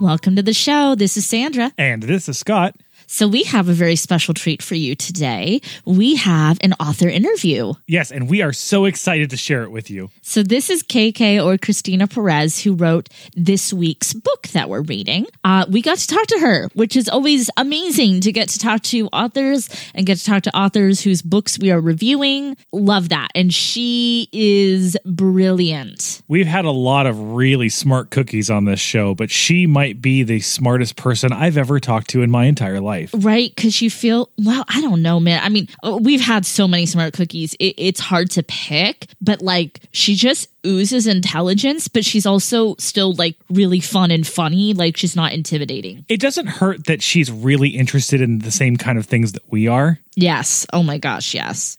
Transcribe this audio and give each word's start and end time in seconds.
Welcome 0.00 0.34
to 0.34 0.42
the 0.42 0.52
show. 0.52 0.96
This 0.96 1.16
is 1.16 1.24
Sandra. 1.24 1.72
And 1.78 2.02
this 2.02 2.28
is 2.28 2.36
Scott. 2.36 2.74
So, 3.14 3.28
we 3.28 3.44
have 3.44 3.68
a 3.68 3.72
very 3.72 3.94
special 3.94 4.34
treat 4.34 4.60
for 4.60 4.74
you 4.74 4.96
today. 4.96 5.60
We 5.84 6.16
have 6.16 6.58
an 6.62 6.72
author 6.80 7.08
interview. 7.08 7.74
Yes, 7.86 8.10
and 8.10 8.28
we 8.28 8.42
are 8.42 8.52
so 8.52 8.86
excited 8.86 9.30
to 9.30 9.36
share 9.36 9.62
it 9.62 9.70
with 9.70 9.88
you. 9.88 10.10
So, 10.22 10.42
this 10.42 10.68
is 10.68 10.82
KK 10.82 11.40
or 11.40 11.56
Christina 11.56 12.08
Perez, 12.08 12.64
who 12.64 12.74
wrote 12.74 13.08
this 13.36 13.72
week's 13.72 14.14
book 14.14 14.48
that 14.48 14.68
we're 14.68 14.80
reading. 14.80 15.28
Uh, 15.44 15.64
we 15.70 15.80
got 15.80 15.98
to 15.98 16.08
talk 16.08 16.26
to 16.26 16.40
her, 16.40 16.68
which 16.74 16.96
is 16.96 17.08
always 17.08 17.50
amazing 17.56 18.20
to 18.22 18.32
get 18.32 18.48
to 18.48 18.58
talk 18.58 18.82
to 18.82 19.06
authors 19.12 19.70
and 19.94 20.06
get 20.06 20.18
to 20.18 20.24
talk 20.24 20.42
to 20.42 20.56
authors 20.56 21.00
whose 21.00 21.22
books 21.22 21.56
we 21.56 21.70
are 21.70 21.80
reviewing. 21.80 22.56
Love 22.72 23.10
that. 23.10 23.28
And 23.36 23.54
she 23.54 24.28
is 24.32 24.96
brilliant. 25.06 26.20
We've 26.26 26.48
had 26.48 26.64
a 26.64 26.72
lot 26.72 27.06
of 27.06 27.34
really 27.34 27.68
smart 27.68 28.10
cookies 28.10 28.50
on 28.50 28.64
this 28.64 28.80
show, 28.80 29.14
but 29.14 29.30
she 29.30 29.68
might 29.68 30.02
be 30.02 30.24
the 30.24 30.40
smartest 30.40 30.96
person 30.96 31.32
I've 31.32 31.56
ever 31.56 31.78
talked 31.78 32.10
to 32.10 32.22
in 32.22 32.30
my 32.32 32.46
entire 32.46 32.80
life. 32.80 33.03
Right? 33.12 33.54
Because 33.54 33.82
you 33.82 33.90
feel, 33.90 34.30
well, 34.38 34.64
I 34.68 34.80
don't 34.80 35.02
know, 35.02 35.20
man. 35.20 35.40
I 35.42 35.48
mean, 35.48 35.68
uh, 35.82 35.98
we've 36.00 36.20
had 36.20 36.46
so 36.46 36.66
many 36.68 36.86
smart 36.86 37.12
cookies. 37.14 37.54
It, 37.54 37.74
it's 37.76 38.00
hard 38.00 38.30
to 38.32 38.42
pick, 38.42 39.08
but 39.20 39.42
like 39.42 39.80
she 39.92 40.14
just 40.14 40.48
oozes 40.66 41.06
intelligence, 41.06 41.88
but 41.88 42.04
she's 42.04 42.26
also 42.26 42.74
still 42.78 43.14
like 43.14 43.36
really 43.50 43.80
fun 43.80 44.10
and 44.10 44.26
funny. 44.26 44.74
Like 44.74 44.96
she's 44.96 45.16
not 45.16 45.32
intimidating. 45.32 46.04
It 46.08 46.20
doesn't 46.20 46.46
hurt 46.46 46.86
that 46.86 47.02
she's 47.02 47.30
really 47.30 47.70
interested 47.70 48.20
in 48.20 48.38
the 48.40 48.50
same 48.50 48.76
kind 48.76 48.98
of 48.98 49.06
things 49.06 49.32
that 49.32 49.42
we 49.50 49.68
are. 49.68 49.98
Yes. 50.16 50.66
Oh 50.72 50.82
my 50.82 50.98
gosh. 50.98 51.34
Yes. 51.34 51.78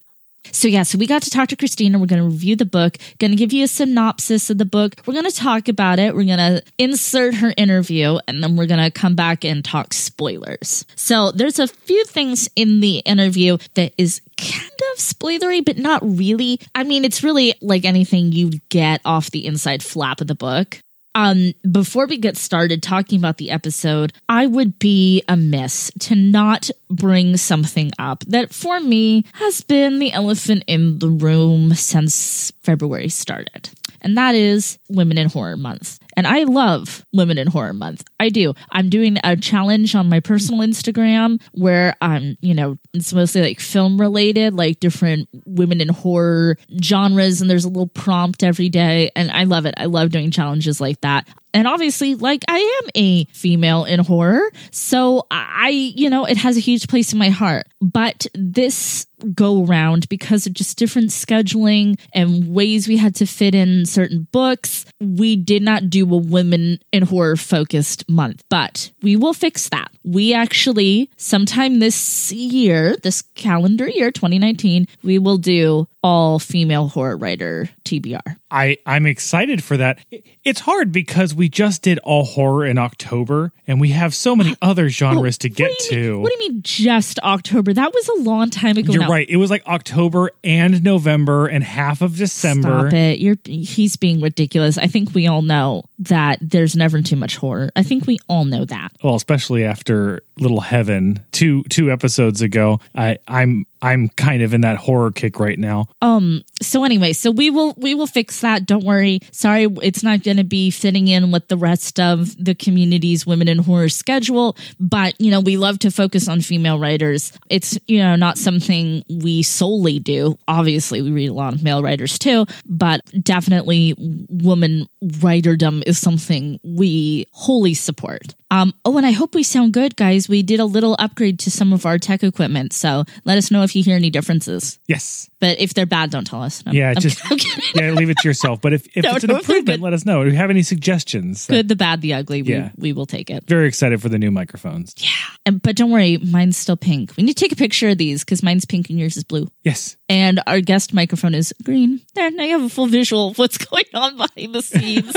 So 0.52 0.68
yeah, 0.68 0.84
so 0.84 0.98
we 0.98 1.08
got 1.08 1.22
to 1.24 1.30
talk 1.30 1.50
to 1.50 1.56
Christina. 1.56 2.00
We're 2.00 2.06
going 2.06 2.22
to 2.22 2.28
review 2.28 2.56
the 2.56 2.66
book, 2.66 2.98
going 3.20 3.32
to 3.32 3.38
give 3.38 3.54
you 3.54 3.64
a 3.64 3.68
synopsis 3.68 4.50
of 4.50 4.58
the 4.58 4.66
book. 4.66 4.96
We're 5.06 5.14
going 5.14 5.30
to 5.30 5.36
talk 5.36 5.68
about 5.68 6.00
it. 6.00 6.16
We're 6.16 6.26
going 6.26 6.38
to 6.38 6.64
insert 6.78 7.36
her 7.36 7.54
interview 7.58 8.20
and 8.28 8.44
then 8.44 8.56
we're 8.56 8.68
going 8.68 8.84
to 8.84 8.92
come 8.92 9.16
back 9.16 9.44
and 9.44 9.64
talk 9.64 9.94
spoilers. 9.94 10.86
So 10.96 11.32
there's 11.32 11.60
a 11.60 11.68
few 11.68 12.04
things 12.06 12.50
in 12.56 12.80
the 12.80 13.00
interview 13.00 13.58
that 13.76 13.94
is 13.98 14.22
kind 14.38 14.72
of 14.94 15.00
spoilery, 15.00 15.64
but 15.64 15.78
not 15.78 16.02
really. 16.04 16.60
I 16.74 16.84
mean, 16.84 17.06
it's 17.06 17.24
really 17.24 17.56
like 17.62 17.86
anything 17.86 18.32
you'd 18.32 18.68
get 18.70 19.02
off 19.06 19.32
the 19.32 19.46
inside 19.46 19.84
flap 19.84 20.22
of 20.22 20.28
the 20.28 20.36
book. 20.36 20.80
Um, 21.16 21.54
before 21.72 22.06
we 22.08 22.18
get 22.18 22.36
started 22.36 22.84
talking 22.84 23.18
about 23.18 23.38
the 23.38 23.50
episode, 23.50 24.12
I 24.28 24.46
would 24.48 24.78
be 24.78 25.24
amiss 25.30 25.90
to 26.02 26.16
not 26.16 26.70
bring 26.90 27.38
something 27.38 27.92
up 27.98 28.24
that 28.26 28.54
for 28.54 28.82
me 28.82 29.24
has 29.34 29.62
been 29.62 30.00
the 30.00 30.12
elephant 30.12 30.66
in 30.68 31.00
the 31.00 31.10
room 31.10 31.74
since 31.74 32.52
February 32.64 33.10
started. 33.10 33.70
And 34.02 34.18
that 34.18 34.36
is 34.36 34.78
Women 34.90 35.18
in 35.18 35.30
Horror 35.30 35.58
Month. 35.58 36.00
And 36.18 36.28
I 36.28 36.44
love 36.44 37.06
Women 37.14 37.38
in 37.38 37.48
Horror 37.48 37.74
Month. 37.74 38.04
I 38.20 38.30
do. 38.30 38.54
I'm 38.72 38.90
doing 38.90 39.18
a 39.24 39.36
challenge 39.36 39.94
on 39.96 40.10
my 40.10 40.20
personal 40.20 40.66
Instagram 40.66 41.42
where 41.52 41.96
I'm, 42.02 42.38
you 42.42 42.54
know, 42.54 42.78
it's 42.94 43.14
mostly 43.14 43.42
like 43.42 43.60
film 43.60 44.00
related, 44.00 44.54
like 44.54 44.80
different 44.80 45.28
women 45.46 45.82
in 45.82 45.90
horror 45.90 46.58
genres. 46.82 47.42
And 47.42 47.50
there's 47.50 47.66
a 47.66 47.70
little 47.70 47.88
prompt 47.88 48.44
every 48.44 48.70
day. 48.70 49.12
And 49.16 49.32
I 49.32 49.44
love 49.44 49.66
it. 49.66 49.74
I 49.78 49.86
love 49.86 50.12
doing 50.12 50.32
challenges 50.32 50.80
like 50.80 51.02
that. 51.02 51.28
And 51.56 51.70
obviously, 51.70 52.16
like 52.16 52.44
I 52.50 52.82
am 52.84 52.90
a 52.96 53.24
female 53.26 53.86
in 53.86 54.02
horror. 54.02 54.52
So 54.72 55.26
I, 55.32 55.70
you 55.70 56.10
know, 56.10 56.26
it 56.26 56.36
has 56.36 56.58
a 56.58 56.60
huge 56.60 56.90
place 56.90 57.14
in 57.14 57.20
my 57.20 57.30
heart. 57.30 57.68
But 57.80 58.28
this 58.34 59.08
go 59.34 59.64
around 59.64 60.10
because 60.10 60.46
of 60.46 60.54
just 60.54 60.78
different 60.78 61.10
scheduling 61.10 61.98
and 62.14 62.54
ways 62.54 62.90
we 62.90 62.98
had 62.98 63.16
to 63.16 63.26
fit 63.26 63.56
in 63.56 63.86
certain 63.86 64.28
books, 64.34 64.86
we 65.00 65.38
did 65.38 65.64
not 65.64 65.90
do 65.90 66.04
a 66.14 66.18
women 66.18 66.80
in 66.92 67.04
horror 67.04 67.38
focused 67.38 68.04
month. 68.08 68.44
But 68.50 68.92
we 69.02 69.16
will 69.16 69.34
fix 69.34 69.70
that. 69.70 69.92
We 70.04 70.34
actually, 70.34 71.10
sometime 71.18 71.80
this 71.80 72.32
year, 72.32 72.96
this 72.98 73.24
calendar 73.36 73.88
year, 73.88 74.12
2019, 74.12 74.88
we 75.04 75.20
will 75.20 75.38
do 75.38 75.88
all 76.06 76.38
female 76.38 76.88
horror 76.88 77.18
writer 77.18 77.68
TBR. 77.84 78.22
I, 78.52 78.78
I'm 78.86 79.08
excited 79.08 79.64
for 79.64 79.76
that. 79.78 79.98
It's 80.44 80.60
hard 80.60 80.92
because 80.92 81.34
we 81.34 81.50
just 81.50 81.82
did 81.82 81.98
all 82.04 82.24
horror 82.26 82.64
in 82.64 82.78
October 82.78 83.52
and 83.66 83.82
we 83.82 83.90
have 83.90 84.14
so 84.14 84.36
many 84.36 84.56
other 84.62 84.88
genres 84.88 85.38
oh, 85.40 85.42
to 85.42 85.50
get 85.50 85.72
Oh, 85.72 85.86
to. 85.90 85.96
mean- 86.14 86.22
what 86.22 86.32
do 86.32 86.44
you 86.44 86.52
mean 86.52 86.62
just 86.62 87.18
October? 87.22 87.74
That 87.74 87.92
was 87.92 88.08
a 88.08 88.22
long 88.22 88.52
time 88.52 88.78
ago. 88.78 88.94
You're 88.94 89.02
now. 89.02 89.10
right. 89.10 89.28
It 89.28 89.38
was 89.38 89.50
like 89.50 89.66
October 89.66 90.30
and 90.44 90.84
November 90.84 91.48
and 91.48 91.64
half 91.64 92.04
of 92.04 92.16
December. 92.18 92.90
Stop 92.90 92.94
it. 92.94 93.20
You're 93.20 93.38
he's 93.44 93.96
being 93.96 94.22
ridiculous. 94.22 94.78
I 94.78 94.86
think 94.86 95.16
we 95.16 95.26
all 95.26 95.42
know 95.42 95.86
that 95.98 96.38
there's 96.40 96.76
never 96.76 97.02
too 97.02 97.16
much 97.16 97.38
horror. 97.38 97.72
I 97.76 97.82
think 97.82 98.06
we 98.06 98.20
all 98.30 98.46
know 98.46 98.64
that. 98.66 98.92
Well, 99.04 99.16
especially 99.16 99.66
after 99.66 100.22
Little 100.38 100.62
Heaven 100.62 101.24
two 101.32 101.64
two 101.64 101.92
episodes 101.92 102.44
ago. 102.44 102.80
I 102.94 103.18
I'm 103.28 103.66
I'm 103.82 104.10
kind 104.10 104.42
of 104.42 104.54
in 104.54 104.62
that 104.62 104.78
horror 104.78 105.12
kick 105.12 105.40
right 105.40 105.60
now. 105.60 105.88
Um 106.02 106.44
so 106.62 106.84
anyway, 106.84 107.14
so 107.14 107.32
we 107.32 107.50
will 107.50 107.74
we 107.78 107.94
will 107.94 108.08
fix 108.08 108.42
that. 108.42 108.66
Don't 108.66 108.84
worry. 108.84 109.20
Sorry 109.32 109.68
it's 109.82 110.04
not 110.04 110.24
going 110.24 110.38
to 110.38 110.44
be 110.44 110.72
fitting 110.72 111.08
in 111.08 111.32
with 111.32 111.48
the 111.48 111.58
rest 111.58 112.00
of 112.00 112.36
the 112.44 112.56
community's 112.56 113.26
women 113.26 113.48
in 113.48 113.60
horror 113.60 113.90
schedule, 113.90 114.58
but 114.80 115.20
you 115.20 115.32
know, 115.32 115.40
we 115.40 115.58
love 115.58 115.80
to 115.80 115.92
focus 115.92 116.28
on 116.28 116.42
female 116.42 116.80
writers. 116.80 117.32
It's, 117.50 117.78
you 117.88 118.00
know, 118.00 118.16
not 118.16 118.38
something 118.38 119.04
we 119.10 119.44
solely 119.44 120.00
do. 120.00 120.38
Obviously, 120.48 121.02
we 121.02 121.12
read 121.12 121.30
a 121.30 121.34
lot 121.34 121.54
of 121.54 121.64
male 121.64 121.82
writers 121.82 122.18
too, 122.18 122.46
but 122.66 123.02
definitely 123.24 123.96
woman 124.30 124.88
writerdom 125.04 125.84
is 125.86 126.00
something 126.00 126.60
we 126.64 127.28
wholly 127.32 127.74
support. 127.74 128.36
Um, 128.56 128.74
oh, 128.86 128.96
and 128.98 129.06
I 129.06 129.12
hope 129.12 129.36
we 129.36 129.44
sound 129.44 129.74
good, 129.74 129.98
guys. 129.98 130.30
We 130.30 130.42
did 130.42 130.62
a 130.62 130.66
little 130.66 130.96
upgrade 130.98 131.40
to 131.40 131.52
some 131.52 131.74
of 131.74 131.86
our 131.86 131.98
tech 131.98 132.24
equipment, 132.24 132.72
so 132.72 133.04
let 133.26 133.38
us 133.38 133.52
know 133.52 133.64
if 133.64 133.76
you 133.76 133.84
hear 133.84 133.98
any 133.98 134.10
differences. 134.10 134.80
Yes. 134.88 135.30
But 135.42 135.60
if 135.60 135.74
they're 135.74 135.86
bad, 135.86 136.10
don't 136.12 136.26
tell 136.26 136.42
us. 136.42 136.64
I'm- 136.66 136.74
Yeah, 136.74 136.88
I'm- 136.88 137.02
just 137.02 137.20
yeah, 137.76 137.92
leave 137.92 138.10
it 138.10 138.18
to 138.20 138.28
yourself. 138.30 138.62
But 138.62 138.72
if, 138.72 138.88
if 138.96 139.04
No, 139.04 139.16
it's 139.16 139.26
an 139.26 139.32
no, 139.32 139.38
improvement, 139.40 139.82
let 139.82 139.92
us 139.92 140.06
know. 140.06 140.22
If 140.22 140.32
you 140.32 140.38
have 140.38 140.50
any 140.50 140.64
suggestions, 140.64 141.48
good, 141.48 141.68
the 141.68 141.76
bad, 141.76 142.00
the 142.02 142.14
ugly. 142.14 142.42
We, 142.44 142.54
Yeah. 142.54 142.70
we 142.78 142.94
will 142.94 143.06
take 143.06 143.30
it. 143.30 143.44
very 143.46 143.68
excited 143.68 144.02
for 144.02 144.08
the 144.08 144.18
new 144.18 144.32
microphones. 144.32 144.96
Yeah, 144.98 145.10
and, 145.46 145.62
but 145.62 145.76
don't 145.76 145.92
worry, 145.92 146.18
mine's 146.18 146.56
still 146.56 146.78
pink. 146.78 147.12
We 147.18 147.24
need 147.24 147.34
to 147.36 147.44
take 147.44 147.52
a 147.52 147.58
picture 147.58 147.90
of 147.90 147.98
these 147.98 148.24
because 148.24 148.42
mine's 148.42 148.64
pink 148.66 148.90
and 148.90 148.98
yours 148.98 149.18
is 149.18 149.26
blue. 149.26 149.50
Yes. 149.64 149.98
And 150.08 150.40
our 150.48 150.62
guest 150.62 150.94
microphone 150.94 151.36
is 151.36 151.54
green. 151.64 152.00
There, 152.14 152.32
now 152.32 152.44
you 152.44 152.52
have 152.60 152.64
a 152.64 152.70
full 152.70 152.88
visual 152.88 153.30
of 153.32 153.38
what's 153.38 153.58
going 153.66 153.86
on 153.94 154.16
behind 154.18 154.56
the 154.56 154.62
scenes. 154.62 155.14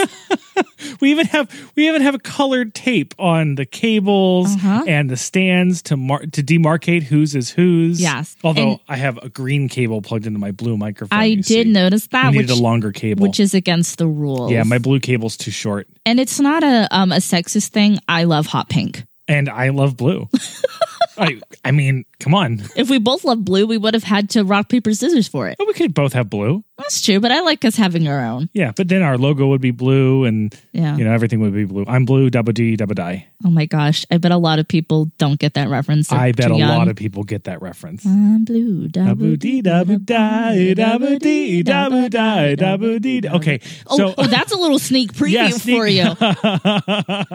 We 1.00 1.10
even 1.10 1.26
have 1.26 1.48
we 1.76 1.88
even 1.88 2.02
have 2.02 2.22
colored 2.22 2.74
tape 2.74 3.14
on 3.18 3.54
the 3.56 3.66
cables 3.66 4.54
Uh-huh. 4.54 4.84
and 4.86 5.10
the 5.10 5.16
stands 5.16 5.82
to 5.82 5.96
mar- 5.96 6.24
to 6.32 6.42
demarcate 6.42 7.02
whose 7.04 7.34
is 7.34 7.50
whose. 7.50 8.00
Yes. 8.00 8.36
Although 8.42 8.70
And- 8.72 8.80
I 8.88 8.96
have 8.96 9.18
a 9.18 9.28
green 9.28 9.68
cable 9.68 10.02
plugged 10.02 10.26
into 10.26 10.38
my 10.38 10.50
blue 10.52 10.76
microphone. 10.76 11.18
I 11.18 11.34
did 11.34 11.44
see. 11.44 11.64
notice 11.64 12.06
that, 12.08 12.26
I 12.26 12.30
needed 12.30 12.50
which, 12.50 12.58
a 12.58 12.62
longer 12.62 12.92
cable. 12.92 13.22
which 13.22 13.38
is 13.40 13.54
against 13.54 13.98
the 13.98 14.06
rules. 14.06 14.50
yeah, 14.50 14.62
my 14.64 14.78
blue 14.78 15.00
cable's 15.00 15.36
too 15.36 15.50
short, 15.50 15.86
and 16.06 16.18
it's 16.20 16.40
not 16.40 16.62
a 16.64 16.88
um 16.90 17.12
a 17.12 17.16
sexist 17.16 17.68
thing. 17.68 17.98
I 18.08 18.24
love 18.24 18.46
hot 18.46 18.68
pink. 18.68 19.04
and 19.28 19.48
I 19.48 19.68
love 19.70 19.96
blue. 19.96 20.28
I 21.18 21.40
I 21.64 21.70
mean, 21.72 22.04
come 22.20 22.34
on. 22.34 22.62
If 22.76 22.90
we 22.90 22.98
both 22.98 23.24
love 23.24 23.44
blue, 23.44 23.66
we 23.66 23.76
would 23.78 23.94
have 23.94 24.02
had 24.04 24.30
to 24.30 24.44
rock, 24.44 24.68
paper, 24.68 24.92
scissors 24.94 25.28
for 25.28 25.48
it. 25.48 25.56
But 25.58 25.66
we 25.66 25.72
could 25.74 25.94
both 25.94 26.12
have 26.12 26.28
blue. 26.30 26.64
That's 26.78 27.02
true, 27.04 27.18
but 27.18 27.32
I 27.32 27.40
like 27.40 27.64
us 27.64 27.74
having 27.74 28.06
our 28.06 28.24
own. 28.24 28.48
Yeah, 28.52 28.70
but 28.76 28.86
then 28.86 29.02
our 29.02 29.18
logo 29.18 29.48
would 29.48 29.60
be 29.60 29.72
blue 29.72 30.24
and 30.24 30.54
Yeah. 30.72 30.96
you 30.96 31.02
know 31.04 31.10
everything 31.12 31.40
would 31.40 31.52
be 31.52 31.64
blue. 31.64 31.84
I'm 31.88 32.04
blue, 32.04 32.30
double 32.30 32.52
D, 32.52 32.76
double 32.76 32.94
die. 32.94 33.26
Oh 33.44 33.50
my 33.50 33.66
gosh. 33.66 34.04
I 34.12 34.18
bet 34.18 34.30
a 34.30 34.36
lot 34.36 34.60
of 34.60 34.68
people 34.68 35.10
don't 35.18 35.40
get 35.40 35.54
that 35.54 35.68
reference. 35.68 36.12
I 36.12 36.30
bet 36.30 36.52
a 36.52 36.56
young. 36.56 36.68
lot 36.68 36.86
of 36.86 36.94
people 36.94 37.24
get 37.24 37.44
that 37.44 37.60
reference. 37.62 38.06
I'm 38.06 38.44
blue. 38.44 38.86
Double 38.86 39.34
D, 39.34 39.60
double 39.60 39.98
die, 39.98 40.74
double 40.74 41.18
D, 41.18 41.64
double 41.64 42.08
die, 42.08 42.54
double 42.54 43.00
D. 43.00 43.22
Okay, 43.28 43.60
Oh, 43.88 43.96
so 43.96 44.14
oh, 44.16 44.26
that's 44.28 44.52
a 44.52 44.56
little 44.56 44.78
sneak 44.78 45.12
preview 45.14 45.30
Yeah, 45.32 45.48
sneak- 45.50 45.76
for 45.76 45.86
you. 45.88 46.14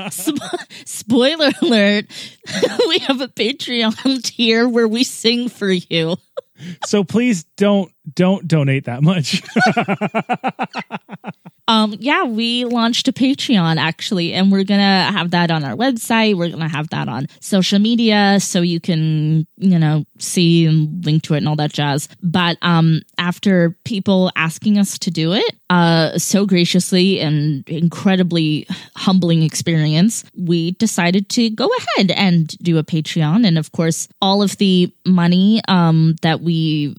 Sp- 0.09 0.39
spoiler 0.85 1.51
alert: 1.61 2.05
we 2.87 2.99
have 2.99 3.19
a 3.19 3.27
Patreon 3.27 4.23
tier 4.23 4.67
where 4.73 4.87
we 4.87 5.03
sing 5.03 5.49
for 5.49 5.71
you. 5.71 6.17
so 6.85 7.03
please 7.03 7.45
don't 7.57 7.91
don't 8.13 8.47
donate 8.47 8.85
that 8.85 9.01
much. 9.01 9.41
Um, 11.67 11.95
yeah, 11.99 12.25
we 12.25 12.65
launched 12.65 13.07
a 13.07 13.13
Patreon 13.13 13.77
actually, 13.77 14.33
and 14.33 14.51
we're 14.51 14.65
gonna 14.65 15.11
have 15.11 15.31
that 15.31 15.49
on 15.49 15.63
our 15.63 15.75
website. 15.75 16.35
We're 16.35 16.49
gonna 16.49 16.67
have 16.67 16.89
that 16.89 17.07
on 17.07 17.27
social 17.39 17.79
media, 17.79 18.39
so 18.41 18.61
you 18.61 18.81
can, 18.81 19.47
you 19.57 19.79
know, 19.79 20.03
see 20.23 20.65
and 20.65 21.05
link 21.05 21.23
to 21.23 21.33
it 21.33 21.37
and 21.37 21.47
all 21.47 21.55
that 21.57 21.73
jazz. 21.73 22.07
But 22.21 22.57
um, 22.61 23.01
after 23.17 23.75
people 23.83 24.31
asking 24.35 24.77
us 24.77 24.97
to 24.99 25.11
do 25.11 25.33
it, 25.33 25.55
uh, 25.69 26.17
so 26.17 26.45
graciously 26.45 27.19
and 27.19 27.67
incredibly 27.67 28.67
humbling 28.95 29.43
experience, 29.43 30.23
we 30.37 30.71
decided 30.71 31.29
to 31.29 31.49
go 31.49 31.69
ahead 31.77 32.11
and 32.11 32.47
do 32.59 32.77
a 32.77 32.83
Patreon. 32.83 33.45
And 33.45 33.57
of 33.57 33.71
course, 33.71 34.07
all 34.21 34.41
of 34.41 34.57
the 34.57 34.93
money 35.05 35.61
um 35.67 36.15
that 36.21 36.41
we 36.41 36.95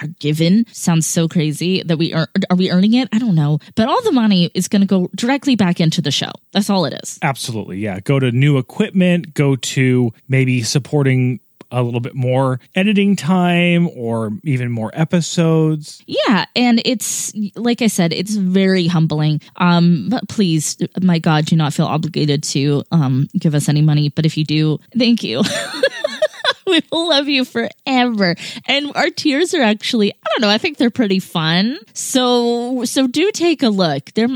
are 0.00 0.08
given 0.20 0.66
sounds 0.72 1.06
so 1.06 1.28
crazy 1.28 1.82
that 1.82 1.96
we 1.96 2.12
are 2.12 2.28
are 2.50 2.56
we 2.56 2.70
earning 2.70 2.94
it? 2.94 3.08
I 3.12 3.18
don't 3.18 3.34
know, 3.34 3.58
but 3.74 3.88
all 3.88 4.02
the 4.02 4.12
money 4.12 4.50
is 4.54 4.68
going 4.68 4.82
to 4.82 4.86
go 4.86 5.08
directly 5.14 5.56
back 5.56 5.80
into 5.80 6.00
the 6.00 6.10
show. 6.10 6.30
That's 6.52 6.70
all 6.70 6.84
it 6.84 6.94
is. 7.02 7.18
Absolutely, 7.22 7.78
yeah. 7.78 8.00
Go 8.00 8.18
to 8.18 8.30
new 8.30 8.58
equipment. 8.58 9.34
Go 9.34 9.56
to 9.56 10.12
maybe 10.28 10.62
supporting 10.62 11.40
a 11.70 11.82
little 11.82 12.00
bit 12.00 12.14
more 12.14 12.60
editing 12.74 13.16
time 13.16 13.88
or 13.88 14.30
even 14.44 14.70
more 14.70 14.90
episodes. 14.94 16.02
Yeah, 16.06 16.46
and 16.56 16.80
it's 16.84 17.32
like 17.54 17.82
I 17.82 17.88
said, 17.88 18.12
it's 18.12 18.34
very 18.34 18.86
humbling. 18.86 19.40
Um, 19.56 20.08
but 20.08 20.28
please, 20.28 20.76
my 21.00 21.18
God, 21.18 21.46
do 21.46 21.56
not 21.56 21.74
feel 21.74 21.86
obligated 21.86 22.42
to 22.44 22.84
um 22.90 23.28
give 23.38 23.54
us 23.54 23.68
any 23.68 23.82
money. 23.82 24.08
But 24.08 24.26
if 24.26 24.36
you 24.36 24.44
do, 24.44 24.78
thank 24.96 25.22
you. 25.22 25.42
we 26.66 26.82
will 26.92 27.08
love 27.08 27.28
you 27.28 27.44
forever. 27.44 28.34
And 28.66 28.92
our 28.94 29.10
tiers 29.10 29.54
are 29.54 29.62
actually, 29.62 30.12
I 30.12 30.16
don't 30.30 30.42
know, 30.42 30.50
I 30.50 30.58
think 30.58 30.76
they're 30.76 30.90
pretty 30.90 31.18
fun. 31.18 31.78
So 31.94 32.84
so 32.84 33.06
do 33.06 33.30
take 33.32 33.62
a 33.62 33.68
look. 33.68 34.12
They're 34.12 34.28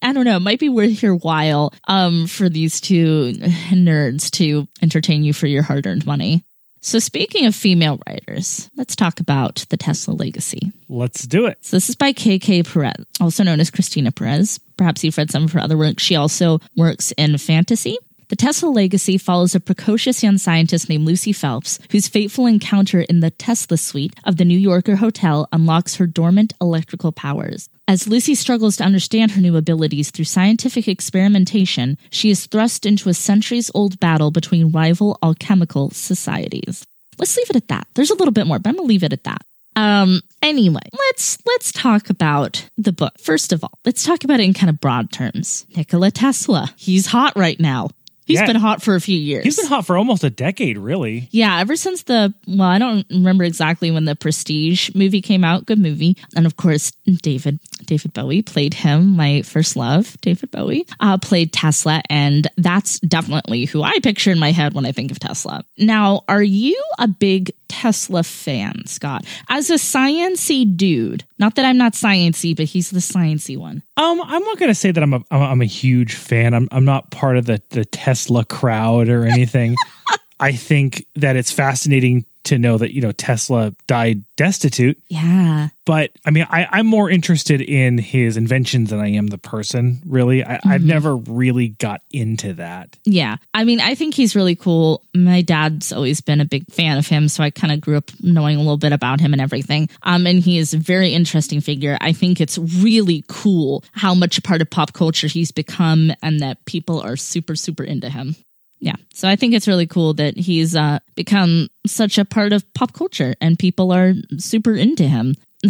I 0.00 0.12
don't 0.12 0.24
know, 0.24 0.36
it 0.36 0.40
might 0.40 0.60
be 0.60 0.68
worth 0.68 1.02
your 1.02 1.16
while 1.16 1.72
um 1.86 2.26
for 2.26 2.48
these 2.48 2.80
two 2.80 3.32
nerds 3.70 4.30
to 4.32 4.68
entertain 4.82 5.24
you 5.24 5.32
for 5.32 5.46
your 5.46 5.62
hard-earned 5.62 6.06
money. 6.06 6.44
So 6.80 6.98
speaking 6.98 7.46
of 7.46 7.54
female 7.54 8.00
writers, 8.06 8.70
let's 8.76 8.94
talk 8.94 9.20
about 9.20 9.66
the 9.68 9.76
Tesla 9.76 10.12
legacy. 10.12 10.72
Let's 10.88 11.26
do 11.26 11.46
it. 11.46 11.58
So 11.60 11.76
this 11.76 11.88
is 11.88 11.96
by 11.96 12.12
KK 12.12 12.72
Perez, 12.72 13.04
also 13.20 13.42
known 13.42 13.60
as 13.60 13.70
Christina 13.70 14.12
Perez. 14.12 14.60
Perhaps 14.76 15.02
you've 15.02 15.18
read 15.18 15.30
some 15.30 15.44
of 15.44 15.52
her 15.52 15.60
other 15.60 15.76
work. 15.76 15.98
She 15.98 16.14
also 16.14 16.60
works 16.76 17.12
in 17.12 17.36
fantasy. 17.38 17.98
The 18.28 18.36
Tesla 18.36 18.68
legacy 18.68 19.16
follows 19.16 19.54
a 19.54 19.60
precocious 19.60 20.22
young 20.22 20.36
scientist 20.36 20.88
named 20.88 21.06
Lucy 21.06 21.32
Phelps, 21.32 21.78
whose 21.90 22.08
fateful 22.08 22.44
encounter 22.46 23.00
in 23.00 23.20
the 23.20 23.30
Tesla 23.30 23.78
suite 23.78 24.14
of 24.24 24.36
the 24.36 24.44
New 24.44 24.58
Yorker 24.58 24.96
hotel 24.96 25.48
unlocks 25.50 25.96
her 25.96 26.06
dormant 26.06 26.52
electrical 26.60 27.10
powers. 27.10 27.70
As 27.88 28.06
Lucy 28.06 28.34
struggles 28.34 28.76
to 28.76 28.84
understand 28.84 29.30
her 29.30 29.40
new 29.40 29.56
abilities 29.56 30.10
through 30.10 30.26
scientific 30.26 30.88
experimentation, 30.88 31.96
she 32.10 32.28
is 32.28 32.44
thrust 32.44 32.84
into 32.84 33.08
a 33.08 33.14
centuries 33.14 33.70
old 33.74 33.98
battle 33.98 34.30
between 34.30 34.70
rival 34.70 35.18
alchemical 35.22 35.88
societies. 35.92 36.84
Let's 37.16 37.34
leave 37.34 37.48
it 37.48 37.56
at 37.56 37.68
that. 37.68 37.86
There's 37.94 38.10
a 38.10 38.14
little 38.14 38.32
bit 38.32 38.46
more, 38.46 38.58
but 38.58 38.68
I'm 38.68 38.76
going 38.76 38.86
to 38.86 38.88
leave 38.88 39.04
it 39.04 39.14
at 39.14 39.24
that. 39.24 39.40
Um 39.74 40.22
anyway, 40.42 40.82
let's 40.92 41.38
let's 41.46 41.70
talk 41.70 42.10
about 42.10 42.68
the 42.76 42.92
book. 42.92 43.12
First 43.20 43.52
of 43.52 43.62
all, 43.62 43.78
let's 43.84 44.02
talk 44.02 44.24
about 44.24 44.40
it 44.40 44.44
in 44.44 44.52
kind 44.52 44.70
of 44.70 44.80
broad 44.80 45.12
terms. 45.12 45.66
Nikola 45.76 46.10
Tesla. 46.10 46.74
He's 46.76 47.06
hot 47.06 47.36
right 47.36 47.60
now. 47.60 47.90
He's 48.28 48.38
Yeah. 48.38 48.46
been 48.46 48.56
hot 48.56 48.82
for 48.82 48.94
a 48.94 49.00
few 49.00 49.18
years. 49.18 49.42
He's 49.42 49.56
been 49.56 49.66
hot 49.66 49.84
for 49.86 49.96
almost 49.96 50.22
a 50.22 50.28
decade, 50.30 50.78
really. 50.78 51.28
Yeah, 51.32 51.58
ever 51.60 51.74
since 51.76 52.02
the 52.04 52.32
well, 52.46 52.68
I 52.68 52.78
don't 52.78 53.06
remember 53.10 53.42
exactly 53.42 53.90
when 53.90 54.04
the 54.04 54.14
Prestige 54.14 54.90
movie 54.94 55.20
came 55.22 55.42
out. 55.44 55.64
Good 55.66 55.78
movie, 55.80 56.16
and 56.36 56.44
of 56.46 56.56
course, 56.56 56.92
David 57.22 57.58
David 57.86 58.12
Bowie 58.12 58.42
played 58.42 58.74
him. 58.74 59.16
My 59.16 59.40
first 59.42 59.74
love, 59.76 60.16
David 60.20 60.50
Bowie, 60.50 60.86
uh, 61.00 61.16
played 61.18 61.52
Tesla, 61.54 62.02
and 62.10 62.46
that's 62.58 63.00
definitely 63.00 63.64
who 63.64 63.82
I 63.82 63.98
picture 64.00 64.30
in 64.30 64.38
my 64.38 64.52
head 64.52 64.74
when 64.74 64.84
I 64.86 64.92
think 64.92 65.10
of 65.10 65.18
Tesla. 65.18 65.64
Now, 65.78 66.22
are 66.28 66.42
you 66.42 66.80
a 66.98 67.08
big 67.08 67.50
Tesla 67.68 68.22
fan, 68.22 68.82
Scott? 68.86 69.24
As 69.48 69.70
a 69.70 69.74
sciency 69.74 70.76
dude, 70.76 71.24
not 71.38 71.54
that 71.56 71.64
I'm 71.64 71.76
not 71.78 71.92
sciency, 71.92 72.56
but 72.56 72.66
he's 72.66 72.90
the 72.90 73.00
sciency 73.00 73.56
one. 73.56 73.82
Um, 73.96 74.20
I'm 74.22 74.42
not 74.42 74.58
going 74.58 74.70
to 74.70 74.74
say 74.74 74.90
that 74.90 75.02
I'm 75.02 75.14
a 75.14 75.20
I'm 75.30 75.42
a- 75.42 75.44
I'm 75.46 75.60
a 75.62 75.66
huge 75.66 76.14
fan. 76.14 76.54
I'm 76.54 76.68
I'm 76.72 76.84
not 76.84 77.10
part 77.10 77.36
of 77.36 77.46
the 77.46 77.60
the 77.70 77.84
Tesla 77.84 78.44
crowd 78.44 79.08
or 79.08 79.24
anything. 79.26 79.76
I 80.40 80.52
think 80.52 81.04
that 81.16 81.34
it's 81.36 81.50
fascinating 81.52 82.24
to 82.44 82.58
know 82.58 82.78
that 82.78 82.94
you 82.94 83.00
know 83.00 83.12
Tesla 83.12 83.74
died 83.86 84.22
destitute, 84.36 84.98
Yeah, 85.08 85.68
but 85.84 86.10
I 86.24 86.30
mean 86.30 86.46
I 86.48 86.66
I'm 86.70 86.86
more 86.86 87.10
interested 87.10 87.60
in 87.60 87.98
his 87.98 88.36
inventions 88.36 88.90
than 88.90 89.00
I 89.00 89.08
am 89.08 89.26
the 89.26 89.38
person. 89.38 90.02
Really, 90.06 90.44
I, 90.44 90.60
I've 90.64 90.84
never 90.84 91.16
really 91.16 91.68
got 91.68 92.02
into 92.10 92.54
that. 92.54 92.96
Yeah. 93.04 93.36
I 93.54 93.64
mean, 93.64 93.80
I 93.80 93.94
think 93.94 94.14
he's 94.14 94.36
really 94.36 94.56
cool. 94.56 95.02
My 95.14 95.42
dad's 95.42 95.92
always 95.92 96.20
been 96.20 96.40
a 96.40 96.44
big 96.44 96.70
fan 96.70 96.98
of 96.98 97.06
him, 97.06 97.28
so 97.28 97.42
I 97.42 97.50
kind 97.50 97.72
of 97.72 97.80
grew 97.80 97.96
up 97.96 98.10
knowing 98.20 98.56
a 98.56 98.60
little 98.60 98.76
bit 98.76 98.92
about 98.92 99.20
him 99.20 99.32
and 99.32 99.42
everything. 99.42 99.88
Um, 100.02 100.26
and 100.26 100.40
he 100.40 100.58
is 100.58 100.74
a 100.74 100.78
very 100.78 101.12
interesting 101.14 101.60
figure. 101.60 101.98
I 102.00 102.12
think 102.12 102.40
it's 102.40 102.58
really 102.58 103.24
cool 103.28 103.84
how 103.92 104.14
much 104.14 104.38
a 104.38 104.42
part 104.42 104.62
of 104.62 104.70
pop 104.70 104.92
culture 104.92 105.26
he's 105.26 105.50
become 105.50 106.12
and 106.22 106.40
that 106.40 106.64
people 106.64 107.00
are 107.00 107.16
super, 107.16 107.56
super 107.56 107.84
into 107.84 108.08
him. 108.08 108.36
Yeah. 108.80 108.96
So 109.12 109.28
I 109.28 109.36
think 109.36 109.54
it's 109.54 109.68
really 109.68 109.86
cool 109.86 110.14
that 110.14 110.36
he's 110.36 110.76
uh, 110.76 111.00
become 111.14 111.68
such 111.86 112.18
a 112.18 112.24
part 112.24 112.52
of 112.52 112.72
pop 112.74 112.92
culture 112.92 113.34
and 113.40 113.58
people 113.58 113.92
are 113.92 114.14
super 114.38 114.74
into 114.74 115.04
him. 115.04 115.34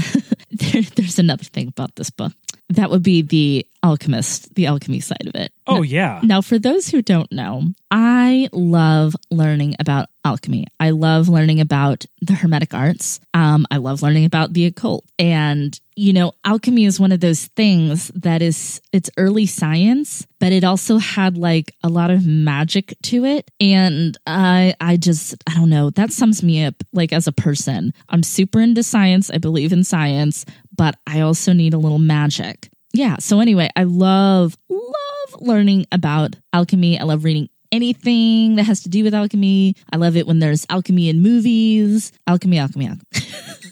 there, 0.50 0.82
there's 0.96 1.18
another 1.18 1.44
thing 1.44 1.68
about 1.68 1.96
this 1.96 2.10
book. 2.10 2.32
That 2.70 2.90
would 2.90 3.02
be 3.02 3.22
the 3.22 3.66
alchemist, 3.82 4.54
the 4.54 4.66
alchemy 4.66 5.00
side 5.00 5.26
of 5.26 5.34
it. 5.34 5.52
Oh 5.66 5.82
yeah, 5.82 6.20
Now, 6.22 6.40
for 6.40 6.58
those 6.58 6.88
who 6.88 7.02
don't 7.02 7.30
know, 7.30 7.62
I 7.90 8.48
love 8.52 9.14
learning 9.30 9.76
about 9.78 10.08
alchemy. 10.24 10.66
I 10.80 10.90
love 10.90 11.28
learning 11.28 11.60
about 11.60 12.04
the 12.20 12.34
Hermetic 12.34 12.74
arts. 12.74 13.20
Um, 13.34 13.66
I 13.70 13.76
love 13.76 14.02
learning 14.02 14.24
about 14.24 14.52
the 14.52 14.66
occult. 14.66 15.04
And, 15.18 15.78
you 15.94 16.12
know, 16.12 16.32
alchemy 16.44 16.84
is 16.84 16.98
one 16.98 17.12
of 17.12 17.20
those 17.20 17.46
things 17.48 18.08
that 18.14 18.42
is, 18.42 18.80
it's 18.92 19.10
early 19.16 19.46
science, 19.46 20.26
but 20.40 20.52
it 20.52 20.64
also 20.64 20.98
had 20.98 21.38
like 21.38 21.74
a 21.82 21.88
lot 21.88 22.10
of 22.10 22.26
magic 22.26 22.94
to 23.04 23.24
it. 23.24 23.50
And 23.60 24.16
I, 24.26 24.74
I 24.80 24.96
just, 24.96 25.36
I 25.46 25.54
don't 25.54 25.70
know, 25.70 25.90
that 25.90 26.12
sums 26.12 26.42
me 26.42 26.64
up 26.64 26.74
like 26.92 27.12
as 27.12 27.26
a 27.26 27.32
person. 27.32 27.94
I'm 28.08 28.22
super 28.22 28.60
into 28.60 28.82
science. 28.82 29.30
I 29.30 29.38
believe 29.38 29.72
in 29.72 29.84
science, 29.84 30.44
but 30.78 30.96
I 31.06 31.20
also 31.20 31.52
need 31.52 31.74
a 31.74 31.78
little 31.78 31.98
magic. 31.98 32.70
Yeah 32.94 33.16
so 33.18 33.40
anyway 33.40 33.68
i 33.76 33.84
love 33.84 34.56
love 34.70 35.40
learning 35.40 35.86
about 35.92 36.36
alchemy. 36.52 36.98
I 36.98 37.04
love 37.04 37.24
reading 37.24 37.48
anything 37.70 38.56
that 38.56 38.64
has 38.64 38.82
to 38.84 38.88
do 38.88 39.04
with 39.04 39.14
alchemy. 39.14 39.74
I 39.92 39.96
love 39.96 40.16
it 40.16 40.26
when 40.26 40.38
there's 40.38 40.66
alchemy 40.70 41.08
in 41.08 41.20
movies. 41.20 42.12
Alchemy 42.26 42.58
alchemy, 42.58 42.88
alchemy. 42.88 43.22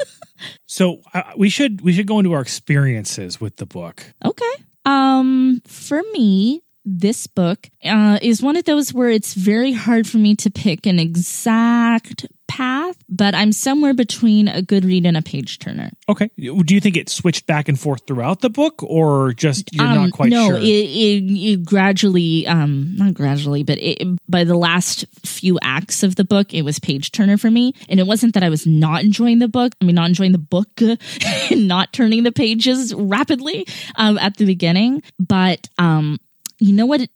so 0.66 1.00
uh, 1.14 1.22
we 1.36 1.48
should 1.48 1.80
we 1.80 1.92
should 1.92 2.06
go 2.06 2.18
into 2.18 2.32
our 2.32 2.42
experiences 2.42 3.40
with 3.40 3.56
the 3.56 3.66
book. 3.66 4.04
okay. 4.25 4.52
Um 4.84 5.62
for 5.66 6.02
me 6.12 6.62
this 6.86 7.26
book 7.26 7.68
uh, 7.84 8.18
is 8.22 8.40
one 8.40 8.56
of 8.56 8.64
those 8.64 8.94
where 8.94 9.10
it's 9.10 9.34
very 9.34 9.72
hard 9.72 10.06
for 10.06 10.18
me 10.18 10.36
to 10.36 10.50
pick 10.50 10.86
an 10.86 10.98
exact 10.98 12.26
path, 12.48 12.96
but 13.08 13.34
I'm 13.34 13.50
somewhere 13.50 13.92
between 13.92 14.46
a 14.46 14.62
good 14.62 14.84
read 14.84 15.04
and 15.04 15.16
a 15.16 15.22
page 15.22 15.58
turner. 15.58 15.90
Okay, 16.08 16.30
do 16.38 16.74
you 16.74 16.80
think 16.80 16.96
it 16.96 17.08
switched 17.08 17.46
back 17.46 17.68
and 17.68 17.78
forth 17.78 18.06
throughout 18.06 18.40
the 18.40 18.50
book, 18.50 18.82
or 18.84 19.32
just 19.32 19.74
you're 19.74 19.84
not 19.84 20.12
quite 20.12 20.32
Um, 20.32 20.38
no, 20.38 20.48
sure? 20.50 20.58
it, 20.58 20.64
it, 20.64 21.52
it 21.52 21.64
gradually, 21.64 22.46
um, 22.46 22.94
not 22.96 23.14
gradually, 23.14 23.64
but 23.64 23.78
it, 23.78 24.06
by 24.28 24.44
the 24.44 24.56
last 24.56 25.04
few 25.24 25.58
acts 25.60 26.04
of 26.04 26.14
the 26.14 26.24
book, 26.24 26.54
it 26.54 26.62
was 26.62 26.78
page 26.78 27.10
turner 27.10 27.36
for 27.36 27.50
me. 27.50 27.74
And 27.88 27.98
it 27.98 28.06
wasn't 28.06 28.34
that 28.34 28.44
I 28.44 28.48
was 28.48 28.66
not 28.66 29.02
enjoying 29.02 29.40
the 29.40 29.48
book. 29.48 29.74
I 29.80 29.84
mean, 29.84 29.96
not 29.96 30.08
enjoying 30.08 30.32
the 30.32 30.38
book 30.38 30.68
and 31.50 31.68
not 31.68 31.92
turning 31.92 32.22
the 32.22 32.32
pages 32.32 32.94
rapidly 32.94 33.66
um, 33.96 34.18
at 34.18 34.36
the 34.36 34.44
beginning, 34.44 35.02
but 35.18 35.68
um, 35.78 36.18
you 36.58 36.72
know 36.72 36.86
what? 36.86 37.08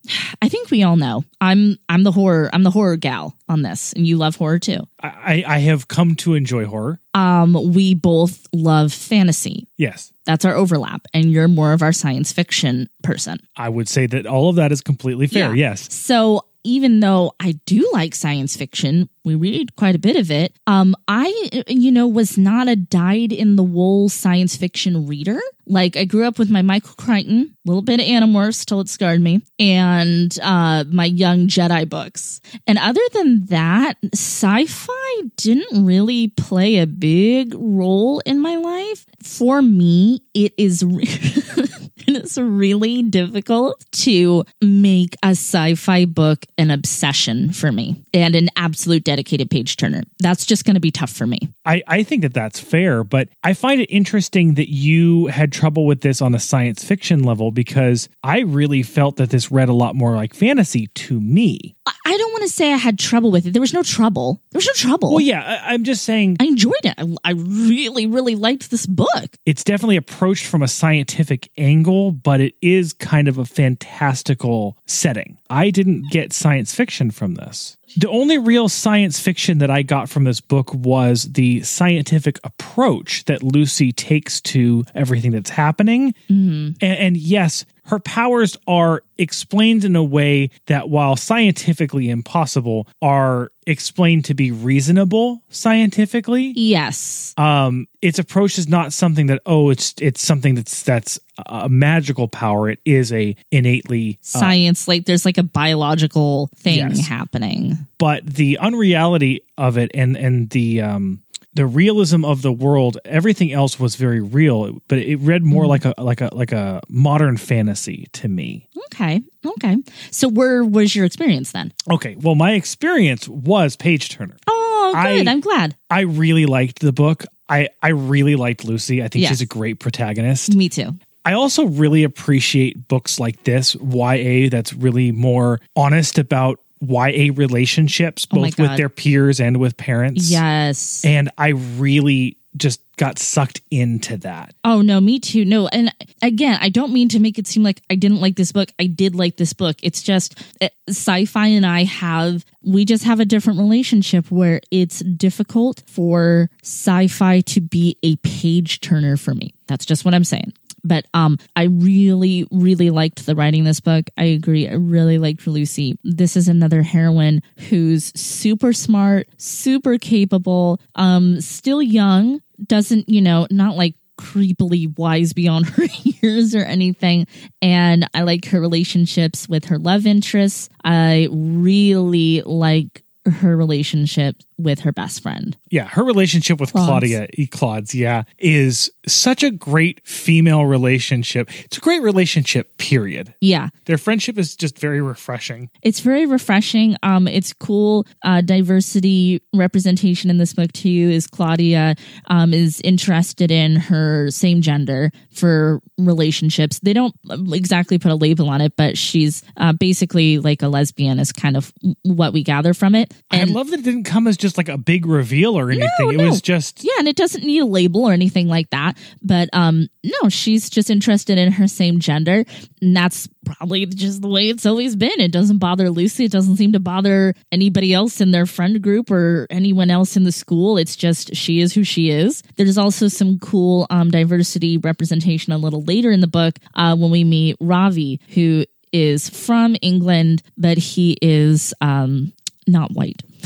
I 0.43 0.49
think 0.49 0.71
we 0.71 0.83
all 0.83 0.97
know. 0.97 1.25
I'm 1.41 1.79
I'm 1.89 2.03
the 2.03 2.13
horror 2.13 2.51
I'm 2.53 2.63
the 2.63 2.71
horror 2.71 2.97
gal 2.97 3.37
on 3.49 3.63
this, 3.63 3.93
and 3.95 4.07
you 4.07 4.17
love 4.17 4.37
horror 4.37 4.59
too. 4.59 4.87
I, 5.03 5.45
I 5.47 5.59
have 5.61 5.89
come 5.89 6.15
to 6.17 6.35
enjoy 6.35 6.67
horror. 6.67 7.01
Um, 7.15 7.73
we 7.73 7.95
both 7.95 8.47
love 8.53 8.93
fantasy. 8.93 9.67
Yes. 9.77 10.13
That's 10.27 10.45
our 10.45 10.55
overlap, 10.55 11.07
and 11.15 11.33
you're 11.33 11.49
more 11.49 11.73
of 11.73 11.83
our 11.83 11.93
science 11.93 12.33
fiction 12.33 12.89
person. 13.03 13.41
I 13.57 13.69
would 13.69 13.89
say 13.89 14.07
that 14.07 14.27
all 14.27 14.51
of 14.51 14.57
that 14.57 14.73
is 14.73 14.81
completely 14.81 15.27
fair. 15.27 15.55
Yeah. 15.55 15.71
Yes. 15.71 15.93
So 15.93 16.45
even 16.65 17.01
though 17.01 17.33
I 17.41 17.53
do 17.67 17.89
like 17.93 18.15
science 18.15 18.57
fiction, 18.57 19.09
we 19.25 19.35
read 19.35 19.77
quite 19.77 19.95
a 19.95 19.99
bit 19.99 20.17
of 20.17 20.31
it. 20.31 20.55
Um, 20.67 20.95
I, 21.07 21.65
you 21.69 21.93
know, 21.93 22.09
was 22.09 22.39
not 22.39 22.69
a 22.69 22.77
dyed 22.77 23.33
in 23.33 23.57
the 23.57 23.63
wool 23.63 24.09
science 24.09 24.57
fiction 24.57 25.07
reader. 25.07 25.41
Like 25.67 25.97
I 25.97 26.05
grew 26.05 26.27
up 26.27 26.39
with 26.39 26.51
my 26.51 26.63
Michael 26.63 26.95
Crichton, 26.97 27.55
a 27.55 27.69
little 27.69 27.83
bit 27.83 28.01
of 28.01 28.07
Animorphs 28.07 28.65
till 28.65 28.81
it 28.81 28.89
scarred 28.89 29.21
me, 29.21 29.43
and 29.59 30.37
uh, 30.43 30.85
my 30.91 31.05
Young 31.05 31.47
Jedi 31.47 31.89
books. 31.89 32.41
And 32.67 32.79
other 32.79 33.03
than 33.13 33.47
that, 33.47 33.95
sci-fi 34.13 35.23
didn't 35.37 35.85
really 35.85 36.29
play 36.29 36.79
a 36.79 36.87
big 36.87 37.55
role 37.57 38.21
in 38.21 38.41
my 38.41 38.57
life. 38.57 39.07
For 39.23 39.63
me, 39.63 40.23
it 40.35 40.55
is. 40.57 40.85
Re- 40.85 41.69
it's 42.17 42.37
really 42.37 43.03
difficult 43.03 43.85
to 43.93 44.45
make 44.61 45.17
a 45.23 45.31
sci-fi 45.31 46.05
book 46.05 46.45
an 46.59 46.71
obsession 46.71 47.53
for 47.53 47.71
me 47.71 48.03
and 48.13 48.35
an 48.35 48.49
absolute 48.57 49.05
dedicated 49.05 49.51
page 49.51 49.77
turner. 49.77 50.03
That's 50.19 50.45
just 50.45 50.65
going 50.65 50.75
to 50.75 50.81
be 50.81 50.91
tough 50.91 51.11
for 51.11 51.27
me. 51.27 51.39
I, 51.65 51.83
I 51.87 52.03
think 52.03 52.23
that 52.23 52.35
that's 52.35 52.59
fair, 52.59 53.05
but 53.05 53.29
I 53.45 53.55
find 53.55 53.81
it 53.81 53.87
interesting 53.87 54.55
that 54.55 54.71
you 54.71 55.27
had 55.27 55.53
trouble 55.53 55.87
with 55.87 56.01
this 56.01 56.21
on 56.21 56.35
a 56.35 56.41
science 56.41 56.83
fiction 56.85 57.23
level 57.23 57.53
because 57.53 58.09
I 58.23 58.41
really 58.41 58.83
felt 58.83 59.17
that 59.17 59.31
this 59.31 59.51
read 59.51 59.69
a 59.69 59.75
lot 59.75 59.95
more 59.95 60.17
like 60.17 60.35
fantasy 60.35 60.89
to 60.89 61.21
me. 61.21 61.77
I 62.05 62.17
don't 62.17 62.33
want 62.33 62.43
to 62.43 62.49
say 62.49 62.73
I 62.73 62.77
had 62.77 62.99
trouble 62.99 63.31
with 63.31 63.47
it. 63.47 63.53
There 63.53 63.61
was 63.61 63.75
no 63.75 63.83
trouble. 63.83 64.41
There 64.51 64.59
was 64.59 64.67
no 64.67 64.73
trouble. 64.75 65.11
Well, 65.11 65.21
yeah, 65.21 65.43
I, 65.43 65.75
I'm 65.75 65.85
just 65.85 66.05
saying 66.05 66.37
I 66.41 66.45
enjoyed 66.45 66.85
it. 66.85 66.95
I, 66.99 67.17
I 67.25 67.33
really, 67.33 68.07
really 68.07 68.35
liked 68.35 68.71
this 68.71 68.87
book. 68.87 69.37
it's 69.47 69.65
definitely 69.65 69.97
approached 69.97 70.47
from 70.47 70.63
a 70.63 70.69
scientific 70.69 71.51
angle, 71.57 72.13
but 72.13 72.41
it 72.41 72.55
is 72.61 72.93
kind 72.93 73.29
of 73.29 73.39
a 73.39 73.45
fantastical 73.45 74.77
setting. 74.87 75.39
I 75.49 75.71
didn't 75.71 76.11
get 76.11 76.33
science 76.33 76.75
fiction 76.75 77.11
from 77.11 77.35
this. 77.35 77.77
The 77.97 78.09
only 78.09 78.39
real 78.39 78.69
science 78.69 79.19
fiction 79.19 79.59
that 79.59 79.71
I 79.71 79.83
got 79.83 80.09
from 80.09 80.25
this 80.25 80.41
book 80.41 80.73
was 80.73 81.25
the 81.33 81.63
scientific 81.63 82.39
approach 82.45 83.25
that 83.25 83.43
Lucy 83.43 83.91
takes 83.91 84.41
to 84.43 84.85
everything 84.95 85.33
that's 85.33 85.51
happening. 85.51 86.15
Mm-hmm. 86.29 86.75
And, 86.81 86.99
and 86.99 87.17
yes, 87.17 87.65
her 87.91 87.99
powers 87.99 88.57
are 88.67 89.03
explained 89.19 89.85
in 89.85 89.97
a 89.97 90.03
way 90.05 90.49
that, 90.67 90.89
while 90.89 91.17
scientifically 91.17 92.09
impossible, 92.09 92.87
are 93.03 93.51
explained 93.67 94.25
to 94.25 94.35
be 94.35 94.51
reasonable 94.51 95.43
scientifically 95.51 96.53
Yes. 96.57 97.35
um 97.37 97.87
its 98.03 98.19
approach 98.19 98.59
is 98.59 98.67
not 98.69 98.93
something 98.93 99.27
that 99.27 99.41
oh 99.47 99.71
it's 99.71 99.95
it's 100.01 100.23
something 100.23 100.55
that's 100.55 100.83
that's 100.83 101.21
a 101.47 101.69
magical 101.69 102.27
power 102.29 102.69
it 102.71 102.79
is 102.85 103.13
a 103.13 103.37
innately 103.51 104.19
uh, 104.35 104.39
Science, 104.41 104.89
like 104.89 105.05
there's 105.07 105.25
like 105.25 105.39
a 105.39 105.43
biological 105.43 106.49
thing 106.57 106.79
Yes. 106.79 107.07
happening. 107.07 107.79
but 107.99 108.25
the 108.27 108.59
unreality 108.59 109.43
of 109.59 109.77
it 109.79 109.91
and 109.95 110.17
and 110.17 110.51
the 110.51 110.81
um 110.81 111.23
the 111.55 111.67
realism 111.67 112.25
of 112.25 112.43
the 112.43 112.53
world 112.53 112.99
everything 113.05 113.53
else 113.53 113.79
was 113.81 113.97
very 113.97 114.21
real 114.21 114.79
but 114.89 114.99
it 114.99 115.17
read 115.17 115.43
more 115.45 115.65
mm-hmm. 115.65 115.71
like 115.71 115.85
a 115.85 115.95
like 115.99 116.21
a 116.21 116.31
like 116.33 116.53
a 116.53 116.81
modern 116.89 117.37
fantasy 117.37 118.07
to 118.13 118.29
me 118.29 118.67
Okay. 118.93 119.23
Okay. 119.47 119.77
So 120.11 120.29
where 120.29 120.65
was 120.65 120.95
your 120.97 121.05
experience 121.05 121.53
then? 121.53 121.73
okay 121.91 122.17
well 122.21 122.35
my 122.35 122.53
experience 122.53 123.29
was 123.29 123.77
page 123.77 124.09
turner 124.11 124.37
Oh, 124.49 124.91
good. 124.95 125.29
I- 125.29 125.31
I'm 125.31 125.41
glad. 125.41 125.77
i 125.91 126.01
really 126.01 126.47
liked 126.47 126.81
the 126.81 126.93
book 126.93 127.25
i 127.49 127.69
i 127.83 127.89
really 127.89 128.37
liked 128.37 128.65
lucy 128.65 129.03
i 129.03 129.09
think 129.09 129.23
Yes. 129.23 129.31
she's 129.31 129.41
a 129.41 129.47
great 129.47 129.81
protagonist 129.81 130.55
Me 130.55 130.69
too. 130.69 130.93
I 131.23 131.35
also 131.35 131.67
really 131.67 132.03
appreciate 132.03 132.89
books 132.89 133.21
like 133.21 133.45
this, 133.45 133.75
YA, 133.75 134.49
that's 134.49 134.73
really 134.73 135.13
more 135.13 135.61
honest 135.77 136.17
about 136.19 136.59
YA 136.81 137.33
relationships, 137.35 138.27
Oh 138.31 138.37
both 138.37 138.59
with 138.59 138.77
their 138.77 138.89
peers 138.89 139.41
and 139.41 139.59
with 139.59 139.77
parents. 139.77 140.31
Yes. 140.31 141.05
And 141.05 141.31
I 141.37 141.49
really 141.49 142.39
just 142.57 142.81
got 142.97 143.19
sucked 143.19 143.61
into 143.71 144.17
that. 144.19 144.55
Oh 144.65 144.83
no, 144.83 145.01
me 145.01 145.21
too. 145.21 145.45
No, 145.45 145.69
and 145.69 145.95
again, 146.21 146.59
I 146.61 146.69
don't 146.69 146.93
mean 146.93 147.09
to 147.11 147.21
make 147.21 147.39
it 147.39 147.47
seem 147.47 147.63
like 147.63 147.81
I 147.89 147.95
didn't 147.95 148.21
like 148.21 148.37
this 148.37 148.53
book. 148.53 148.71
I 148.79 148.87
did 148.87 149.15
like 149.15 149.37
this 149.37 149.53
book. 149.53 149.77
It's 149.83 150.03
just 150.03 150.41
uh, 150.61 150.69
sci-fi 150.89 151.47
and 151.47 151.65
I 151.65 151.85
have 151.85 152.45
we 152.63 152.85
just 152.85 153.05
have 153.05 153.21
a 153.21 153.25
different 153.25 153.59
relationship 153.59 154.31
where 154.31 154.61
it's 154.71 154.99
difficult 155.01 155.83
for 155.87 156.51
sci-fi 156.63 157.41
to 157.43 157.61
be 157.61 157.97
a 158.03 158.17
page 158.17 158.81
turner 158.81 159.17
for 159.17 159.35
me. 159.35 159.55
That's 159.67 159.87
just 159.87 160.05
what 160.05 160.15
I'm 160.15 160.25
saying. 160.25 160.53
But 160.85 161.07
um 161.15 161.39
I 161.57 161.65
really 161.65 162.47
really 162.51 162.91
liked 162.91 163.27
the 163.27 163.35
writing 163.35 163.65
this 163.65 163.81
book. 163.81 164.09
I 164.17 164.25
agree. 164.25 164.69
I 164.69 164.75
really 164.75 165.19
liked 165.19 165.47
Lucy. 165.47 165.99
This 166.05 166.37
is 166.37 166.49
another 166.49 166.83
heroine 166.83 167.43
who's 167.69 168.13
super 168.19 168.73
smart, 168.73 169.29
super 169.39 169.99
capable, 169.99 170.81
um 170.95 171.41
still 171.41 171.83
young, 171.83 172.41
doesn't, 172.67 173.09
you 173.09 173.21
know, 173.23 173.47
not 173.51 173.77
like 173.77 173.95
creepily 174.21 174.97
wise 174.99 175.33
beyond 175.33 175.67
her 175.71 175.87
years 176.03 176.55
or 176.55 176.63
anything. 176.63 177.27
And 177.63 178.09
I 178.15 178.23
like 178.23 178.47
her 178.47 178.61
relationships 178.61 179.49
with 179.49 179.67
her 179.67 179.79
love 179.79 180.07
interests. 180.07 180.69
I 180.85 181.29
really 181.31 182.43
like 182.43 183.03
her 183.31 183.57
relationship 183.57 184.37
with 184.59 184.81
her 184.81 184.93
best 184.93 185.23
friend. 185.23 185.57
Yeah, 185.71 185.85
her 185.85 186.05
relationship 186.05 186.61
with 186.61 186.73
Claude's. 186.73 186.89
Claudia, 186.89 187.29
E. 187.35 187.47
Claude's, 187.47 187.95
yeah, 187.95 188.25
is 188.39 188.91
such 189.07 189.43
a 189.43 189.51
great 189.51 190.07
female 190.07 190.67
relationship. 190.67 191.51
It's 191.65 191.79
a 191.79 191.81
great 191.81 192.03
relationship, 192.03 192.77
period. 192.77 193.35
Yeah. 193.41 193.69
Their 193.87 193.99
friendship 193.99 194.39
is 194.39 194.57
just 194.57 194.79
very 194.79 195.01
refreshing. 195.01 195.71
It's 195.83 196.01
very 196.01 196.27
refreshing. 196.27 196.97
Um, 197.03 197.27
it's 197.27 197.53
cool. 197.53 198.07
Uh, 198.23 198.41
diversity 198.43 199.43
representation 199.55 200.31
in 200.31 200.39
this 200.39 200.53
book 200.53 200.73
too 200.73 200.89
is 200.89 201.27
Claudia 201.27 201.95
um, 202.27 202.53
is 202.53 202.81
interested 202.83 203.51
in 203.51 203.77
her 203.77 204.31
same 204.31 204.61
gender 204.61 205.11
for 205.33 205.81
relationships. 205.99 206.81
They 206.81 206.93
don't 206.93 207.15
exactly 207.53 207.99
put 207.99 208.13
a 208.13 208.15
label 208.15 208.49
on 208.49 208.61
it, 208.61 208.75
but 208.77 208.99
she's 208.99 209.43
uh, 209.57 209.73
basically 209.73 210.39
like 210.39 210.63
a 210.63 210.69
lesbian. 210.69 211.19
Is 211.19 211.33
kind 211.33 211.57
of 211.57 211.73
what 212.03 212.33
we 212.33 212.43
gather 212.43 212.75
from 212.75 212.95
it. 212.95 213.15
I 213.31 213.45
love 213.45 213.71
that 213.71 213.81
it 213.81 213.85
didn't 213.85 214.05
come 214.05 214.27
as 214.27 214.37
just 214.37 214.57
like 214.57 214.69
a 214.69 214.79
big 214.79 215.07
reveal 215.07 215.59
or 215.59 215.71
anything. 215.71 216.11
it 216.13 216.17
no. 216.17 216.29
was 216.29 216.41
just 216.41 216.83
yeah, 216.85 216.95
and 216.99 217.09
it 217.09 217.17
doesn't 217.17 217.45
need 217.45 217.61
a 217.61 217.67
label 217.67 218.05
or 218.05 218.13
anything 218.13 218.49
like 218.49 218.71
that. 218.71 218.97
But 219.23 219.49
um, 219.53 219.89
no, 220.03 220.29
she's 220.29 220.69
just 220.69 220.91
interested 220.91 221.39
in 221.39 221.53
her 221.53 221.69
same 221.69 222.01
gender, 222.01 222.45
and 222.81 222.97
that's 222.97 223.29
probably 223.45 223.87
just 223.87 224.23
the 224.23 224.29
way 224.29 224.49
it's 224.49 224.67
always 224.67 224.97
been. 224.97 225.19
It 225.21 225.33
doesn't 225.33 225.59
bother 225.59 225.91
Lucy. 225.91 226.25
It 226.25 226.33
doesn't 226.33 226.57
seem 226.57 226.73
to 226.73 226.81
bother 226.81 227.35
anybody 227.53 227.95
else 227.95 228.21
in 228.21 228.31
their 228.31 228.47
friend 228.47 228.83
group 228.83 229.11
or 229.11 229.47
anyone 229.51 229.91
else 229.91 230.17
in 230.17 230.25
the 230.25 230.33
school. 230.33 230.77
It's 230.77 230.97
just 230.97 231.35
she 231.35 231.61
is 231.61 231.73
who 231.73 231.85
she 231.85 232.11
is. 232.11 232.43
There's 232.57 232.79
also 232.79 233.09
some 233.09 233.39
cool 233.39 233.87
um, 233.91 234.11
diversity 234.11 234.79
representation 234.79 235.53
a 235.53 235.59
little 235.59 235.83
later 235.83 236.11
in 236.11 236.21
the 236.21 236.27
book 236.27 236.59
uh, 236.75 236.97
when 236.97 237.11
we 237.11 237.25
meet 237.25 237.57
Ravi, 237.61 238.21
who 238.35 238.65
is 238.93 239.29
from 239.29 239.77
England, 239.83 240.43
but 240.57 240.79
he 240.79 241.17
is 241.23 241.73
um, 241.81 242.33
not 242.67 242.93
white. 242.93 243.23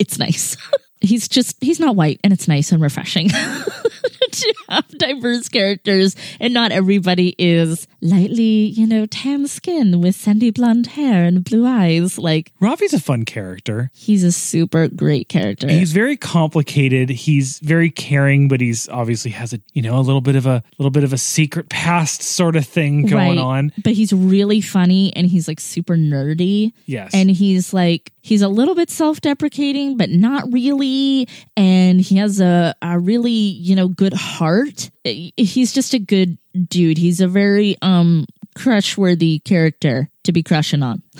it's 0.00 0.18
nice. 0.18 0.56
he's 1.00 1.28
just 1.28 1.62
he's 1.62 1.78
not 1.78 1.94
white 1.94 2.18
and 2.24 2.32
it's 2.32 2.48
nice 2.48 2.72
and 2.72 2.80
refreshing 2.82 3.28
to 4.30 4.54
have 4.70 4.88
diverse 4.88 5.48
characters 5.48 6.16
and 6.40 6.52
not 6.54 6.72
everybody 6.72 7.34
is 7.38 7.86
lightly 8.00 8.42
you 8.66 8.86
know 8.86 9.04
tan 9.06 9.46
skin 9.46 10.00
with 10.00 10.14
sandy 10.16 10.50
blonde 10.50 10.86
hair 10.88 11.24
and 11.24 11.44
blue 11.44 11.66
eyes 11.66 12.18
like 12.18 12.50
Ravi's 12.60 12.94
a 12.94 12.98
fun 13.00 13.24
character. 13.26 13.90
he's 13.94 14.24
a 14.24 14.32
super 14.32 14.88
great 14.88 15.28
character 15.28 15.68
He's 15.68 15.92
very 15.92 16.16
complicated. 16.16 17.10
He's 17.10 17.58
very 17.60 17.90
caring, 17.90 18.48
but 18.48 18.60
he's 18.60 18.88
obviously 18.88 19.32
has 19.32 19.52
a 19.52 19.60
you 19.74 19.82
know 19.82 19.98
a 19.98 20.00
little 20.00 20.20
bit 20.22 20.34
of 20.36 20.46
a 20.46 20.62
little 20.78 20.90
bit 20.90 21.04
of 21.04 21.12
a 21.12 21.18
secret 21.18 21.68
past 21.68 22.22
sort 22.22 22.56
of 22.56 22.66
thing 22.66 23.02
going 23.06 23.36
Right. 23.36 23.38
on. 23.38 23.72
but 23.84 23.92
he's 23.92 24.12
really 24.12 24.60
funny 24.62 25.14
and 25.14 25.26
he's 25.26 25.46
like 25.46 25.60
super 25.60 25.96
nerdy 25.96 26.72
Yes, 26.86 27.10
and 27.14 27.30
he's 27.30 27.72
like 27.74 28.12
he's 28.26 28.42
a 28.42 28.48
little 28.48 28.74
bit 28.74 28.90
self-deprecating 28.90 29.96
but 29.96 30.10
not 30.10 30.52
really 30.52 31.28
and 31.56 32.00
he 32.00 32.16
has 32.16 32.40
a, 32.40 32.74
a 32.82 32.98
really 32.98 33.30
you 33.30 33.76
know 33.76 33.88
good 33.88 34.12
heart 34.12 34.90
he's 35.04 35.72
just 35.72 35.94
a 35.94 35.98
good 35.98 36.36
dude 36.68 36.98
he's 36.98 37.20
a 37.20 37.28
very 37.28 37.76
um 37.82 38.26
crush 38.56 38.96
worthy 38.98 39.38
character 39.40 40.10
to 40.24 40.32
be 40.32 40.42
crushing 40.42 40.82
on 40.82 41.02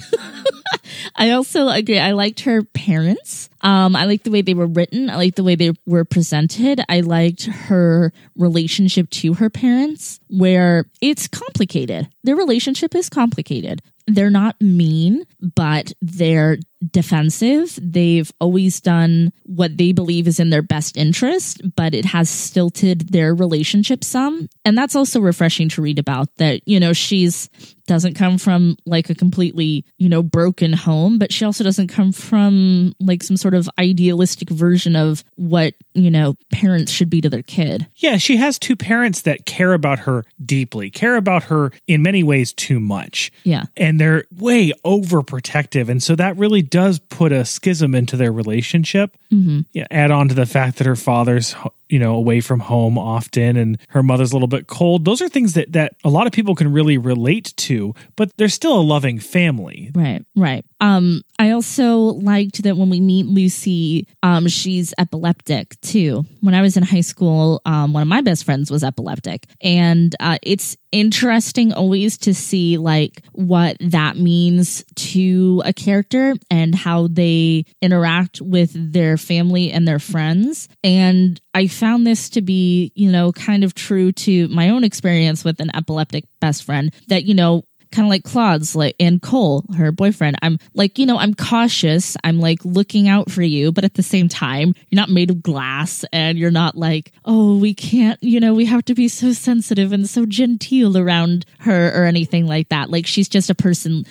I 1.14 1.30
also 1.30 1.68
agree. 1.68 1.98
I 1.98 2.12
liked 2.12 2.40
her 2.40 2.62
parents. 2.62 3.48
Um, 3.60 3.94
I 3.96 4.04
liked 4.04 4.24
the 4.24 4.30
way 4.30 4.42
they 4.42 4.54
were 4.54 4.66
written. 4.66 5.08
I 5.08 5.16
liked 5.16 5.36
the 5.36 5.44
way 5.44 5.54
they 5.54 5.72
were 5.86 6.04
presented. 6.04 6.80
I 6.88 7.00
liked 7.00 7.44
her 7.44 8.12
relationship 8.36 9.08
to 9.10 9.34
her 9.34 9.48
parents, 9.48 10.20
where 10.28 10.86
it's 11.00 11.28
complicated. 11.28 12.08
Their 12.24 12.36
relationship 12.36 12.94
is 12.94 13.08
complicated. 13.08 13.82
they're 14.08 14.30
not 14.30 14.60
mean, 14.60 15.24
but 15.40 15.92
they're 16.00 16.58
defensive. 16.90 17.78
They've 17.80 18.30
always 18.40 18.80
done 18.80 19.32
what 19.44 19.76
they 19.76 19.92
believe 19.92 20.28
is 20.28 20.40
in 20.40 20.50
their 20.50 20.62
best 20.62 20.96
interest, 20.96 21.62
but 21.74 21.94
it 21.94 22.04
has 22.06 22.28
stilted 22.28 23.12
their 23.12 23.34
relationship 23.34 24.04
some. 24.04 24.48
And 24.64 24.76
that's 24.76 24.96
also 24.96 25.20
refreshing 25.20 25.68
to 25.70 25.82
read 25.82 25.98
about 25.98 26.28
that, 26.36 26.60
you 26.66 26.80
know, 26.80 26.92
she's 26.92 27.48
doesn't 27.86 28.14
come 28.14 28.36
from 28.38 28.76
like 28.84 29.08
a 29.10 29.14
completely, 29.14 29.84
you 29.98 30.08
know, 30.08 30.22
broken 30.22 30.72
home, 30.72 31.18
but 31.18 31.32
she 31.32 31.44
also 31.44 31.64
doesn't 31.64 31.88
come 31.88 32.12
from 32.12 32.94
like 33.00 33.22
some 33.22 33.36
sort 33.36 33.54
of 33.54 33.68
idealistic 33.78 34.50
version 34.50 34.96
of 34.96 35.24
what, 35.36 35.74
you 35.94 36.10
know, 36.10 36.34
parents 36.52 36.92
should 36.92 37.08
be 37.08 37.20
to 37.20 37.30
their 37.30 37.42
kid. 37.42 37.86
Yeah, 37.96 38.16
she 38.16 38.36
has 38.36 38.58
two 38.58 38.76
parents 38.76 39.22
that 39.22 39.46
care 39.46 39.72
about 39.72 40.00
her 40.00 40.24
deeply, 40.44 40.90
care 40.90 41.16
about 41.16 41.44
her 41.44 41.72
in 41.86 42.02
many 42.02 42.22
ways 42.22 42.52
too 42.52 42.80
much. 42.80 43.30
Yeah. 43.44 43.64
And 43.76 44.00
they're 44.00 44.24
way 44.36 44.72
overprotective. 44.84 45.88
And 45.88 46.02
so 46.02 46.16
that 46.16 46.36
really 46.36 46.62
does 46.70 46.98
put 46.98 47.32
a 47.32 47.44
schism 47.44 47.94
into 47.94 48.16
their 48.16 48.32
relationship. 48.32 49.16
Mm-hmm. 49.32 49.60
Yeah, 49.72 49.86
add 49.90 50.10
on 50.10 50.28
to 50.28 50.34
the 50.34 50.46
fact 50.46 50.78
that 50.78 50.86
her 50.86 50.96
father's 50.96 51.54
you 51.88 51.98
know 51.98 52.14
away 52.14 52.40
from 52.40 52.60
home 52.60 52.98
often 52.98 53.56
and 53.56 53.78
her 53.90 54.02
mother's 54.02 54.32
a 54.32 54.34
little 54.34 54.48
bit 54.48 54.66
cold. 54.66 55.04
Those 55.04 55.22
are 55.22 55.28
things 55.28 55.54
that 55.54 55.72
that 55.72 55.94
a 56.04 56.10
lot 56.10 56.26
of 56.26 56.32
people 56.32 56.54
can 56.54 56.72
really 56.72 56.98
relate 56.98 57.52
to 57.56 57.94
but 58.16 58.30
they're 58.36 58.48
still 58.48 58.78
a 58.78 58.82
loving 58.82 59.18
family. 59.18 59.90
Right 59.94 60.24
right. 60.34 60.64
Um 60.80 61.22
i 61.38 61.50
also 61.50 61.98
liked 61.98 62.62
that 62.62 62.76
when 62.76 62.90
we 62.90 63.00
meet 63.00 63.26
lucy 63.26 64.06
um 64.22 64.48
she's 64.48 64.94
epileptic 64.98 65.80
too. 65.80 66.24
When 66.40 66.54
i 66.54 66.62
was 66.62 66.76
in 66.76 66.82
high 66.82 67.00
school 67.00 67.60
um 67.64 67.92
one 67.92 68.02
of 68.02 68.08
my 68.08 68.20
best 68.20 68.44
friends 68.44 68.70
was 68.70 68.84
epileptic 68.84 69.46
and 69.60 70.14
uh, 70.20 70.38
it's 70.42 70.76
interesting 70.92 71.72
always 71.72 72.16
to 72.16 72.32
see 72.32 72.78
like 72.78 73.22
what 73.32 73.76
that 73.80 74.16
means 74.16 74.84
to 74.94 75.62
a 75.64 75.72
character 75.72 76.34
and 76.50 76.74
how 76.74 77.06
they 77.08 77.64
interact 77.82 78.40
with 78.40 78.72
their 78.92 79.16
family 79.16 79.70
and 79.70 79.86
their 79.86 79.98
friends. 79.98 80.68
And 80.82 81.40
I 81.56 81.68
found 81.68 82.06
this 82.06 82.28
to 82.30 82.42
be, 82.42 82.92
you 82.94 83.10
know, 83.10 83.32
kind 83.32 83.64
of 83.64 83.74
true 83.74 84.12
to 84.12 84.46
my 84.48 84.68
own 84.68 84.84
experience 84.84 85.42
with 85.42 85.58
an 85.58 85.74
epileptic 85.74 86.26
best 86.38 86.64
friend 86.64 86.92
that, 87.08 87.24
you 87.24 87.32
know, 87.32 87.64
kind 87.92 88.04
of 88.04 88.10
like 88.10 88.24
Claude's 88.24 88.76
like 88.76 88.94
and 89.00 89.22
Cole, 89.22 89.64
her 89.74 89.90
boyfriend. 89.90 90.36
I'm 90.42 90.58
like, 90.74 90.98
you 90.98 91.06
know, 91.06 91.16
I'm 91.16 91.32
cautious. 91.32 92.14
I'm 92.22 92.40
like 92.40 92.62
looking 92.66 93.08
out 93.08 93.30
for 93.30 93.40
you, 93.40 93.72
but 93.72 93.84
at 93.84 93.94
the 93.94 94.02
same 94.02 94.28
time, 94.28 94.74
you're 94.90 95.00
not 95.00 95.08
made 95.08 95.30
of 95.30 95.42
glass 95.42 96.04
and 96.12 96.36
you're 96.36 96.50
not 96.50 96.76
like, 96.76 97.12
oh, 97.24 97.56
we 97.56 97.72
can't, 97.72 98.22
you 98.22 98.38
know, 98.38 98.52
we 98.52 98.66
have 98.66 98.84
to 98.84 98.94
be 98.94 99.08
so 99.08 99.32
sensitive 99.32 99.92
and 99.92 100.06
so 100.06 100.26
genteel 100.26 100.98
around 100.98 101.46
her 101.60 101.88
or 101.98 102.04
anything 102.04 102.46
like 102.46 102.68
that. 102.68 102.90
Like 102.90 103.06
she's 103.06 103.30
just 103.30 103.48
a 103.48 103.54
person 103.54 104.04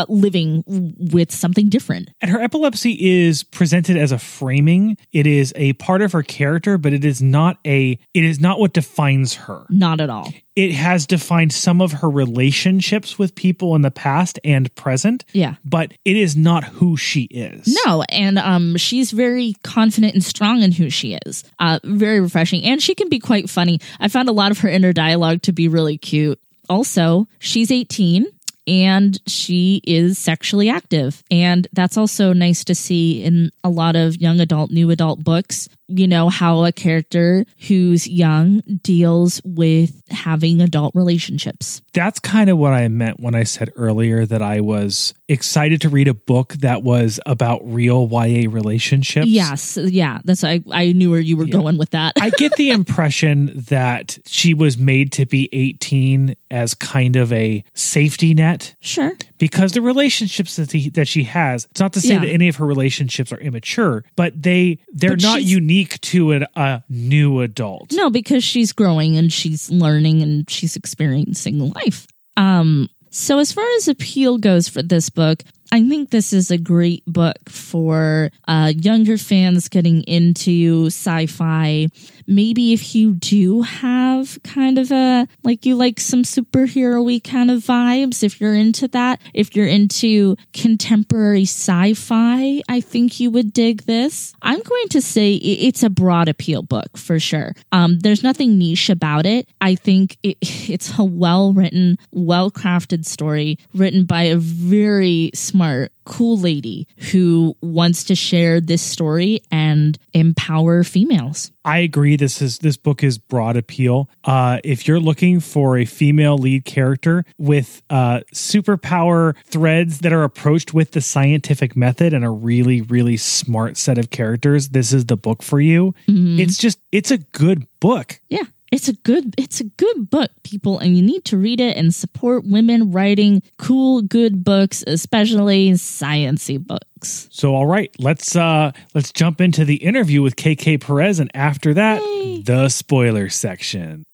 uh, 0.00 0.06
living 0.08 0.64
with 1.12 1.30
something 1.32 1.68
different. 1.68 2.10
And 2.20 2.30
her 2.30 2.40
epilepsy 2.40 2.92
is 2.92 3.42
presented 3.42 3.96
as 3.96 4.12
a 4.12 4.18
framing. 4.18 4.96
It 5.12 5.26
is 5.26 5.52
a 5.56 5.74
part 5.74 6.02
of 6.02 6.12
her 6.12 6.22
character, 6.22 6.78
but 6.78 6.92
it 6.92 7.04
is 7.04 7.20
not 7.20 7.58
a 7.66 7.98
it 8.14 8.24
is 8.24 8.40
not 8.40 8.58
what 8.58 8.72
defines 8.72 9.34
her. 9.34 9.66
Not 9.68 10.00
at 10.00 10.10
all. 10.10 10.32
It 10.56 10.72
has 10.72 11.06
defined 11.06 11.52
some 11.52 11.80
of 11.80 11.92
her 11.92 12.10
relationships 12.10 13.18
with 13.18 13.34
people 13.34 13.74
in 13.74 13.82
the 13.82 13.90
past 13.90 14.38
and 14.44 14.74
present. 14.74 15.24
Yeah. 15.32 15.54
But 15.64 15.92
it 16.04 16.16
is 16.16 16.36
not 16.36 16.64
who 16.64 16.96
she 16.96 17.22
is. 17.24 17.78
No, 17.86 18.02
and 18.08 18.38
um 18.38 18.76
she's 18.76 19.10
very 19.10 19.54
confident 19.62 20.14
and 20.14 20.24
strong 20.24 20.62
in 20.62 20.72
who 20.72 20.90
she 20.90 21.18
is. 21.26 21.44
Uh 21.58 21.78
very 21.84 22.20
refreshing 22.20 22.64
and 22.64 22.82
she 22.82 22.94
can 22.94 23.08
be 23.08 23.18
quite 23.18 23.50
funny. 23.50 23.80
I 23.98 24.08
found 24.08 24.28
a 24.28 24.32
lot 24.32 24.50
of 24.50 24.60
her 24.60 24.68
inner 24.68 24.92
dialogue 24.92 25.42
to 25.42 25.52
be 25.52 25.68
really 25.68 25.98
cute. 25.98 26.40
Also, 26.68 27.26
she's 27.40 27.72
18 27.72 28.26
and 28.70 29.20
she 29.26 29.82
is 29.84 30.16
sexually 30.16 30.70
active. 30.70 31.24
And 31.28 31.66
that's 31.72 31.96
also 31.96 32.32
nice 32.32 32.62
to 32.64 32.74
see 32.74 33.22
in 33.22 33.50
a 33.64 33.68
lot 33.68 33.96
of 33.96 34.16
young 34.16 34.38
adult, 34.38 34.70
new 34.70 34.90
adult 34.90 35.24
books 35.24 35.68
you 35.90 36.06
know, 36.06 36.28
how 36.28 36.64
a 36.64 36.72
character 36.72 37.44
who's 37.68 38.06
young 38.08 38.60
deals 38.82 39.40
with 39.44 40.02
having 40.10 40.60
adult 40.60 40.94
relationships. 40.94 41.82
That's 41.92 42.18
kind 42.18 42.50
of 42.50 42.58
what 42.58 42.72
I 42.72 42.88
meant 42.88 43.20
when 43.20 43.34
I 43.34 43.44
said 43.44 43.70
earlier 43.76 44.26
that 44.26 44.42
I 44.42 44.60
was 44.60 45.14
excited 45.28 45.80
to 45.82 45.88
read 45.88 46.08
a 46.08 46.14
book 46.14 46.54
that 46.54 46.82
was 46.82 47.20
about 47.26 47.60
real 47.64 48.08
YA 48.10 48.48
relationships. 48.50 49.26
Yes. 49.26 49.76
Yeah. 49.76 50.20
That's, 50.24 50.44
I, 50.44 50.62
I 50.70 50.92
knew 50.92 51.10
where 51.10 51.20
you 51.20 51.36
were 51.36 51.44
yeah. 51.44 51.52
going 51.52 51.78
with 51.78 51.90
that. 51.90 52.14
I 52.20 52.30
get 52.30 52.56
the 52.56 52.70
impression 52.80 53.52
that 53.68 54.18
she 54.26 54.54
was 54.54 54.78
made 54.78 55.12
to 55.12 55.26
be 55.26 55.48
18 55.52 56.36
as 56.50 56.74
kind 56.74 57.16
of 57.16 57.32
a 57.32 57.64
safety 57.74 58.34
net. 58.34 58.74
Sure. 58.80 59.12
Because 59.40 59.72
the 59.72 59.82
relationships 59.82 60.56
that, 60.56 60.70
he, 60.70 60.90
that 60.90 61.08
she 61.08 61.24
has, 61.24 61.64
it's 61.70 61.80
not 61.80 61.94
to 61.94 62.00
say 62.00 62.14
yeah. 62.14 62.20
that 62.20 62.28
any 62.28 62.48
of 62.48 62.56
her 62.56 62.66
relationships 62.66 63.32
are 63.32 63.38
immature, 63.38 64.04
but 64.14 64.40
they, 64.40 64.78
they're 64.92 65.12
but 65.12 65.22
not 65.22 65.42
unique 65.42 66.00
to 66.02 66.32
an, 66.32 66.46
a 66.54 66.84
new 66.88 67.40
adult. 67.40 67.90
No, 67.92 68.10
because 68.10 68.44
she's 68.44 68.72
growing 68.72 69.16
and 69.16 69.32
she's 69.32 69.70
learning 69.70 70.20
and 70.22 70.48
she's 70.48 70.76
experiencing 70.76 71.72
life. 71.72 72.06
Um, 72.36 72.88
so 73.10 73.38
as 73.38 73.50
far 73.50 73.64
as 73.76 73.88
appeal 73.88 74.38
goes 74.38 74.68
for 74.68 74.82
this 74.82 75.10
book, 75.10 75.42
I 75.72 75.86
think 75.88 76.10
this 76.10 76.32
is 76.32 76.50
a 76.50 76.58
great 76.58 77.04
book 77.06 77.48
for 77.48 78.30
uh, 78.46 78.72
younger 78.76 79.16
fans 79.16 79.68
getting 79.68 80.02
into 80.02 80.86
sci 80.86 81.26
fi. 81.26 81.88
Maybe 82.30 82.72
if 82.72 82.94
you 82.94 83.14
do 83.14 83.62
have 83.62 84.38
kind 84.44 84.78
of 84.78 84.92
a, 84.92 85.26
like 85.42 85.66
you 85.66 85.74
like 85.74 85.98
some 85.98 86.22
superhero 86.22 87.00
kind 87.24 87.50
of 87.50 87.64
vibes, 87.64 88.22
if 88.22 88.40
you're 88.40 88.54
into 88.54 88.86
that, 88.88 89.20
if 89.34 89.56
you're 89.56 89.66
into 89.66 90.36
contemporary 90.52 91.42
sci 91.42 91.94
fi, 91.94 92.62
I 92.68 92.80
think 92.80 93.18
you 93.18 93.32
would 93.32 93.52
dig 93.52 93.82
this. 93.82 94.32
I'm 94.42 94.62
going 94.62 94.88
to 94.90 95.00
say 95.00 95.34
it's 95.34 95.82
a 95.82 95.90
broad 95.90 96.28
appeal 96.28 96.62
book 96.62 96.96
for 96.96 97.18
sure. 97.18 97.54
Um, 97.72 97.98
there's 97.98 98.22
nothing 98.22 98.58
niche 98.58 98.90
about 98.90 99.26
it. 99.26 99.48
I 99.60 99.74
think 99.74 100.16
it, 100.22 100.36
it's 100.40 100.96
a 100.98 101.04
well 101.04 101.52
written, 101.52 101.98
well 102.12 102.50
crafted 102.50 103.06
story 103.06 103.58
written 103.74 104.04
by 104.04 104.22
a 104.22 104.36
very 104.36 105.32
smart, 105.34 105.92
cool 106.10 106.36
lady 106.36 106.88
who 107.12 107.56
wants 107.62 108.02
to 108.02 108.16
share 108.16 108.60
this 108.60 108.82
story 108.82 109.40
and 109.52 109.96
empower 110.12 110.82
females. 110.82 111.52
I 111.64 111.78
agree. 111.78 112.16
This 112.16 112.42
is 112.42 112.58
this 112.58 112.76
book 112.76 113.04
is 113.04 113.16
broad 113.16 113.56
appeal. 113.56 114.10
Uh, 114.24 114.58
if 114.64 114.88
you're 114.88 114.98
looking 114.98 115.38
for 115.38 115.78
a 115.78 115.84
female 115.84 116.36
lead 116.36 116.64
character 116.64 117.24
with 117.38 117.82
uh, 117.90 118.20
superpower 118.34 119.36
threads 119.44 120.00
that 120.00 120.12
are 120.12 120.24
approached 120.24 120.74
with 120.74 120.90
the 120.90 121.00
scientific 121.00 121.76
method 121.76 122.12
and 122.12 122.24
a 122.24 122.30
really 122.30 122.80
really 122.80 123.16
smart 123.16 123.76
set 123.76 123.96
of 123.96 124.10
characters, 124.10 124.70
this 124.70 124.92
is 124.92 125.06
the 125.06 125.16
book 125.16 125.44
for 125.44 125.60
you. 125.60 125.94
Mm-hmm. 126.08 126.40
It's 126.40 126.58
just 126.58 126.80
it's 126.90 127.12
a 127.12 127.18
good 127.18 127.68
book. 127.78 128.20
Yeah, 128.28 128.44
it's 128.70 128.88
a 128.88 128.92
good 128.92 129.34
it's 129.38 129.60
a 129.60 129.64
good 129.64 130.10
book 130.10 130.30
people 130.42 130.78
and 130.78 130.96
you 130.96 131.02
need 131.02 131.24
to 131.24 131.36
read 131.36 131.60
it 131.60 131.76
and 131.76 131.94
support 131.94 132.44
women 132.46 132.90
writing 132.92 133.42
cool 133.58 134.02
good 134.02 134.44
books 134.44 134.84
especially 134.86 135.70
sciency 135.72 136.64
books 136.64 137.28
so 137.30 137.54
all 137.54 137.66
right 137.66 137.94
let's 137.98 138.36
uh 138.36 138.70
let's 138.94 139.12
jump 139.12 139.40
into 139.40 139.64
the 139.64 139.76
interview 139.76 140.22
with 140.22 140.36
kk 140.36 140.80
perez 140.80 141.18
and 141.20 141.30
after 141.34 141.74
that 141.74 142.00
Yay. 142.02 142.42
the 142.42 142.68
spoiler 142.68 143.28
section 143.28 144.04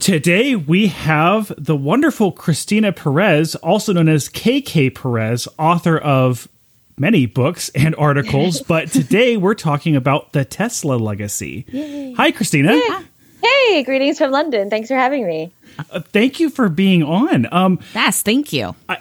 Today 0.00 0.56
we 0.56 0.86
have 0.86 1.52
the 1.58 1.76
wonderful 1.76 2.32
Christina 2.32 2.90
Perez, 2.90 3.54
also 3.56 3.92
known 3.92 4.08
as 4.08 4.30
KK 4.30 4.94
Perez, 4.94 5.46
author 5.58 5.98
of 5.98 6.48
many 6.96 7.26
books 7.26 7.68
and 7.74 7.94
articles, 7.96 8.62
but 8.66 8.90
today 8.90 9.36
we're 9.36 9.52
talking 9.52 9.94
about 9.94 10.32
the 10.32 10.46
Tesla 10.46 10.94
legacy. 10.94 11.66
Yay. 11.68 12.14
Hi, 12.14 12.30
Christina. 12.30 12.76
Yeah. 12.76 13.02
Hey, 13.42 13.82
greetings 13.82 14.16
from 14.16 14.30
London. 14.30 14.70
Thanks 14.70 14.88
for 14.88 14.94
having 14.94 15.26
me. 15.26 15.52
Uh, 15.90 16.00
thank 16.00 16.40
you 16.40 16.48
for 16.48 16.70
being 16.70 17.02
on. 17.02 17.46
Um, 17.52 17.78
yes, 17.94 18.22
thank 18.22 18.54
you. 18.54 18.74
I, 18.88 18.98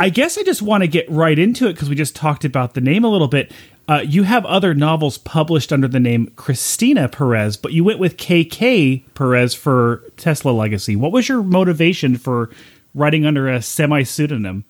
I 0.00 0.08
guess 0.08 0.36
I 0.36 0.42
just 0.42 0.62
want 0.62 0.82
to 0.82 0.88
get 0.88 1.08
right 1.08 1.38
into 1.38 1.68
it 1.68 1.74
because 1.74 1.88
we 1.88 1.94
just 1.94 2.16
talked 2.16 2.44
about 2.44 2.74
the 2.74 2.80
name 2.80 3.04
a 3.04 3.08
little 3.08 3.28
bit. 3.28 3.52
Uh, 3.90 4.02
you 4.02 4.22
have 4.22 4.46
other 4.46 4.72
novels 4.72 5.18
published 5.18 5.72
under 5.72 5.88
the 5.88 5.98
name 5.98 6.30
Christina 6.36 7.08
Perez, 7.08 7.56
but 7.56 7.72
you 7.72 7.82
went 7.82 7.98
with 7.98 8.16
KK 8.16 9.02
Perez 9.14 9.52
for 9.52 10.04
Tesla 10.16 10.52
Legacy. 10.52 10.94
What 10.94 11.10
was 11.10 11.28
your 11.28 11.42
motivation 11.42 12.16
for 12.16 12.50
writing 12.94 13.26
under 13.26 13.48
a 13.48 13.60
semi 13.60 14.04
pseudonym? 14.04 14.64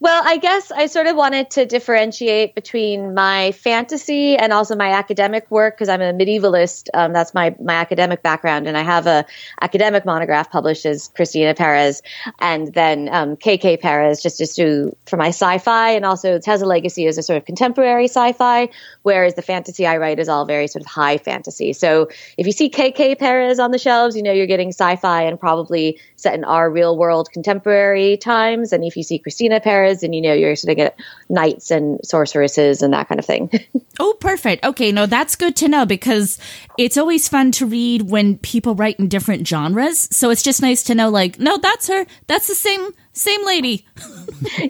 Well, 0.00 0.22
I 0.24 0.36
guess 0.36 0.70
I 0.70 0.86
sort 0.86 1.06
of 1.06 1.16
wanted 1.16 1.50
to 1.52 1.66
differentiate 1.66 2.54
between 2.54 3.14
my 3.14 3.52
fantasy 3.52 4.36
and 4.36 4.52
also 4.52 4.76
my 4.76 4.92
academic 4.92 5.50
work 5.50 5.76
because 5.76 5.88
I'm 5.88 6.00
a 6.00 6.12
medievalist. 6.12 6.88
Um, 6.94 7.12
that's 7.12 7.34
my 7.34 7.54
my 7.60 7.74
academic 7.74 8.22
background, 8.22 8.66
and 8.66 8.76
I 8.76 8.82
have 8.82 9.06
a 9.06 9.24
academic 9.60 10.04
monograph 10.04 10.50
published 10.50 10.86
as 10.86 11.08
Christina 11.08 11.54
Perez, 11.54 12.02
and 12.40 12.72
then 12.74 13.08
um, 13.12 13.36
KK 13.36 13.80
Perez 13.80 14.22
just 14.22 14.38
to 14.38 14.46
do 14.46 14.96
for 15.06 15.16
my 15.16 15.28
sci-fi, 15.28 15.90
and 15.90 16.04
also 16.04 16.38
Tesla 16.38 16.66
Legacy 16.66 17.06
is 17.06 17.18
a 17.18 17.22
sort 17.22 17.36
of 17.36 17.44
contemporary 17.44 18.04
sci-fi, 18.04 18.68
whereas 19.02 19.34
the 19.34 19.42
fantasy 19.42 19.86
I 19.86 19.96
write 19.96 20.18
is 20.18 20.28
all 20.28 20.44
very 20.44 20.68
sort 20.68 20.82
of 20.82 20.86
high 20.86 21.18
fantasy. 21.18 21.72
So 21.72 22.08
if 22.36 22.46
you 22.46 22.52
see 22.52 22.70
KK 22.70 23.18
Perez 23.18 23.58
on 23.58 23.70
the 23.70 23.78
shelves, 23.78 24.16
you 24.16 24.22
know 24.22 24.32
you're 24.32 24.46
getting 24.46 24.68
sci-fi 24.68 25.22
and 25.22 25.38
probably 25.38 25.98
set 26.16 26.34
in 26.34 26.44
our 26.44 26.70
real 26.70 26.96
world 26.96 27.30
contemporary 27.32 28.16
times, 28.16 28.72
and 28.72 28.84
if 28.84 28.96
you 28.96 29.02
see 29.02 29.18
Christina 29.18 29.60
And 29.68 30.14
you 30.14 30.20
know 30.20 30.32
you're 30.32 30.56
sort 30.56 30.70
of 30.70 30.76
get 30.76 30.98
knights 31.28 31.70
and 31.70 32.00
sorceresses 32.04 32.82
and 32.82 32.92
that 32.92 33.08
kind 33.08 33.18
of 33.18 33.24
thing. 33.24 33.50
oh, 34.00 34.16
perfect. 34.20 34.64
Okay, 34.64 34.92
no, 34.92 35.06
that's 35.06 35.36
good 35.36 35.56
to 35.56 35.68
know 35.68 35.84
because 35.86 36.38
it's 36.78 36.96
always 36.96 37.28
fun 37.28 37.52
to 37.52 37.66
read 37.66 38.02
when 38.02 38.38
people 38.38 38.74
write 38.74 38.98
in 38.98 39.08
different 39.08 39.46
genres. 39.46 40.08
So 40.10 40.30
it's 40.30 40.42
just 40.42 40.62
nice 40.62 40.82
to 40.84 40.94
know, 40.94 41.10
like, 41.10 41.38
no, 41.38 41.58
that's 41.58 41.88
her. 41.88 42.06
That's 42.26 42.48
the 42.48 42.54
same 42.54 42.92
same 43.18 43.44
lady. 43.44 43.84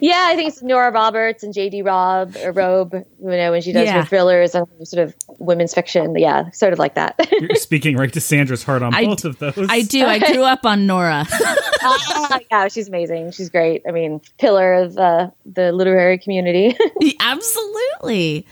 yeah, 0.01 0.25
I 0.27 0.35
think 0.35 0.49
it's 0.49 0.61
Nora 0.61 0.91
Roberts 0.91 1.43
and 1.43 1.53
J.D. 1.53 1.83
Robb 1.83 2.35
or 2.43 2.51
Robe. 2.51 2.93
You 2.93 3.05
know, 3.29 3.51
when 3.51 3.61
she 3.61 3.71
does 3.71 3.85
Yeah. 3.85 4.01
her 4.01 4.05
thrillers 4.05 4.55
and 4.55 4.67
sort 4.83 5.07
of 5.07 5.15
women's 5.37 5.73
fiction. 5.73 6.15
Yeah, 6.17 6.49
sort 6.51 6.73
of 6.73 6.79
like 6.79 6.95
that. 6.95 7.15
You're 7.31 7.55
speaking 7.55 7.95
right 7.97 8.11
to 8.13 8.19
Sandra's 8.21 8.63
heart 8.63 8.81
on 8.81 8.93
I- 8.93 9.05
both 9.05 9.25
of 9.25 9.39
those. 9.39 9.67
I 9.69 9.81
do. 9.83 10.05
I 10.05 10.19
grew 10.19 10.43
up 10.43 10.65
on 10.65 10.87
Nora. 10.87 11.25
Ah, 11.81 12.39
yeah, 12.51 12.67
she's 12.67 12.89
amazing. 12.89 13.31
She's 13.31 13.49
great. 13.49 13.83
I 13.87 13.91
mean, 13.91 14.19
pillar 14.37 14.73
of 14.73 14.97
uh, 14.97 15.29
the 15.45 15.71
literary 15.71 16.17
community. 16.17 16.75
Absolutely. 17.21 18.45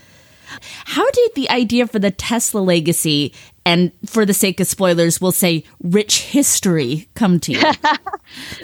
How 0.86 1.10
did 1.10 1.30
the 1.34 1.50
idea 1.50 1.86
for 1.86 1.98
the 1.98 2.10
Tesla 2.10 2.60
legacy 2.60 3.34
and 3.68 3.92
for 4.06 4.24
the 4.24 4.32
sake 4.32 4.60
of 4.60 4.66
spoilers, 4.66 5.20
we'll 5.20 5.30
say 5.30 5.62
rich 5.82 6.22
history 6.22 7.06
come 7.14 7.38
to 7.40 7.52
you? 7.52 7.60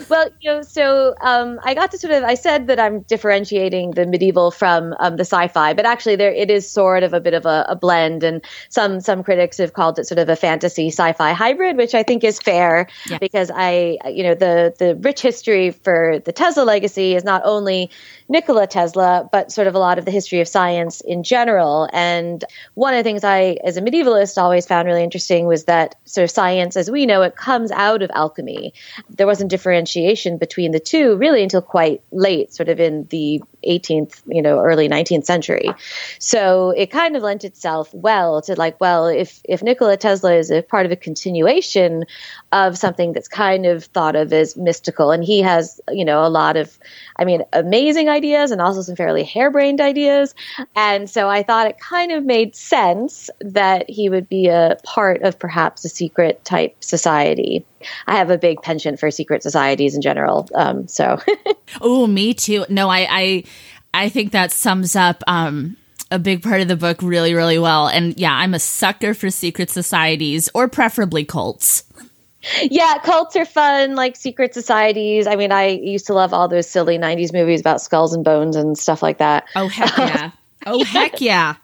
Well, 0.09 0.29
you 0.41 0.51
know, 0.51 0.61
so 0.61 1.15
um, 1.21 1.59
I 1.63 1.73
got 1.73 1.89
to 1.91 1.97
sort 1.97 2.13
of 2.13 2.23
I 2.23 2.35
said 2.35 2.67
that 2.67 2.79
I'm 2.79 3.01
differentiating 3.01 3.91
the 3.91 4.05
medieval 4.05 4.51
from 4.51 4.93
um, 4.99 5.15
the 5.17 5.25
sci-fi, 5.25 5.73
but 5.73 5.85
actually 5.85 6.15
there 6.15 6.31
it 6.31 6.51
is 6.51 6.69
sort 6.69 7.01
of 7.01 7.13
a 7.13 7.19
bit 7.19 7.33
of 7.33 7.47
a, 7.47 7.65
a 7.67 7.75
blend, 7.75 8.23
and 8.23 8.45
some 8.69 9.01
some 9.01 9.23
critics 9.23 9.57
have 9.57 9.73
called 9.73 9.97
it 9.97 10.05
sort 10.05 10.19
of 10.19 10.29
a 10.29 10.35
fantasy 10.35 10.89
sci-fi 10.89 11.33
hybrid, 11.33 11.77
which 11.77 11.95
I 11.95 12.03
think 12.03 12.23
is 12.23 12.39
fair 12.39 12.87
Yeah. 13.09 13.17
because 13.17 13.49
I 13.53 13.97
you 14.05 14.21
know 14.21 14.35
the 14.35 14.73
the 14.77 14.95
rich 14.97 15.21
history 15.21 15.71
for 15.71 16.19
the 16.23 16.31
Tesla 16.31 16.61
legacy 16.63 17.15
is 17.15 17.23
not 17.23 17.41
only 17.43 17.89
Nikola 18.29 18.67
Tesla, 18.67 19.27
but 19.31 19.51
sort 19.51 19.67
of 19.67 19.73
a 19.75 19.79
lot 19.79 19.97
of 19.97 20.05
the 20.05 20.11
history 20.11 20.41
of 20.41 20.47
science 20.47 21.01
in 21.01 21.23
general. 21.23 21.89
And 21.91 22.43
one 22.75 22.93
of 22.93 22.97
the 22.99 23.03
things 23.03 23.23
I, 23.23 23.57
as 23.63 23.77
a 23.77 23.81
medievalist, 23.81 24.41
always 24.41 24.65
found 24.65 24.87
really 24.87 24.94
interesting 25.03 25.45
was 25.45 25.65
that 25.65 25.95
sort 26.05 26.23
of 26.23 26.31
science, 26.31 26.77
as 26.77 26.89
we 26.89 27.05
know 27.05 27.21
it, 27.21 27.35
comes 27.35 27.71
out 27.71 28.01
of 28.01 28.11
alchemy. 28.13 28.73
There 29.09 29.27
wasn't 29.27 29.49
differentiation 29.49 30.37
between 30.37 30.71
the 30.71 30.79
two 30.79 31.15
really 31.17 31.43
until 31.43 31.61
quite 31.61 32.01
late, 32.11 32.53
sort 32.53 32.69
of 32.69 32.79
in 32.79 33.05
the 33.09 33.41
18th, 33.65 34.21
you 34.27 34.41
know, 34.41 34.59
early 34.59 34.87
19th 34.87 35.25
century. 35.25 35.69
So 36.19 36.71
it 36.71 36.91
kind 36.91 37.15
of 37.15 37.23
lent 37.23 37.43
itself 37.43 37.93
well 37.93 38.41
to 38.43 38.55
like, 38.55 38.79
well, 38.79 39.07
if 39.07 39.41
if 39.43 39.63
Nikola 39.63 39.97
Tesla 39.97 40.35
is 40.35 40.51
a 40.51 40.61
part 40.61 40.85
of 40.85 40.91
a 40.91 40.95
continuation 40.95 42.05
of 42.51 42.77
something 42.77 43.13
that's 43.13 43.27
kind 43.27 43.65
of 43.65 43.85
thought 43.85 44.15
of 44.15 44.31
as 44.33 44.55
mystical, 44.55 45.11
and 45.11 45.23
he 45.23 45.41
has, 45.41 45.81
you 45.89 46.05
know, 46.05 46.23
a 46.23 46.29
lot 46.29 46.57
of, 46.57 46.77
I 47.17 47.25
mean, 47.25 47.43
amazing 47.53 48.09
ideas 48.09 48.51
and 48.51 48.61
also 48.61 48.81
some 48.81 48.95
fairly 48.95 49.23
harebrained 49.23 49.81
ideas, 49.81 50.35
and 50.75 51.09
so 51.09 51.27
I 51.27 51.43
thought 51.43 51.67
it 51.67 51.79
kind 51.79 52.11
of 52.11 52.23
made 52.23 52.55
sense 52.55 53.29
that 53.39 53.89
he 53.89 54.09
would 54.09 54.29
be 54.29 54.47
a 54.47 54.74
part 54.83 55.21
of 55.21 55.39
perhaps 55.39 55.85
a 55.85 55.89
secret 55.89 56.43
type 56.45 56.75
society. 56.83 57.65
I 58.07 58.17
have 58.17 58.29
a 58.29 58.37
big 58.37 58.61
penchant 58.61 58.99
for 58.99 59.11
secret 59.11 59.43
societies 59.43 59.95
in 59.95 60.01
general, 60.01 60.47
um, 60.55 60.87
so. 60.87 61.19
oh, 61.81 62.07
me 62.07 62.33
too. 62.33 62.65
No, 62.69 62.89
I, 62.89 63.07
I, 63.09 63.43
I 63.93 64.09
think 64.09 64.31
that 64.31 64.51
sums 64.51 64.95
up 64.95 65.23
um, 65.27 65.77
a 66.11 66.19
big 66.19 66.43
part 66.43 66.61
of 66.61 66.67
the 66.67 66.75
book 66.75 67.01
really, 67.01 67.33
really 67.33 67.59
well. 67.59 67.87
And 67.87 68.17
yeah, 68.17 68.33
I'm 68.33 68.53
a 68.53 68.59
sucker 68.59 69.13
for 69.13 69.29
secret 69.29 69.69
societies 69.69 70.49
or 70.53 70.67
preferably 70.67 71.25
cults. 71.25 71.83
Yeah, 72.61 72.99
cults 73.03 73.35
are 73.35 73.45
fun, 73.45 73.95
like 73.95 74.15
secret 74.15 74.53
societies. 74.53 75.27
I 75.27 75.35
mean, 75.35 75.51
I 75.51 75.67
used 75.67 76.07
to 76.07 76.13
love 76.13 76.33
all 76.33 76.47
those 76.47 76.69
silly 76.69 76.97
90s 76.97 77.33
movies 77.33 77.59
about 77.59 77.81
skulls 77.81 78.13
and 78.13 78.23
bones 78.23 78.55
and 78.55 78.77
stuff 78.77 79.01
like 79.01 79.17
that. 79.17 79.45
Oh 79.55 79.67
heck 79.67 79.97
yeah! 79.97 80.31
Oh 80.67 80.83
heck 80.83 81.21
yeah! 81.21 81.55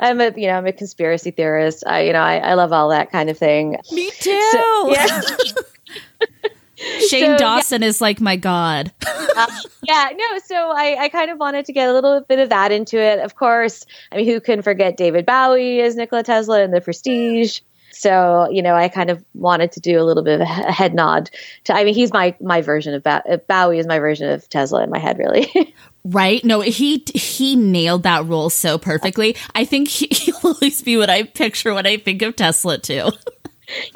I'm 0.00 0.20
a, 0.20 0.32
you 0.36 0.46
know, 0.46 0.54
I'm 0.54 0.66
a 0.66 0.72
conspiracy 0.72 1.30
theorist. 1.30 1.84
I, 1.86 2.02
you 2.02 2.12
know, 2.12 2.20
I, 2.20 2.38
I 2.38 2.54
love 2.54 2.72
all 2.72 2.88
that 2.90 3.10
kind 3.10 3.30
of 3.30 3.38
thing. 3.38 3.76
Me 3.92 4.10
too. 4.10 4.48
So, 4.52 4.90
yeah. 4.90 5.20
Shane 6.78 7.08
So, 7.08 7.16
yeah. 7.16 7.36
Dawson 7.36 7.82
is 7.82 8.00
like 8.00 8.20
my 8.20 8.36
god. 8.36 8.92
yeah, 9.82 10.08
no, 10.14 10.38
so 10.44 10.70
I, 10.70 10.96
I 11.00 11.08
kind 11.08 11.30
of 11.30 11.38
wanted 11.38 11.64
to 11.66 11.72
get 11.72 11.88
a 11.88 11.92
little 11.92 12.20
bit 12.28 12.38
of 12.38 12.50
that 12.50 12.70
into 12.70 12.98
it. 12.98 13.18
Of 13.18 13.34
course, 13.34 13.84
I 14.12 14.16
mean, 14.16 14.26
who 14.26 14.40
can 14.40 14.62
forget 14.62 14.96
David 14.96 15.26
Bowie 15.26 15.80
as 15.80 15.96
Nikola 15.96 16.22
Tesla 16.22 16.62
in 16.62 16.70
The 16.70 16.80
Prestige? 16.80 17.60
So, 17.90 18.48
you 18.50 18.62
know, 18.62 18.74
I 18.74 18.88
kind 18.88 19.10
of 19.10 19.24
wanted 19.34 19.72
to 19.72 19.80
do 19.80 20.00
a 20.00 20.04
little 20.04 20.22
bit 20.22 20.40
of 20.40 20.42
a 20.42 20.72
head 20.72 20.94
nod 20.94 21.30
to, 21.64 21.74
I 21.74 21.82
mean, 21.82 21.94
he's 21.94 22.12
my, 22.12 22.36
my 22.40 22.60
version 22.60 22.94
of 22.94 23.04
uh, 23.04 23.22
Bowie 23.48 23.80
is 23.80 23.88
my 23.88 23.98
version 23.98 24.28
of 24.28 24.48
Tesla 24.48 24.84
in 24.84 24.90
my 24.90 25.00
head, 25.00 25.18
really. 25.18 25.74
Right? 26.04 26.44
No, 26.44 26.60
he 26.60 27.04
he 27.14 27.56
nailed 27.56 28.04
that 28.04 28.26
role 28.26 28.50
so 28.50 28.78
perfectly. 28.78 29.36
I 29.54 29.64
think 29.64 29.88
he, 29.88 30.06
he'll 30.10 30.36
always 30.42 30.80
be 30.82 30.96
what 30.96 31.10
I 31.10 31.24
picture 31.24 31.74
when 31.74 31.86
I 31.86 31.98
think 31.98 32.22
of 32.22 32.36
Tesla 32.36 32.78
too. 32.78 33.10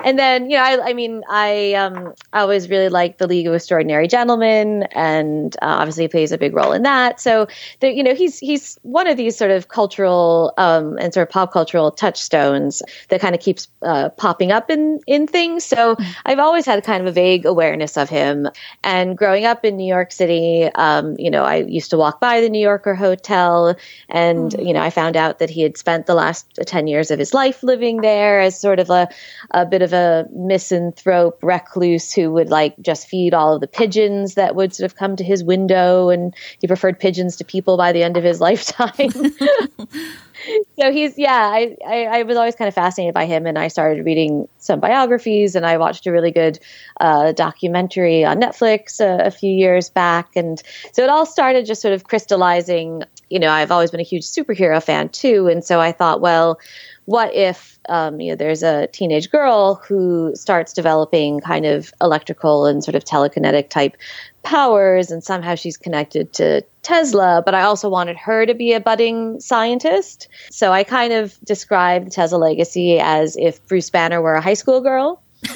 and 0.05 0.19
then 0.19 0.51
you 0.51 0.57
know 0.57 0.63
I, 0.63 0.91
I 0.91 0.93
mean 0.93 1.23
I 1.29 1.75
um 1.75 2.15
I 2.33 2.41
always 2.41 2.69
really 2.69 2.89
like 2.89 3.19
the 3.19 3.27
League 3.27 3.47
of 3.47 3.55
Extraordinary 3.55 4.09
Gentlemen 4.09 4.85
and 4.93 5.55
uh, 5.63 5.67
obviously 5.81 6.05
he 6.05 6.09
plays 6.09 6.33
a 6.33 6.39
big 6.39 6.55
role 6.55 6.73
in 6.73 6.83
that. 6.83 7.21
So 7.21 7.47
the, 7.81 7.93
you 7.93 8.03
know 8.03 8.15
he's 8.15 8.39
he's 8.39 8.79
one 8.83 9.07
of 9.07 9.17
these 9.17 9.37
sort 9.37 9.51
of 9.51 9.69
cultural 9.69 10.53
um 10.59 10.99
and 10.99 11.13
sort 11.13 11.29
of 11.29 11.33
pop 11.33 11.53
cultural 11.53 11.91
touchstones 11.91 12.83
that 13.09 13.21
kind 13.21 13.35
of 13.35 13.41
keeps 13.41 13.69
uh, 13.83 14.11
popping 14.11 14.53
up 14.53 14.71
in 14.71 15.01
in 15.07 15.27
things. 15.27 15.65
So 15.65 15.97
I've 16.25 16.39
always 16.39 16.67
had 16.67 16.83
kind 16.85 17.01
of 17.01 17.09
a 17.09 17.13
vague 17.13 17.47
awareness 17.47 17.97
of 17.97 18.09
him. 18.09 18.49
And 18.85 19.17
growing 19.17 19.45
up 19.45 19.65
in 19.65 19.77
New 19.77 19.87
York 19.87 20.13
City 20.13 20.65
um 20.75 21.17
you 21.19 21.31
know 21.31 21.45
I 21.45 21.57
used 21.57 21.91
to 21.91 21.97
walk 21.97 22.21
by 22.21 22.41
the 22.41 22.51
New 22.51 22.63
Yorker 22.63 22.95
Hotel 22.95 23.77
and 24.09 24.53
you 24.55 24.73
know 24.73 24.81
I 24.81 24.91
found 24.91 25.17
out 25.17 25.39
that 25.39 25.51
he 25.51 25.63
had 25.63 25.77
spent 25.77 26.07
the 26.07 26.15
last 26.15 26.59
10 26.67 26.87
years 26.87 27.11
of 27.11 27.19
his 27.19 27.35
life 27.35 27.63
living 27.63 28.01
there 28.01 28.41
as 28.41 28.59
sort 28.59 28.79
of 28.79 28.91
a 28.91 29.09
a 29.51 29.62
bit 29.67 29.83
of 29.83 29.93
a 29.93 30.27
misanthrope 30.33 31.39
recluse 31.43 32.13
who 32.13 32.31
would 32.33 32.51
like 32.51 32.75
just 32.81 33.09
feed 33.09 33.35
all 33.35 33.55
of 33.55 33.61
the 33.61 33.67
pigeons 33.67 34.35
that 34.35 34.55
would 34.55 34.75
sort 34.75 34.91
of 34.91 34.97
come 34.97 35.17
to 35.17 35.25
his 35.25 35.45
window 35.45 36.09
and 36.09 36.35
he 36.61 36.67
preferred 36.67 36.99
pigeons 36.99 37.37
to 37.37 37.45
people 37.45 37.77
by 37.77 37.93
the 37.93 38.03
end 38.03 38.17
of 38.17 38.25
his 38.25 38.41
lifetime. 38.49 39.11
So 40.79 40.91
he's 40.91 41.17
yeah 41.19 41.51
I, 41.53 41.77
I 41.87 42.05
i 42.05 42.23
was 42.25 42.37
always 42.37 42.57
kind 42.57 42.67
of 42.67 42.75
fascinated 42.75 43.15
by 43.15 43.27
him 43.27 43.47
and 43.47 43.59
i 43.59 43.69
started 43.69 44.05
reading 44.05 44.49
some 44.59 44.81
biographies 44.81 45.55
and 45.55 45.65
i 45.65 45.79
watched 45.79 46.07
a 46.07 46.13
really 46.13 46.33
good 46.33 46.59
uh, 47.01 47.33
documentary 47.33 48.25
on 48.25 48.41
netflix 48.41 49.01
a, 49.01 49.27
a 49.27 49.31
few 49.31 49.53
years 49.53 49.91
back 49.91 50.35
and 50.35 50.63
so 50.93 51.05
it 51.05 51.11
all 51.11 51.27
started 51.27 51.67
just 51.67 51.81
sort 51.81 51.95
of 51.95 52.05
crystallizing 52.05 53.05
you 53.33 53.39
know 53.39 53.51
i've 53.51 53.71
always 53.71 53.91
been 53.91 54.01
a 54.01 54.05
huge 54.05 54.25
superhero 54.25 54.83
fan 54.83 55.09
too 55.09 55.49
and 55.49 55.65
so 55.65 55.81
i 55.81 55.91
thought 55.91 56.21
well 56.21 56.61
what 57.07 57.35
if 57.35 57.81
um, 57.89 58.21
you 58.21 58.31
know 58.31 58.37
there's 58.37 58.63
a 58.63 58.87
teenage 58.89 59.31
girl 59.31 59.75
who 59.75 60.33
starts 60.37 60.73
developing 60.73 61.41
kind 61.41 61.67
of 61.67 61.93
electrical 62.01 62.67
and 62.67 62.85
sort 62.85 62.95
of 62.95 63.05
telekinetic 63.05 63.71
type 63.71 63.97
powers 64.45 65.11
and 65.11 65.25
somehow 65.25 65.55
she's 65.55 65.77
connected 65.77 66.33
to 66.33 66.63
Tesla, 66.83 67.43
but 67.45 67.55
I 67.55 67.63
also 67.63 67.89
wanted 67.89 68.17
her 68.17 68.47
to 68.47 68.55
be 68.55 68.73
a 68.73 68.81
budding 68.81 69.41
scientist. 69.41 70.29
So 70.51 70.73
I 70.73 70.85
kind 70.85 71.13
of 71.13 71.39
described 71.45 72.07
the 72.07 72.11
Tesla 72.11 72.37
legacy 72.37 72.99
as 73.01 73.37
if 73.37 73.65
Bruce 73.67 73.91
Banner 73.91 74.21
were 74.21 74.35
a 74.35 74.41
high 74.41 74.55
school 74.55 74.81
girl. 74.81 75.23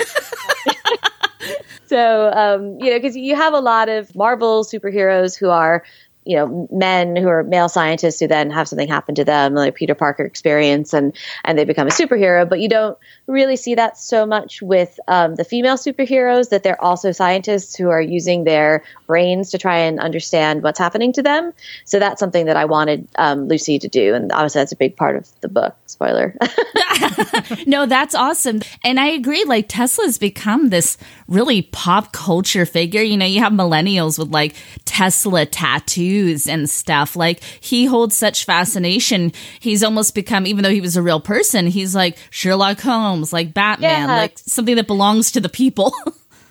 so, 1.87 2.31
um, 2.33 2.79
you 2.81 2.91
know, 2.91 2.99
because 2.99 3.17
you 3.17 3.35
have 3.35 3.53
a 3.53 3.61
lot 3.61 3.89
of 3.89 4.15
Marvel 4.15 4.65
superheroes 4.65 5.37
who 5.37 5.51
are 5.51 5.85
you 6.27 6.37
know 6.37 6.69
men 6.71 7.17
who 7.17 7.29
are 7.29 7.43
male 7.43 7.69
scientists 7.69 8.21
who 8.21 8.27
then 8.27 8.51
have 8.51 8.69
something 8.69 8.89
happen 8.89 9.15
to 9.15 9.25
them 9.25 9.55
like 9.55 9.75
peter 9.75 9.95
parker 9.95 10.25
experience 10.25 10.93
and 10.93 11.17
and 11.45 11.59
they 11.59 11.65
become 11.65 11.87
a 11.87 11.91
superhero 11.91 12.49
but 12.49 12.61
you 12.61 12.69
don't 12.69 12.99
really 13.27 13.57
see 13.57 13.75
that 13.75 13.97
so 13.97 14.27
much 14.27 14.61
with 14.63 14.99
um, 15.09 15.35
the 15.35 15.45
female 15.45 15.77
superheroes 15.77 16.51
that 16.51 16.63
they're 16.63 16.83
also 16.83 17.13
scientists 17.13 17.77
who 17.77 17.89
are 17.89 18.01
using 18.01 18.45
their 18.45 18.83
brains 19.07 19.51
to 19.51 19.59
try 19.59 19.79
and 19.79 20.01
understand 20.01 20.63
what's 20.63 20.79
happening 20.79 21.13
to 21.13 21.23
them 21.23 21.53
so 21.85 21.99
that's 21.99 22.21
something 22.21 22.47
that 22.47 22.57
i 22.57 22.65
wanted 22.65 23.07
um, 23.17 23.49
lucy 23.49 23.79
to 23.79 23.89
do 23.89 24.15
and 24.15 24.33
obviously 24.33 24.61
that's 24.61 24.73
a 24.73 24.77
big 24.77 24.97
part 24.97 25.17
of 25.17 25.29
the 25.41 25.49
book 25.49 25.77
spoiler 25.87 26.35
no, 27.67 27.87
that's 27.87 28.15
awesome. 28.15 28.61
And 28.85 28.99
I 28.99 29.07
agree, 29.09 29.45
like 29.45 29.67
Tesla's 29.69 30.19
become 30.19 30.71
this 30.71 30.97
really 31.29 31.63
pop 31.63 32.13
culture 32.13 32.67
figure. 32.67 33.03
You 33.03 33.17
know, 33.17 33.27
you 33.27 33.41
have 33.41 33.53
millennials 33.53 34.19
with 34.19 34.29
like 34.29 34.55
Tesla 34.85 35.47
tattoos 35.47 36.16
and 36.49 36.69
stuff. 36.69 37.17
Like 37.17 37.43
he 37.61 37.85
holds 37.87 38.17
such 38.17 38.45
fascination. 38.45 39.33
He's 39.61 39.83
almost 39.83 40.15
become, 40.15 40.47
even 40.47 40.63
though 40.63 40.71
he 40.71 40.81
was 40.81 40.97
a 40.97 41.03
real 41.03 41.21
person, 41.21 41.67
he's 41.67 41.95
like 41.95 42.17
Sherlock 42.31 42.81
Holmes, 42.81 43.33
like 43.33 43.53
Batman, 43.55 44.09
Yeah. 44.09 44.17
like 44.17 44.39
something 44.39 44.77
that 44.77 44.87
belongs 44.87 45.33
to 45.33 45.41
the 45.41 45.49
people. 45.49 45.93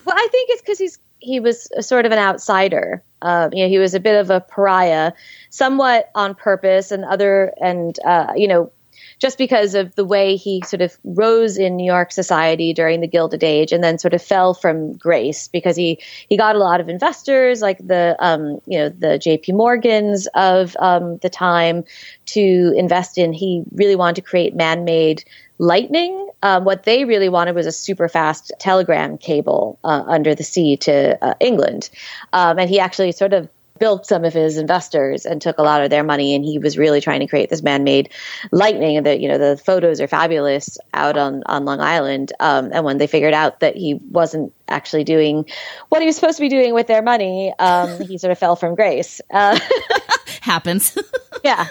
Well, 0.06 0.16
I 0.16 0.28
think 0.32 0.52
it's 0.52 0.62
because 0.62 0.78
he's 0.78 1.00
he 1.18 1.40
was 1.40 1.68
a 1.76 1.82
sort 1.82 2.06
of 2.06 2.12
an 2.12 2.20
outsider. 2.20 3.02
Um, 3.24 3.52
you 3.54 3.64
know, 3.64 3.70
he 3.70 3.80
was 3.80 3.96
a 3.96 4.00
bit 4.00 4.20
of 4.20 4.30
a 4.30 4.40
pariah, 4.40 5.14
somewhat 5.50 6.12
on 6.14 6.36
purpose, 6.36 6.92
and 6.92 7.04
other 7.04 7.52
and 7.60 7.98
uh, 8.06 8.34
you 8.36 8.48
know, 8.48 8.72
just 9.20 9.38
because 9.38 9.76
of 9.76 9.94
the 9.96 10.06
way 10.06 10.36
he 10.36 10.62
sort 10.66 10.82
of 10.82 10.98
rose 11.04 11.58
in 11.58 11.76
New 11.76 11.86
York 11.86 12.12
society 12.12 12.74
during 12.74 13.02
the 13.02 13.08
Gilded 13.08 13.44
Age, 13.44 13.72
and 13.72 13.84
then 13.84 13.98
sort 13.98 14.14
of 14.14 14.22
fell 14.22 14.54
from 14.54 14.94
grace 14.94 15.48
because 15.48 15.76
he 15.76 16.00
he 16.30 16.38
got 16.38 16.56
a 16.56 16.60
lot 16.60 16.80
of 16.80 16.90
investors 16.90 17.62
like 17.62 17.78
the 17.86 18.16
um, 18.20 18.60
you 18.66 18.78
know 18.78 18.90
the 18.90 19.18
J.P. 19.18 19.52
Morgans 19.54 20.28
of 20.34 20.76
um, 20.80 21.18
the 21.18 21.30
time 21.30 21.84
to 22.28 22.74
invest 22.76 23.18
in. 23.18 23.34
He 23.34 23.64
really 23.72 23.96
wanted 23.96 24.16
to 24.16 24.22
create 24.22 24.56
man-made 24.56 25.24
lightning. 25.58 26.30
Um, 26.44 26.66
what 26.66 26.84
they 26.84 27.06
really 27.06 27.30
wanted 27.30 27.56
was 27.56 27.66
a 27.66 27.72
super 27.72 28.08
fast 28.08 28.52
telegram 28.60 29.18
cable 29.18 29.80
uh, 29.84 30.04
under 30.06 30.36
the 30.36 30.44
sea 30.44 30.78
to 30.78 31.18
uh, 31.24 31.34
England. 31.40 31.90
Um, 32.34 32.60
and 32.60 32.70
he 32.70 32.80
actually 32.80 33.14
sort 33.14 33.34
of 33.34 33.50
bilked 33.80 34.06
some 34.06 34.24
of 34.24 34.34
his 34.34 34.58
investors 34.58 35.26
and 35.26 35.42
took 35.42 35.58
a 35.58 35.64
lot 35.64 35.82
of 35.82 35.90
their 35.90 36.04
money. 36.04 36.34
And 36.34 36.44
he 36.46 36.60
was 36.60 36.78
really 36.78 37.02
trying 37.02 37.20
to 37.20 37.28
create 37.28 37.50
this 37.50 37.64
man-made 37.64 38.10
lightning. 38.52 38.98
And 38.98 39.06
the 39.06 39.20
you 39.20 39.28
know 39.28 39.38
the 39.38 39.58
photos 39.58 40.02
are 40.02 40.08
fabulous 40.08 40.78
out 40.94 41.18
on 41.18 41.44
on 41.48 41.66
Long 41.66 41.82
Island. 41.82 42.34
Um, 42.40 42.72
and 42.74 42.86
when 42.86 42.98
they 42.98 43.08
figured 43.08 43.34
out 43.34 43.60
that 43.60 43.76
he 43.76 43.96
wasn't 44.12 44.54
actually 44.68 45.04
doing 45.04 45.46
what 45.90 46.02
he 46.02 46.08
was 46.08 46.16
supposed 46.16 46.38
to 46.38 46.42
be 46.42 46.50
doing 46.50 46.74
with 46.74 46.88
their 46.88 47.02
money, 47.02 47.54
um, 47.60 48.00
he 48.02 48.18
sort 48.18 48.32
of 48.32 48.40
fell 48.40 48.56
from 48.56 48.76
grace. 48.76 49.22
Uh, 49.32 49.60
Happens. 50.42 50.98
yeah. 51.44 51.68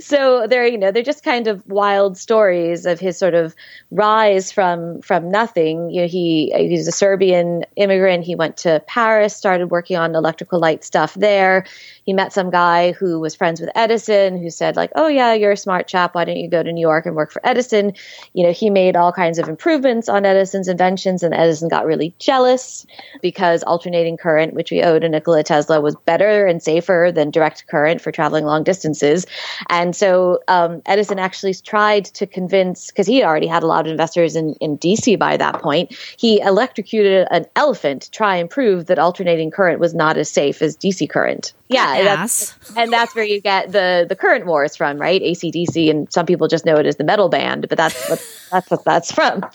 So 0.00 0.46
they're 0.46 0.66
you 0.66 0.78
know 0.78 0.90
they're 0.90 1.02
just 1.02 1.22
kind 1.22 1.46
of 1.46 1.66
wild 1.66 2.16
stories 2.16 2.86
of 2.86 2.98
his 2.98 3.18
sort 3.18 3.34
of 3.34 3.54
rise 3.90 4.50
from 4.50 5.02
from 5.02 5.30
nothing. 5.30 5.90
You 5.90 6.02
know, 6.02 6.08
he 6.08 6.52
he's 6.56 6.88
a 6.88 6.92
Serbian 6.92 7.64
immigrant. 7.76 8.24
He 8.24 8.34
went 8.34 8.56
to 8.58 8.82
Paris, 8.86 9.36
started 9.36 9.70
working 9.70 9.96
on 9.96 10.14
electrical 10.14 10.58
light 10.58 10.84
stuff 10.84 11.14
there. 11.14 11.66
He 12.04 12.12
met 12.12 12.32
some 12.32 12.50
guy 12.50 12.92
who 12.92 13.20
was 13.20 13.34
friends 13.34 13.60
with 13.60 13.70
Edison, 13.74 14.40
who 14.40 14.50
said 14.50 14.74
like, 14.76 14.90
"Oh 14.94 15.06
yeah, 15.06 15.34
you're 15.34 15.52
a 15.52 15.56
smart 15.56 15.86
chap. 15.86 16.14
Why 16.14 16.24
don't 16.24 16.36
you 16.36 16.48
go 16.48 16.62
to 16.62 16.72
New 16.72 16.80
York 16.80 17.06
and 17.06 17.14
work 17.14 17.30
for 17.30 17.40
Edison?" 17.44 17.92
You 18.32 18.46
know, 18.46 18.52
he 18.52 18.70
made 18.70 18.96
all 18.96 19.12
kinds 19.12 19.38
of 19.38 19.48
improvements 19.48 20.08
on 20.08 20.24
Edison's 20.24 20.68
inventions, 20.68 21.22
and 21.22 21.34
Edison 21.34 21.68
got 21.68 21.86
really 21.86 22.14
jealous 22.18 22.86
because 23.20 23.62
alternating 23.62 24.16
current, 24.16 24.54
which 24.54 24.70
we 24.70 24.82
owed 24.82 25.02
to 25.02 25.08
Nikola 25.08 25.42
Tesla, 25.44 25.80
was 25.80 25.94
better 26.06 26.46
and 26.46 26.62
safer 26.62 27.12
than 27.14 27.30
direct 27.30 27.66
current 27.66 28.00
for 28.00 28.10
traveling 28.10 28.44
long 28.44 28.64
distances. 28.64 29.26
And 29.68 29.89
so 29.94 30.40
um, 30.48 30.82
Edison 30.86 31.18
actually 31.18 31.54
tried 31.54 32.04
to 32.06 32.26
convince, 32.26 32.88
because 32.88 33.06
he 33.06 33.22
already 33.22 33.46
had 33.46 33.62
a 33.62 33.66
lot 33.66 33.86
of 33.86 33.90
investors 33.90 34.36
in, 34.36 34.54
in 34.54 34.78
DC 34.78 35.18
by 35.18 35.36
that 35.36 35.60
point, 35.62 35.92
he 36.16 36.40
electrocuted 36.40 37.26
an 37.30 37.46
elephant 37.56 38.02
to 38.02 38.10
try 38.10 38.36
and 38.36 38.48
prove 38.50 38.86
that 38.86 38.98
alternating 38.98 39.50
current 39.50 39.80
was 39.80 39.94
not 39.94 40.16
as 40.16 40.30
safe 40.30 40.62
as 40.62 40.76
DC 40.76 41.08
current. 41.08 41.52
Yeah, 41.68 42.02
that's, 42.02 42.54
and 42.76 42.92
that's 42.92 43.14
where 43.14 43.24
you 43.24 43.40
get 43.40 43.70
the 43.70 44.04
the 44.08 44.16
current 44.16 44.44
wars 44.46 44.74
from, 44.74 44.98
right? 44.98 45.22
ACDC, 45.22 45.88
and 45.88 46.12
some 46.12 46.26
people 46.26 46.48
just 46.48 46.66
know 46.66 46.74
it 46.76 46.86
as 46.86 46.96
the 46.96 47.04
metal 47.04 47.28
band, 47.28 47.68
but 47.68 47.78
that's 47.78 48.08
what 48.08 48.36
that's 48.50 48.70
what 48.70 48.84
that's 48.84 49.12
from. 49.12 49.44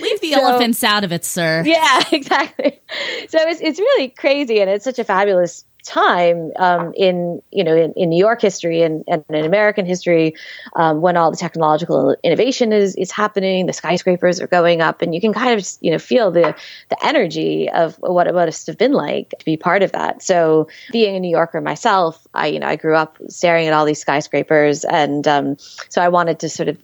Leave 0.00 0.20
the 0.20 0.32
So- 0.32 0.40
elephants 0.40 0.82
out 0.84 1.04
of 1.04 1.12
it, 1.12 1.24
sir. 1.24 1.62
Yeah, 1.64 2.02
exactly. 2.12 2.80
So 3.28 3.38
it's 3.40 3.60
it's 3.60 3.78
really 3.78 4.08
crazy, 4.08 4.60
and 4.60 4.68
it's 4.70 4.84
such 4.84 4.98
a 4.98 5.04
fabulous 5.04 5.64
time 5.82 6.52
um, 6.56 6.92
in 6.96 7.42
you 7.50 7.64
know 7.64 7.74
in, 7.74 7.92
in 7.94 8.08
New 8.08 8.18
York 8.18 8.40
history 8.40 8.82
and, 8.82 9.04
and 9.08 9.24
in 9.28 9.44
American 9.44 9.84
history 9.84 10.34
um, 10.76 11.00
when 11.00 11.16
all 11.16 11.30
the 11.30 11.36
technological 11.36 12.16
innovation 12.22 12.72
is 12.72 12.94
is 12.96 13.10
happening, 13.10 13.66
the 13.66 13.72
skyscrapers 13.72 14.40
are 14.40 14.46
going 14.46 14.80
up, 14.80 15.02
and 15.02 15.14
you 15.14 15.20
can 15.20 15.32
kind 15.32 15.58
of 15.58 15.66
you 15.80 15.90
know 15.90 15.98
feel 15.98 16.30
the 16.30 16.54
the 16.88 17.04
energy 17.04 17.68
of 17.70 17.96
what 17.96 18.26
it 18.26 18.34
must 18.34 18.66
have 18.66 18.78
been 18.78 18.92
like 18.92 19.30
to 19.38 19.44
be 19.44 19.56
part 19.56 19.82
of 19.82 19.92
that. 19.92 20.22
So 20.22 20.68
being 20.90 21.16
a 21.16 21.20
New 21.20 21.30
Yorker 21.30 21.60
myself, 21.60 22.26
I 22.34 22.48
you 22.48 22.60
know 22.60 22.66
I 22.66 22.76
grew 22.76 22.96
up 22.96 23.18
staring 23.28 23.66
at 23.66 23.72
all 23.72 23.84
these 23.84 24.00
skyscrapers, 24.00 24.84
and 24.84 25.26
um, 25.26 25.56
so 25.88 26.00
I 26.00 26.08
wanted 26.08 26.38
to 26.40 26.48
sort 26.48 26.68
of 26.68 26.78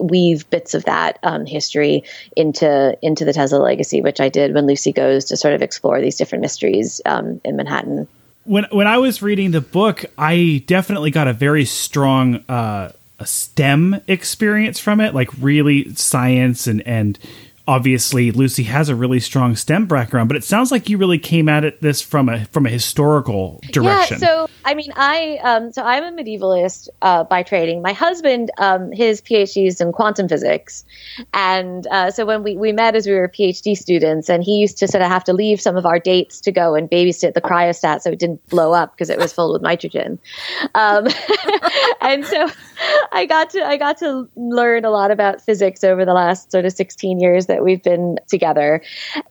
weave 0.00 0.48
bits 0.50 0.74
of 0.74 0.84
that 0.84 1.18
um, 1.22 1.46
history 1.46 2.04
into 2.36 2.96
into 3.02 3.24
the 3.24 3.32
Tesla 3.32 3.58
legacy, 3.58 4.00
which 4.00 4.20
I 4.20 4.28
did 4.28 4.54
when 4.54 4.66
Lucy 4.66 4.92
goes 4.92 5.26
to 5.26 5.36
sort 5.36 5.54
of 5.54 5.62
explore 5.62 6.00
these 6.00 6.16
different 6.16 6.42
mysteries 6.42 7.00
um, 7.06 7.40
in 7.44 7.56
Manhattan. 7.56 8.08
When 8.50 8.66
when 8.72 8.88
I 8.88 8.98
was 8.98 9.22
reading 9.22 9.52
the 9.52 9.60
book, 9.60 10.04
I 10.18 10.64
definitely 10.66 11.12
got 11.12 11.28
a 11.28 11.32
very 11.32 11.64
strong 11.64 12.44
uh, 12.48 12.90
a 13.20 13.26
STEM 13.26 14.00
experience 14.08 14.80
from 14.80 15.00
it, 15.00 15.14
like 15.14 15.28
really 15.38 15.94
science 15.94 16.66
and 16.66 16.82
and 16.84 17.16
obviously 17.66 18.30
Lucy 18.30 18.64
has 18.64 18.88
a 18.88 18.94
really 18.94 19.20
strong 19.20 19.54
STEM 19.56 19.86
background, 19.86 20.28
but 20.28 20.36
it 20.36 20.44
sounds 20.44 20.72
like 20.72 20.88
you 20.88 20.98
really 20.98 21.18
came 21.18 21.48
at 21.48 21.64
it 21.64 21.80
this 21.80 22.02
from 22.02 22.28
a 22.28 22.44
from 22.46 22.66
a 22.66 22.68
historical 22.70 23.60
direction. 23.70 24.18
Yeah, 24.20 24.26
so 24.26 24.50
I 24.64 24.74
mean, 24.74 24.92
I 24.96 25.38
um, 25.42 25.72
so 25.72 25.82
I'm 25.82 26.04
a 26.04 26.22
medievalist 26.22 26.88
uh, 27.02 27.24
by 27.24 27.42
training. 27.42 27.82
My 27.82 27.92
husband, 27.92 28.50
um, 28.58 28.92
his 28.92 29.20
PhD 29.20 29.66
is 29.66 29.80
in 29.80 29.92
quantum 29.92 30.28
physics, 30.28 30.84
and 31.32 31.86
uh, 31.88 32.10
so 32.10 32.26
when 32.26 32.42
we 32.42 32.56
we 32.56 32.72
met 32.72 32.94
as 32.94 33.06
we 33.06 33.12
were 33.12 33.28
PhD 33.28 33.76
students, 33.76 34.28
and 34.28 34.42
he 34.42 34.58
used 34.58 34.78
to 34.78 34.88
sort 34.88 35.02
of 35.02 35.08
have 35.08 35.24
to 35.24 35.32
leave 35.32 35.60
some 35.60 35.76
of 35.76 35.86
our 35.86 35.98
dates 35.98 36.40
to 36.42 36.52
go 36.52 36.74
and 36.74 36.90
babysit 36.90 37.34
the 37.34 37.40
cryostat 37.40 38.02
so 38.02 38.10
it 38.10 38.18
didn't 38.18 38.46
blow 38.48 38.72
up 38.72 38.92
because 38.92 39.10
it 39.10 39.18
was 39.18 39.32
filled 39.32 39.52
with 39.52 39.62
nitrogen. 39.62 40.18
Um, 40.74 41.08
and 42.00 42.24
so 42.24 42.48
I 43.12 43.26
got 43.26 43.50
to 43.50 43.64
I 43.64 43.76
got 43.76 43.98
to 43.98 44.28
learn 44.36 44.84
a 44.84 44.90
lot 44.90 45.10
about 45.10 45.40
physics 45.40 45.84
over 45.84 46.04
the 46.04 46.14
last 46.14 46.50
sort 46.50 46.64
of 46.64 46.72
16 46.72 47.20
years 47.20 47.46
that 47.50 47.64
we've 47.64 47.82
been 47.82 48.18
together. 48.28 48.80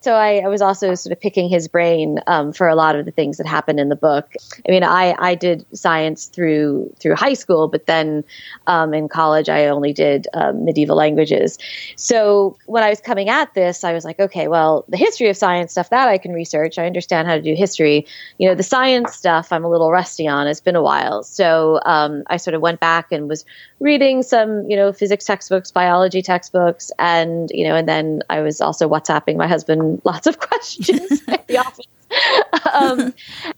So 0.00 0.14
I, 0.14 0.42
I 0.44 0.48
was 0.48 0.60
also 0.60 0.94
sort 0.94 1.12
of 1.12 1.20
picking 1.20 1.48
his 1.48 1.68
brain 1.68 2.20
um, 2.26 2.52
for 2.52 2.68
a 2.68 2.74
lot 2.74 2.96
of 2.96 3.04
the 3.06 3.10
things 3.10 3.38
that 3.38 3.46
happened 3.46 3.80
in 3.80 3.88
the 3.88 3.96
book. 3.96 4.32
I 4.68 4.70
mean, 4.70 4.84
I, 4.84 5.14
I 5.18 5.34
did 5.34 5.66
science 5.76 6.26
through 6.26 6.94
through 7.00 7.16
high 7.16 7.34
school, 7.34 7.68
but 7.68 7.86
then 7.86 8.22
um, 8.66 8.92
in 8.94 9.08
college 9.08 9.48
I 9.48 9.66
only 9.66 9.92
did 9.92 10.28
um, 10.34 10.64
medieval 10.64 10.96
languages. 10.96 11.58
So 11.96 12.56
when 12.66 12.82
I 12.82 12.90
was 12.90 13.00
coming 13.00 13.28
at 13.28 13.54
this, 13.54 13.84
I 13.84 13.92
was 13.92 14.04
like, 14.04 14.20
okay, 14.20 14.48
well, 14.48 14.84
the 14.88 14.96
history 14.96 15.28
of 15.28 15.36
science 15.36 15.72
stuff 15.72 15.90
that 15.90 16.08
I 16.08 16.18
can 16.18 16.32
research. 16.32 16.78
I 16.78 16.86
understand 16.86 17.26
how 17.26 17.36
to 17.36 17.42
do 17.42 17.54
history. 17.54 18.06
You 18.38 18.48
know, 18.48 18.54
the 18.54 18.62
science 18.62 19.14
stuff 19.14 19.52
I'm 19.52 19.64
a 19.64 19.70
little 19.70 19.90
rusty 19.90 20.28
on. 20.28 20.46
It's 20.46 20.60
been 20.60 20.76
a 20.76 20.82
while, 20.82 21.22
so 21.22 21.80
um, 21.84 22.22
I 22.26 22.36
sort 22.36 22.54
of 22.54 22.60
went 22.60 22.80
back 22.80 23.12
and 23.12 23.28
was 23.28 23.44
reading 23.80 24.22
some, 24.22 24.68
you 24.70 24.76
know, 24.76 24.92
physics 24.92 25.24
textbooks, 25.24 25.70
biology 25.70 26.22
textbooks, 26.22 26.92
and 26.98 27.50
you 27.52 27.64
know, 27.64 27.74
and 27.74 27.88
then 27.88 28.22
I 28.28 28.42
was 28.42 28.60
also 28.60 28.88
WhatsApping 28.88 29.36
my 29.36 29.48
husband 29.48 30.02
lots 30.04 30.26
of 30.26 30.38
questions 30.38 31.22
at 31.28 31.46
the 31.48 31.58
office. 31.58 31.86
um, 32.74 33.14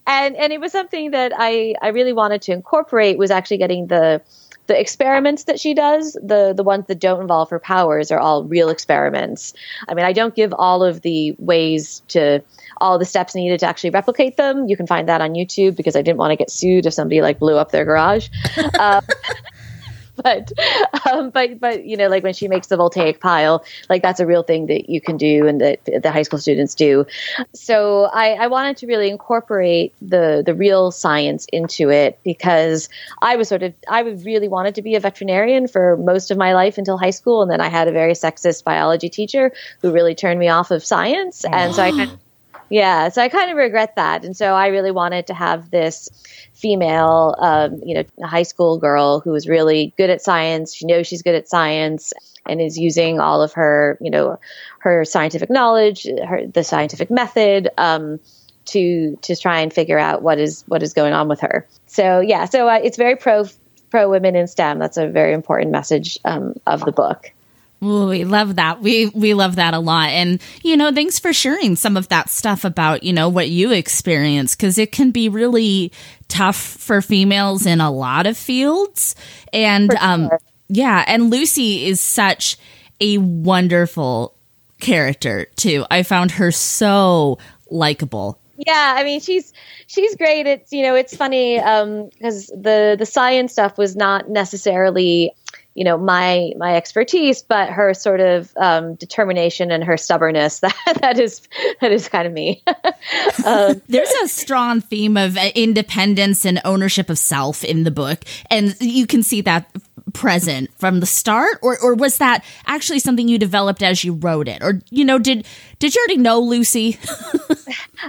and 0.06 0.36
and 0.36 0.52
it 0.52 0.60
was 0.60 0.72
something 0.72 1.10
that 1.12 1.32
I 1.36 1.74
I 1.80 1.88
really 1.88 2.12
wanted 2.12 2.42
to 2.42 2.52
incorporate 2.52 3.18
was 3.18 3.30
actually 3.30 3.58
getting 3.58 3.86
the 3.86 4.22
the 4.68 4.78
experiments 4.78 5.44
that 5.44 5.58
she 5.58 5.74
does, 5.74 6.12
the 6.12 6.52
the 6.54 6.62
ones 6.62 6.86
that 6.86 7.00
don't 7.00 7.20
involve 7.20 7.50
her 7.50 7.58
powers, 7.58 8.10
are 8.10 8.20
all 8.20 8.44
real 8.44 8.68
experiments. 8.68 9.54
I 9.88 9.94
mean, 9.94 10.04
I 10.04 10.12
don't 10.12 10.34
give 10.34 10.54
all 10.56 10.84
of 10.84 11.00
the 11.00 11.34
ways 11.38 12.02
to 12.08 12.44
all 12.80 12.98
the 12.98 13.04
steps 13.04 13.34
needed 13.34 13.60
to 13.60 13.66
actually 13.66 13.90
replicate 13.90 14.36
them. 14.36 14.68
You 14.68 14.76
can 14.76 14.86
find 14.86 15.08
that 15.08 15.20
on 15.20 15.34
YouTube 15.34 15.74
because 15.76 15.96
I 15.96 16.02
didn't 16.02 16.18
want 16.18 16.30
to 16.30 16.36
get 16.36 16.50
sued 16.50 16.86
if 16.86 16.94
somebody 16.94 17.22
like 17.22 17.38
blew 17.38 17.56
up 17.56 17.70
their 17.70 17.84
garage. 17.84 18.28
Um, 18.78 19.04
but 20.22 20.52
um, 21.10 21.30
but 21.30 21.58
but 21.58 21.84
you 21.84 21.96
know 21.96 22.08
like 22.08 22.22
when 22.22 22.34
she 22.34 22.48
makes 22.48 22.66
the 22.66 22.76
voltaic 22.76 23.20
pile 23.20 23.64
like 23.88 24.02
that's 24.02 24.20
a 24.20 24.26
real 24.26 24.42
thing 24.42 24.66
that 24.66 24.90
you 24.90 25.00
can 25.00 25.16
do 25.16 25.46
and 25.46 25.60
that 25.60 25.80
the 25.84 26.10
high 26.10 26.22
school 26.22 26.38
students 26.38 26.74
do. 26.74 27.06
So 27.54 28.04
I, 28.04 28.32
I 28.32 28.46
wanted 28.48 28.76
to 28.78 28.86
really 28.86 29.08
incorporate 29.08 29.94
the 30.02 30.42
the 30.44 30.54
real 30.54 30.90
science 30.90 31.46
into 31.52 31.90
it 31.90 32.18
because 32.24 32.88
I 33.22 33.36
was 33.36 33.48
sort 33.48 33.62
of 33.62 33.74
I 33.88 34.00
really 34.00 34.48
wanted 34.48 34.74
to 34.74 34.82
be 34.82 34.96
a 34.96 35.00
veterinarian 35.00 35.66
for 35.66 35.96
most 35.96 36.30
of 36.30 36.36
my 36.36 36.52
life 36.54 36.78
until 36.78 36.98
high 36.98 37.10
school. 37.10 37.42
And 37.42 37.50
then 37.50 37.60
I 37.60 37.68
had 37.68 37.88
a 37.88 37.92
very 37.92 38.12
sexist 38.12 38.64
biology 38.64 39.08
teacher 39.08 39.52
who 39.80 39.92
really 39.92 40.14
turned 40.14 40.38
me 40.38 40.48
off 40.48 40.70
of 40.70 40.84
science. 40.84 41.44
And 41.44 41.74
so 41.74 41.82
I 41.82 41.90
kind 41.90 42.10
of 42.10 42.18
yeah, 42.72 43.10
so 43.10 43.20
I 43.20 43.28
kind 43.28 43.50
of 43.50 43.58
regret 43.58 43.96
that, 43.96 44.24
and 44.24 44.34
so 44.34 44.54
I 44.54 44.68
really 44.68 44.90
wanted 44.90 45.26
to 45.26 45.34
have 45.34 45.70
this 45.70 46.08
female, 46.54 47.34
um, 47.38 47.82
you 47.84 47.94
know, 47.94 48.26
high 48.26 48.44
school 48.44 48.78
girl 48.78 49.20
who 49.20 49.34
is 49.34 49.46
really 49.46 49.92
good 49.98 50.08
at 50.08 50.22
science. 50.22 50.74
She 50.74 50.86
knows 50.86 51.06
she's 51.06 51.20
good 51.20 51.34
at 51.34 51.50
science 51.50 52.14
and 52.46 52.62
is 52.62 52.78
using 52.78 53.20
all 53.20 53.42
of 53.42 53.52
her, 53.52 53.98
you 54.00 54.10
know, 54.10 54.40
her 54.78 55.04
scientific 55.04 55.50
knowledge, 55.50 56.06
her 56.26 56.46
the 56.46 56.64
scientific 56.64 57.10
method. 57.10 57.68
Um, 57.76 58.20
to 58.64 59.18
to 59.22 59.34
try 59.34 59.58
and 59.60 59.72
figure 59.72 59.98
out 59.98 60.22
what 60.22 60.38
is 60.38 60.62
what 60.68 60.84
is 60.84 60.92
going 60.92 61.12
on 61.12 61.28
with 61.28 61.40
her. 61.40 61.66
So 61.88 62.20
yeah, 62.20 62.44
so 62.44 62.68
uh, 62.68 62.78
it's 62.82 62.96
very 62.96 63.16
pro 63.16 63.44
pro 63.90 64.08
women 64.08 64.36
in 64.36 64.46
STEM. 64.46 64.78
That's 64.78 64.96
a 64.96 65.08
very 65.08 65.34
important 65.34 65.72
message 65.72 66.18
um, 66.24 66.54
of 66.66 66.84
the 66.84 66.92
book. 66.92 67.32
Ooh, 67.82 68.08
we 68.08 68.24
love 68.24 68.56
that. 68.56 68.80
We 68.80 69.06
we 69.08 69.34
love 69.34 69.56
that 69.56 69.74
a 69.74 69.78
lot. 69.80 70.10
And 70.10 70.40
you 70.62 70.76
know, 70.76 70.92
thanks 70.92 71.18
for 71.18 71.32
sharing 71.32 71.76
some 71.76 71.96
of 71.96 72.08
that 72.08 72.28
stuff 72.30 72.64
about, 72.64 73.02
you 73.02 73.12
know, 73.12 73.28
what 73.28 73.48
you 73.50 73.72
experience 73.72 74.54
cuz 74.54 74.78
it 74.78 74.92
can 74.92 75.10
be 75.10 75.28
really 75.28 75.92
tough 76.28 76.56
for 76.56 77.02
females 77.02 77.66
in 77.66 77.80
a 77.80 77.90
lot 77.90 78.26
of 78.26 78.36
fields. 78.36 79.14
And 79.52 79.92
For 79.92 79.98
um 80.00 80.30
yeah, 80.68 81.04
and 81.06 81.30
Lucy 81.30 81.86
is 81.86 82.00
such 82.00 82.56
a 83.00 83.18
wonderful 83.18 84.34
character 84.80 85.46
too. 85.56 85.84
I 85.90 86.02
found 86.02 86.32
her 86.32 86.50
so 86.52 87.38
likable. 87.70 88.38
yeah 88.56 88.94
i 88.96 89.02
mean 89.04 89.20
she's 89.20 89.52
she's 89.86 90.14
great 90.16 90.46
it's 90.46 90.72
you 90.72 90.82
know 90.82 90.94
it's 90.94 91.16
funny 91.16 91.58
um 91.58 92.08
because 92.10 92.46
the 92.48 92.96
the 92.98 93.06
science 93.06 93.52
stuff 93.52 93.78
was 93.78 93.96
not 93.96 94.28
necessarily 94.28 95.32
you 95.74 95.84
know 95.84 95.96
my 95.96 96.52
my 96.56 96.76
expertise 96.76 97.42
but 97.42 97.68
her 97.70 97.94
sort 97.94 98.20
of 98.20 98.52
um 98.56 98.94
determination 98.96 99.70
and 99.70 99.84
her 99.84 99.96
stubbornness 99.96 100.60
that 100.60 100.98
that 101.00 101.18
is 101.18 101.42
that 101.80 101.92
is 101.92 102.08
kind 102.08 102.26
of 102.26 102.32
me 102.32 102.62
um, 103.44 103.82
There's 103.88 104.10
a 104.24 104.28
strong 104.28 104.80
theme 104.80 105.16
of 105.16 105.36
uh, 105.36 105.50
independence 105.54 106.44
and 106.44 106.60
ownership 106.64 107.10
of 107.10 107.18
self 107.18 107.64
in 107.64 107.84
the 107.84 107.90
book, 107.90 108.24
and 108.50 108.76
you 108.80 109.06
can 109.06 109.22
see 109.22 109.40
that 109.42 109.70
present 110.12 110.70
from 110.78 111.00
the 111.00 111.06
start. 111.06 111.58
Or, 111.62 111.78
or 111.78 111.94
was 111.94 112.18
that 112.18 112.44
actually 112.66 112.98
something 112.98 113.28
you 113.28 113.38
developed 113.38 113.82
as 113.82 114.04
you 114.04 114.14
wrote 114.14 114.48
it? 114.48 114.62
Or 114.62 114.80
you 114.90 115.04
know, 115.04 115.18
did 115.18 115.46
did 115.78 115.94
you 115.94 116.00
already 116.00 116.18
know 116.18 116.40
Lucy? 116.40 116.98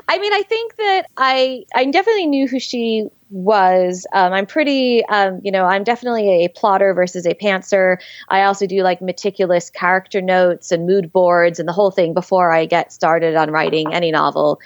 I 0.08 0.18
mean, 0.18 0.34
I 0.34 0.44
think 0.44 0.76
that 0.78 1.08
I 1.18 1.66
I 1.76 1.86
definitely 1.86 2.28
knew 2.28 2.48
who 2.48 2.60
she 2.60 3.08
was. 3.34 4.06
Um, 4.14 4.32
I'm 4.32 4.46
pretty, 4.46 5.04
um, 5.06 5.42
you 5.44 5.52
know, 5.52 5.66
I'm 5.66 5.84
definitely 5.84 6.46
a 6.46 6.50
plotter 6.50 6.94
versus 6.94 7.26
a 7.26 7.34
pantser. 7.34 7.98
I 8.30 8.44
also 8.44 8.68
do 8.68 8.84
like 8.84 9.02
meticulous 9.02 9.72
character 9.72 10.22
notes 10.22 10.72
and 10.72 10.86
mood 10.86 11.12
boards 11.12 11.60
and 11.60 11.68
the 11.68 11.74
whole 11.74 11.90
thing 11.90 12.14
before 12.14 12.52
I 12.52 12.66
get 12.66 12.94
started 12.94 13.36
on 13.36 13.50
writing 13.50 13.92
any 13.92 14.12
novel. 14.12 14.62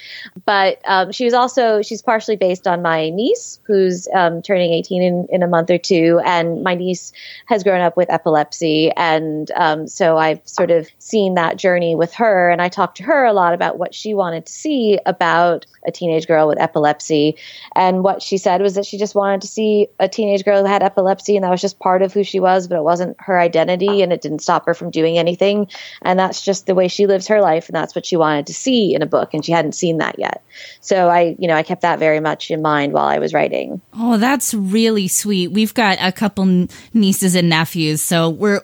But 0.45 0.81
um, 0.83 1.13
she 1.13 1.23
was 1.23 1.33
also 1.33 1.81
she's 1.81 2.01
partially 2.01 2.35
based 2.35 2.67
on 2.67 2.81
my 2.81 3.09
niece, 3.09 3.59
who's 3.63 4.07
um, 4.13 4.41
turning 4.41 4.73
18 4.73 5.01
in, 5.01 5.27
in 5.29 5.43
a 5.43 5.47
month 5.47 5.71
or 5.71 5.77
two, 5.77 6.19
and 6.25 6.61
my 6.61 6.75
niece 6.75 7.13
has 7.45 7.63
grown 7.63 7.79
up 7.79 7.95
with 7.95 8.09
epilepsy, 8.09 8.91
and 8.97 9.49
um, 9.55 9.87
so 9.87 10.17
I've 10.17 10.41
sort 10.45 10.71
of 10.71 10.89
seen 10.99 11.35
that 11.35 11.55
journey 11.55 11.95
with 11.95 12.13
her, 12.15 12.49
and 12.49 12.61
I 12.61 12.67
talked 12.67 12.97
to 12.97 13.03
her 13.03 13.23
a 13.23 13.33
lot 13.33 13.53
about 13.53 13.77
what 13.77 13.95
she 13.95 14.13
wanted 14.13 14.45
to 14.45 14.51
see 14.51 14.99
about 15.05 15.65
a 15.87 15.91
teenage 15.91 16.27
girl 16.27 16.47
with 16.47 16.59
epilepsy, 16.59 17.37
and 17.75 18.03
what 18.03 18.21
she 18.21 18.37
said 18.37 18.61
was 18.61 18.75
that 18.75 18.85
she 18.85 18.97
just 18.97 19.15
wanted 19.15 19.41
to 19.41 19.47
see 19.47 19.87
a 19.99 20.07
teenage 20.07 20.43
girl 20.43 20.61
who 20.61 20.67
had 20.67 20.83
epilepsy, 20.83 21.35
and 21.35 21.43
that 21.43 21.49
was 21.49 21.61
just 21.61 21.79
part 21.79 22.01
of 22.01 22.13
who 22.13 22.23
she 22.23 22.39
was, 22.39 22.67
but 22.67 22.77
it 22.77 22.83
wasn't 22.83 23.15
her 23.19 23.39
identity, 23.39 24.01
and 24.01 24.13
it 24.13 24.21
didn't 24.21 24.39
stop 24.39 24.65
her 24.65 24.73
from 24.73 24.91
doing 24.91 25.17
anything, 25.17 25.67
and 26.01 26.19
that's 26.19 26.41
just 26.41 26.65
the 26.65 26.75
way 26.75 26.87
she 26.87 27.07
lives 27.07 27.27
her 27.27 27.41
life, 27.41 27.67
and 27.69 27.75
that's 27.75 27.95
what 27.95 28.05
she 28.05 28.17
wanted 28.17 28.47
to 28.47 28.53
see 28.53 28.93
in 28.93 29.01
a 29.01 29.07
book, 29.07 29.33
and 29.33 29.43
she 29.45 29.51
hadn't 29.51 29.73
seen 29.73 29.97
that 29.97 30.19
yet. 30.19 30.43
So 30.81 31.09
I, 31.09 31.35
you 31.39 31.47
know, 31.47 31.55
I 31.55 31.63
kept 31.63 31.81
that 31.81 31.99
very 31.99 32.19
much 32.19 32.51
in 32.51 32.61
mind 32.61 32.93
while 32.93 33.07
I 33.07 33.19
was 33.19 33.33
writing. 33.33 33.81
Oh, 33.93 34.17
that's 34.17 34.53
really 34.53 35.07
sweet. 35.07 35.51
We've 35.51 35.73
got 35.73 35.97
a 36.01 36.11
couple 36.11 36.67
nieces 36.93 37.35
and 37.35 37.49
nephews, 37.49 38.01
so 38.01 38.29
we're 38.29 38.61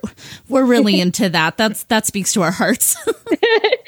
we're 0.49 0.65
really 0.65 0.99
into 1.01 1.29
that. 1.29 1.57
That's 1.57 1.83
that 1.85 2.05
speaks 2.05 2.33
to 2.33 2.41
our 2.41 2.51
hearts. 2.51 2.95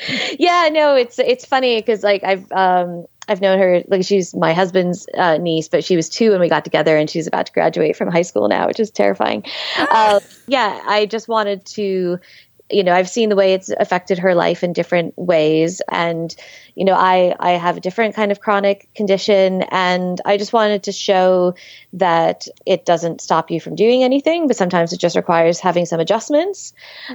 yeah, 0.39 0.69
no, 0.71 0.95
it's 0.95 1.19
it's 1.19 1.45
funny 1.45 1.79
because 1.79 2.03
like 2.03 2.23
I've 2.23 2.51
um 2.51 3.05
I've 3.27 3.41
known 3.41 3.59
her 3.59 3.81
like 3.87 4.03
she's 4.03 4.35
my 4.35 4.53
husband's 4.53 5.07
uh, 5.17 5.37
niece, 5.37 5.67
but 5.67 5.83
she 5.83 5.95
was 5.95 6.09
two 6.09 6.31
when 6.31 6.39
we 6.39 6.49
got 6.49 6.63
together, 6.63 6.97
and 6.97 7.09
she's 7.09 7.27
about 7.27 7.47
to 7.47 7.51
graduate 7.51 7.95
from 7.95 8.11
high 8.11 8.21
school 8.21 8.47
now, 8.47 8.67
which 8.67 8.79
is 8.79 8.91
terrifying. 8.91 9.43
Uh, 9.77 10.19
yeah, 10.47 10.81
I 10.85 11.05
just 11.05 11.27
wanted 11.27 11.65
to, 11.65 12.19
you 12.69 12.83
know, 12.83 12.93
I've 12.93 13.09
seen 13.09 13.29
the 13.29 13.35
way 13.35 13.53
it's 13.53 13.69
affected 13.69 14.17
her 14.19 14.33
life 14.33 14.63
in 14.63 14.73
different 14.73 15.15
ways, 15.17 15.81
and 15.91 16.35
you 16.73 16.83
know, 16.83 16.95
I 16.95 17.35
I 17.39 17.51
have 17.51 17.77
a 17.77 17.79
different 17.79 18.15
kind 18.15 18.31
of 18.31 18.39
chronic 18.39 18.89
condition, 18.95 19.61
and 19.69 20.19
I 20.25 20.37
just 20.37 20.51
wanted 20.51 20.83
to 20.83 20.91
show 20.91 21.53
that 21.93 22.47
it 22.65 22.85
doesn't 22.85 23.21
stop 23.21 23.51
you 23.51 23.61
from 23.61 23.75
doing 23.75 24.03
anything, 24.03 24.47
but 24.47 24.57
sometimes 24.57 24.93
it 24.93 24.99
just 24.99 25.15
requires 25.15 25.59
having 25.59 25.85
some 25.85 25.99
adjustments. 25.99 26.73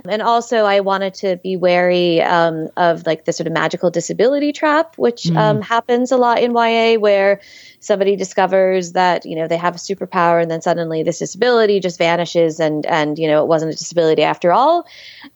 And 0.09 0.23
also, 0.23 0.59
I 0.59 0.81
wanted 0.81 1.15
to 1.15 1.37
be 1.37 1.57
wary 1.57 2.23
um, 2.23 2.69
of 2.77 3.05
like 3.05 3.25
the 3.25 3.33
sort 3.33 3.49
of 3.49 3.53
magical 3.53 3.91
disability 3.91 4.53
trap, 4.53 4.97
which 4.99 5.31
um, 5.33 5.63
happens 5.63 6.13
a 6.13 6.17
lot 6.17 6.39
in 6.39 6.53
YA, 6.53 6.99
where 6.99 7.41
somebody 7.81 8.15
discovers 8.15 8.93
that 8.93 9.25
you 9.25 9.35
know 9.35 9.49
they 9.49 9.57
have 9.57 9.75
a 9.75 9.79
superpower, 9.79 10.41
and 10.41 10.51
then 10.51 10.63
suddenly 10.63 11.03
this 11.03 11.19
disability 11.19 11.81
just 11.81 11.99
vanishes, 11.99 12.61
and 12.61 12.87
and 12.87 13.19
you 13.19 13.27
know 13.27 13.43
it 13.43 13.49
wasn't 13.49 13.73
a 13.73 13.77
disability 13.77 14.23
after 14.23 14.53
all. 14.53 14.87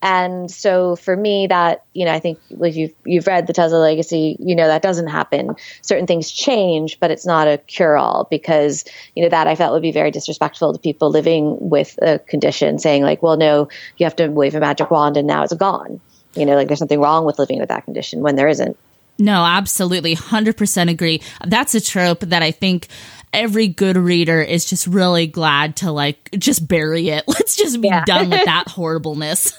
And 0.03 0.51
so 0.51 0.95
for 0.97 1.17
me, 1.17 1.47
that 1.49 1.85
you 1.95 2.05
know, 2.05 2.13
I 2.13 2.21
think 2.21 2.39
if 2.51 2.77
you've 2.77 2.93
you've 3.05 3.27
read 3.27 3.47
the 3.47 3.53
Tesla 3.53 3.79
Legacy, 3.79 4.37
you 4.39 4.55
know 4.55 4.69
that 4.69 4.83
doesn't 4.83 5.09
happen. 5.09 5.57
Certain 5.83 6.07
things 6.07 6.31
change, 6.31 7.01
but 7.01 7.11
it's 7.11 7.27
not 7.27 7.49
a 7.49 7.59
cure 7.59 7.97
all 7.97 8.29
because 8.31 8.85
you 9.17 9.23
know 9.23 9.31
that 9.31 9.47
I 9.47 9.57
felt 9.57 9.73
would 9.73 9.83
be 9.83 9.93
very 9.93 10.11
disrespectful 10.11 10.73
to 10.73 10.79
people 10.79 11.11
living 11.11 11.57
with 11.59 11.99
a 12.03 12.19
condition, 12.19 12.79
saying 12.79 13.03
like, 13.03 13.23
well, 13.23 13.37
no, 13.37 13.69
you 13.97 14.05
have 14.05 14.17
to 14.17 14.29
wave 14.29 14.55
a 14.55 14.61
magic 14.61 14.91
wand 14.91 15.17
and 15.17 15.27
now 15.27 15.43
it's 15.43 15.55
gone. 15.55 16.01
You 16.37 16.47
know, 16.47 16.57
like 16.57 16.69
there's 16.69 16.81
something 16.81 17.01
wrong 17.01 17.25
with 17.25 17.39
living 17.39 17.61
with 17.61 17.69
that 17.69 17.85
condition 17.85 18.21
when 18.21 18.37
there 18.37 18.49
isn't. 18.49 18.77
No, 19.19 19.45
absolutely. 19.45 20.17
100% 20.17 20.91
agree. 20.91 21.23
That's 21.47 21.75
a 21.75 21.81
trope 21.81 22.21
that 22.21 22.43
I 22.43 22.51
think 22.51 22.89
every 23.33 23.69
good 23.69 23.97
reader 23.97 24.41
is 24.41 24.65
just 24.65 24.87
really 24.87 25.27
glad 25.27 25.77
to 25.77 25.91
like 25.93 26.31
just 26.39 26.67
bury 26.69 27.09
it. 27.09 27.25
Let's 27.29 27.57
just 27.57 27.81
be 27.81 27.89
Yeah. 27.89 28.05
done 28.05 28.31
with 28.31 28.45
that 28.45 28.69
horribleness. 28.69 29.53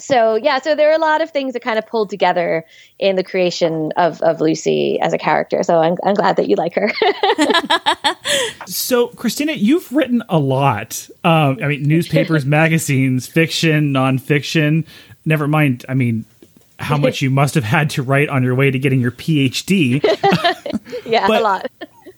So 0.00 0.34
yeah, 0.34 0.60
so 0.60 0.74
there 0.74 0.90
are 0.90 0.96
a 0.96 0.98
lot 0.98 1.20
of 1.22 1.30
things 1.30 1.52
that 1.52 1.60
kind 1.62 1.78
of 1.78 1.86
pulled 1.86 2.10
together 2.10 2.64
in 2.98 3.14
the 3.16 3.22
creation 3.22 3.92
of, 3.96 4.20
of 4.22 4.40
Lucy 4.40 4.98
as 5.00 5.12
a 5.12 5.18
character. 5.18 5.62
So 5.62 5.78
I'm, 5.78 5.96
I'm 6.02 6.14
glad 6.14 6.36
that 6.36 6.48
you 6.48 6.56
like 6.56 6.74
her. 6.74 6.90
So, 8.66 9.08
Christina, 9.08 9.52
you've 9.52 9.90
written 9.92 10.22
a 10.28 10.38
lot. 10.38 11.08
Um, 11.24 11.58
I 11.62 11.66
mean, 11.68 11.82
newspapers, 11.82 12.46
magazines, 12.46 13.26
fiction, 13.26 13.92
nonfiction. 13.92 14.86
Never 15.24 15.46
mind. 15.48 15.84
I 15.88 15.94
mean, 15.94 16.24
how 16.82 16.96
much 16.98 17.22
you 17.22 17.30
must 17.30 17.54
have 17.54 17.64
had 17.64 17.90
to 17.90 18.02
write 18.02 18.28
on 18.28 18.42
your 18.42 18.54
way 18.54 18.70
to 18.70 18.78
getting 18.78 19.00
your 19.00 19.12
PhD. 19.12 20.02
yeah, 21.06 21.26
But- 21.26 21.40
a 21.40 21.44
lot. 21.44 21.70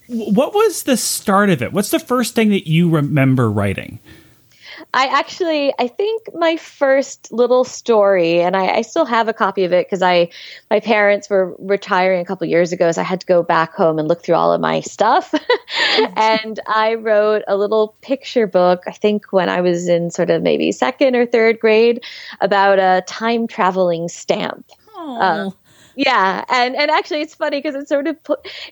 what 0.08 0.54
was 0.54 0.82
the 0.84 0.96
start 0.96 1.50
of 1.50 1.62
it? 1.62 1.72
What's 1.72 1.90
the 1.90 1.98
first 1.98 2.34
thing 2.34 2.50
that 2.50 2.68
you 2.68 2.90
remember 2.90 3.50
writing? 3.50 3.98
I 4.94 5.06
actually, 5.06 5.74
I 5.76 5.88
think 5.88 6.32
my 6.34 6.56
first 6.56 7.32
little 7.32 7.64
story, 7.64 8.40
and 8.40 8.56
I, 8.56 8.76
I 8.76 8.82
still 8.82 9.04
have 9.04 9.26
a 9.26 9.32
copy 9.32 9.64
of 9.64 9.72
it 9.72 9.86
because 9.86 10.02
I, 10.02 10.28
my 10.70 10.78
parents 10.78 11.28
were 11.28 11.56
retiring 11.58 12.20
a 12.20 12.24
couple 12.24 12.46
years 12.46 12.70
ago, 12.70 12.92
so 12.92 13.00
I 13.00 13.04
had 13.04 13.18
to 13.20 13.26
go 13.26 13.42
back 13.42 13.74
home 13.74 13.98
and 13.98 14.06
look 14.06 14.22
through 14.22 14.36
all 14.36 14.52
of 14.52 14.60
my 14.60 14.80
stuff. 14.80 15.34
Mm-hmm. 15.74 16.14
and 16.16 16.60
I 16.66 16.94
wrote 16.94 17.42
a 17.46 17.56
little 17.56 17.96
picture 18.00 18.46
book, 18.46 18.82
I 18.86 18.92
think 18.92 19.32
when 19.32 19.48
I 19.48 19.60
was 19.60 19.88
in 19.88 20.10
sort 20.10 20.30
of 20.30 20.42
maybe 20.42 20.72
second 20.72 21.14
or 21.14 21.26
third 21.26 21.60
grade, 21.60 22.02
about 22.40 22.78
a 22.78 23.02
time 23.06 23.46
traveling 23.46 24.08
stamp. 24.08 24.66
Oh. 24.96 25.52
Yeah, 25.96 26.44
and 26.48 26.74
and 26.74 26.90
actually, 26.90 27.20
it's 27.20 27.34
funny 27.34 27.58
because 27.58 27.76
it 27.76 27.88
sort 27.88 28.08
of 28.08 28.16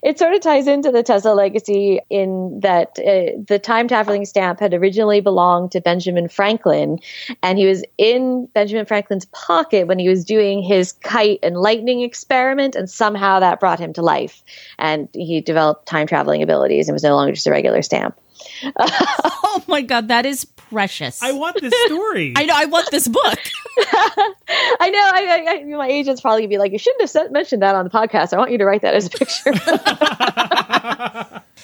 it 0.01 0.19
sort 0.19 0.33
of 0.33 0.41
ties 0.41 0.67
into 0.67 0.91
the 0.91 1.03
Tesla 1.03 1.31
legacy 1.33 1.99
in 2.09 2.59
that 2.61 2.99
uh, 2.99 3.39
the 3.47 3.59
time 3.59 3.87
traveling 3.87 4.25
stamp 4.25 4.59
had 4.59 4.73
originally 4.73 5.21
belonged 5.21 5.71
to 5.71 5.81
Benjamin 5.81 6.27
Franklin, 6.27 6.99
and 7.41 7.57
he 7.57 7.65
was 7.65 7.83
in 7.97 8.47
Benjamin 8.53 8.85
Franklin's 8.85 9.25
pocket 9.25 9.87
when 9.87 9.99
he 9.99 10.09
was 10.09 10.25
doing 10.25 10.61
his 10.61 10.91
kite 10.91 11.39
and 11.43 11.55
lightning 11.55 12.01
experiment, 12.01 12.75
and 12.75 12.89
somehow 12.89 13.39
that 13.39 13.59
brought 13.59 13.79
him 13.79 13.93
to 13.93 14.01
life, 14.01 14.43
and 14.77 15.07
he 15.13 15.39
developed 15.39 15.85
time 15.85 16.07
traveling 16.07 16.43
abilities 16.43 16.89
and 16.89 16.93
was 16.95 17.03
no 17.03 17.15
longer 17.15 17.33
just 17.33 17.47
a 17.47 17.51
regular 17.51 17.81
stamp. 17.81 18.17
oh 18.77 19.63
my 19.67 19.81
God, 19.81 20.07
that 20.07 20.25
is 20.25 20.45
precious. 20.45 21.21
I 21.21 21.31
want 21.31 21.59
this 21.61 21.73
story. 21.85 22.33
I 22.35 22.45
know. 22.45 22.53
I 22.55 22.65
want 22.65 22.89
this 22.91 23.07
book. 23.07 23.39
I 23.77 24.89
know. 24.89 24.99
I, 24.99 25.25
I, 25.29 25.51
I, 25.51 25.63
my 25.63 25.87
agent's 25.87 26.21
probably 26.21 26.41
gonna 26.41 26.49
be 26.49 26.57
like, 26.57 26.71
"You 26.71 26.79
shouldn't 26.79 27.01
have 27.01 27.09
said, 27.09 27.31
mentioned 27.31 27.61
that 27.61 27.75
on 27.75 27.83
the 27.85 27.91
podcast. 27.91 28.33
I 28.33 28.37
want 28.37 28.51
you 28.51 28.57
to 28.57 28.65
write 28.65 28.81
that 28.81 28.93
as 28.93 29.07
a 29.07 29.09
picture." 29.09 29.51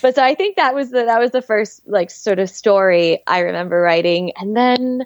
but 0.02 0.16
so 0.16 0.24
I 0.24 0.36
think 0.36 0.56
that 0.58 0.76
was 0.76 0.92
the 0.92 1.06
that 1.06 1.20
was 1.20 1.32
the 1.32 1.42
first 1.42 1.82
like 1.88 2.12
sort 2.12 2.40
of 2.40 2.50
story 2.50 3.22
I 3.28 3.40
remember 3.40 3.82
writing, 3.82 4.32
and 4.38 4.56
then 4.56 5.04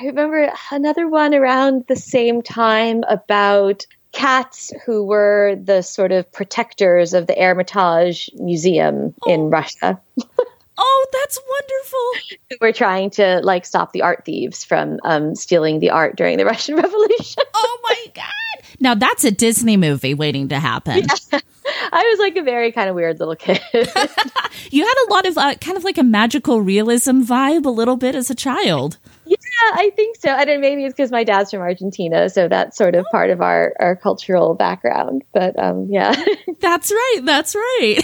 I 0.00 0.04
remember 0.04 0.52
another 0.70 1.08
one 1.08 1.34
around 1.34 1.84
the 1.88 1.96
same 1.96 2.42
time 2.42 3.04
about 3.08 3.86
cats 4.12 4.72
who 4.84 5.04
were 5.04 5.56
the 5.62 5.82
sort 5.82 6.12
of 6.12 6.30
protectors 6.32 7.14
of 7.14 7.26
the 7.26 7.34
Hermitage 7.34 8.30
Museum 8.34 9.14
in 9.26 9.40
oh. 9.40 9.48
Russia 9.48 10.00
Oh, 10.78 11.06
that's 11.12 11.38
wonderful. 11.48 12.38
were 12.60 12.72
trying 12.72 13.10
to 13.10 13.40
like 13.42 13.64
stop 13.64 13.92
the 13.92 14.02
art 14.02 14.24
thieves 14.24 14.64
from 14.64 14.98
um, 15.04 15.34
stealing 15.34 15.80
the 15.80 15.90
art 15.90 16.16
during 16.16 16.38
the 16.38 16.44
Russian 16.52 16.76
Revolution. 16.76 17.42
Oh 17.54 17.78
my 17.82 18.06
God. 18.14 18.51
Now 18.82 18.96
that's 18.96 19.22
a 19.22 19.30
Disney 19.30 19.76
movie 19.76 20.12
waiting 20.12 20.48
to 20.48 20.58
happen. 20.58 21.06
I 21.92 22.02
was 22.10 22.18
like 22.18 22.36
a 22.36 22.42
very 22.42 22.72
kind 22.72 22.90
of 22.90 22.96
weird 22.96 23.20
little 23.20 23.36
kid. 23.36 23.60
You 24.70 24.84
had 24.86 24.94
a 25.06 25.12
lot 25.12 25.26
of 25.26 25.38
uh, 25.38 25.54
kind 25.56 25.76
of 25.76 25.84
like 25.84 25.98
a 25.98 26.02
magical 26.02 26.62
realism 26.62 27.22
vibe 27.22 27.66
a 27.66 27.70
little 27.70 27.96
bit 27.96 28.14
as 28.14 28.30
a 28.30 28.34
child. 28.34 28.98
Yeah, 29.26 29.36
I 29.74 29.90
think 29.94 30.16
so. 30.16 30.30
And 30.30 30.48
then 30.48 30.60
maybe 30.60 30.84
it's 30.84 30.94
because 30.94 31.10
my 31.10 31.24
dad's 31.24 31.50
from 31.50 31.60
Argentina, 31.60 32.28
so 32.28 32.48
that's 32.48 32.76
sort 32.76 32.94
of 32.94 33.04
part 33.12 33.30
of 33.30 33.40
our, 33.40 33.74
our 33.78 33.96
cultural 33.96 34.54
background. 34.54 35.24
But 35.32 35.58
um, 35.58 35.88
yeah. 35.90 36.14
That's 36.60 36.90
right. 36.90 37.20
That's 37.24 37.54
right. 37.54 38.00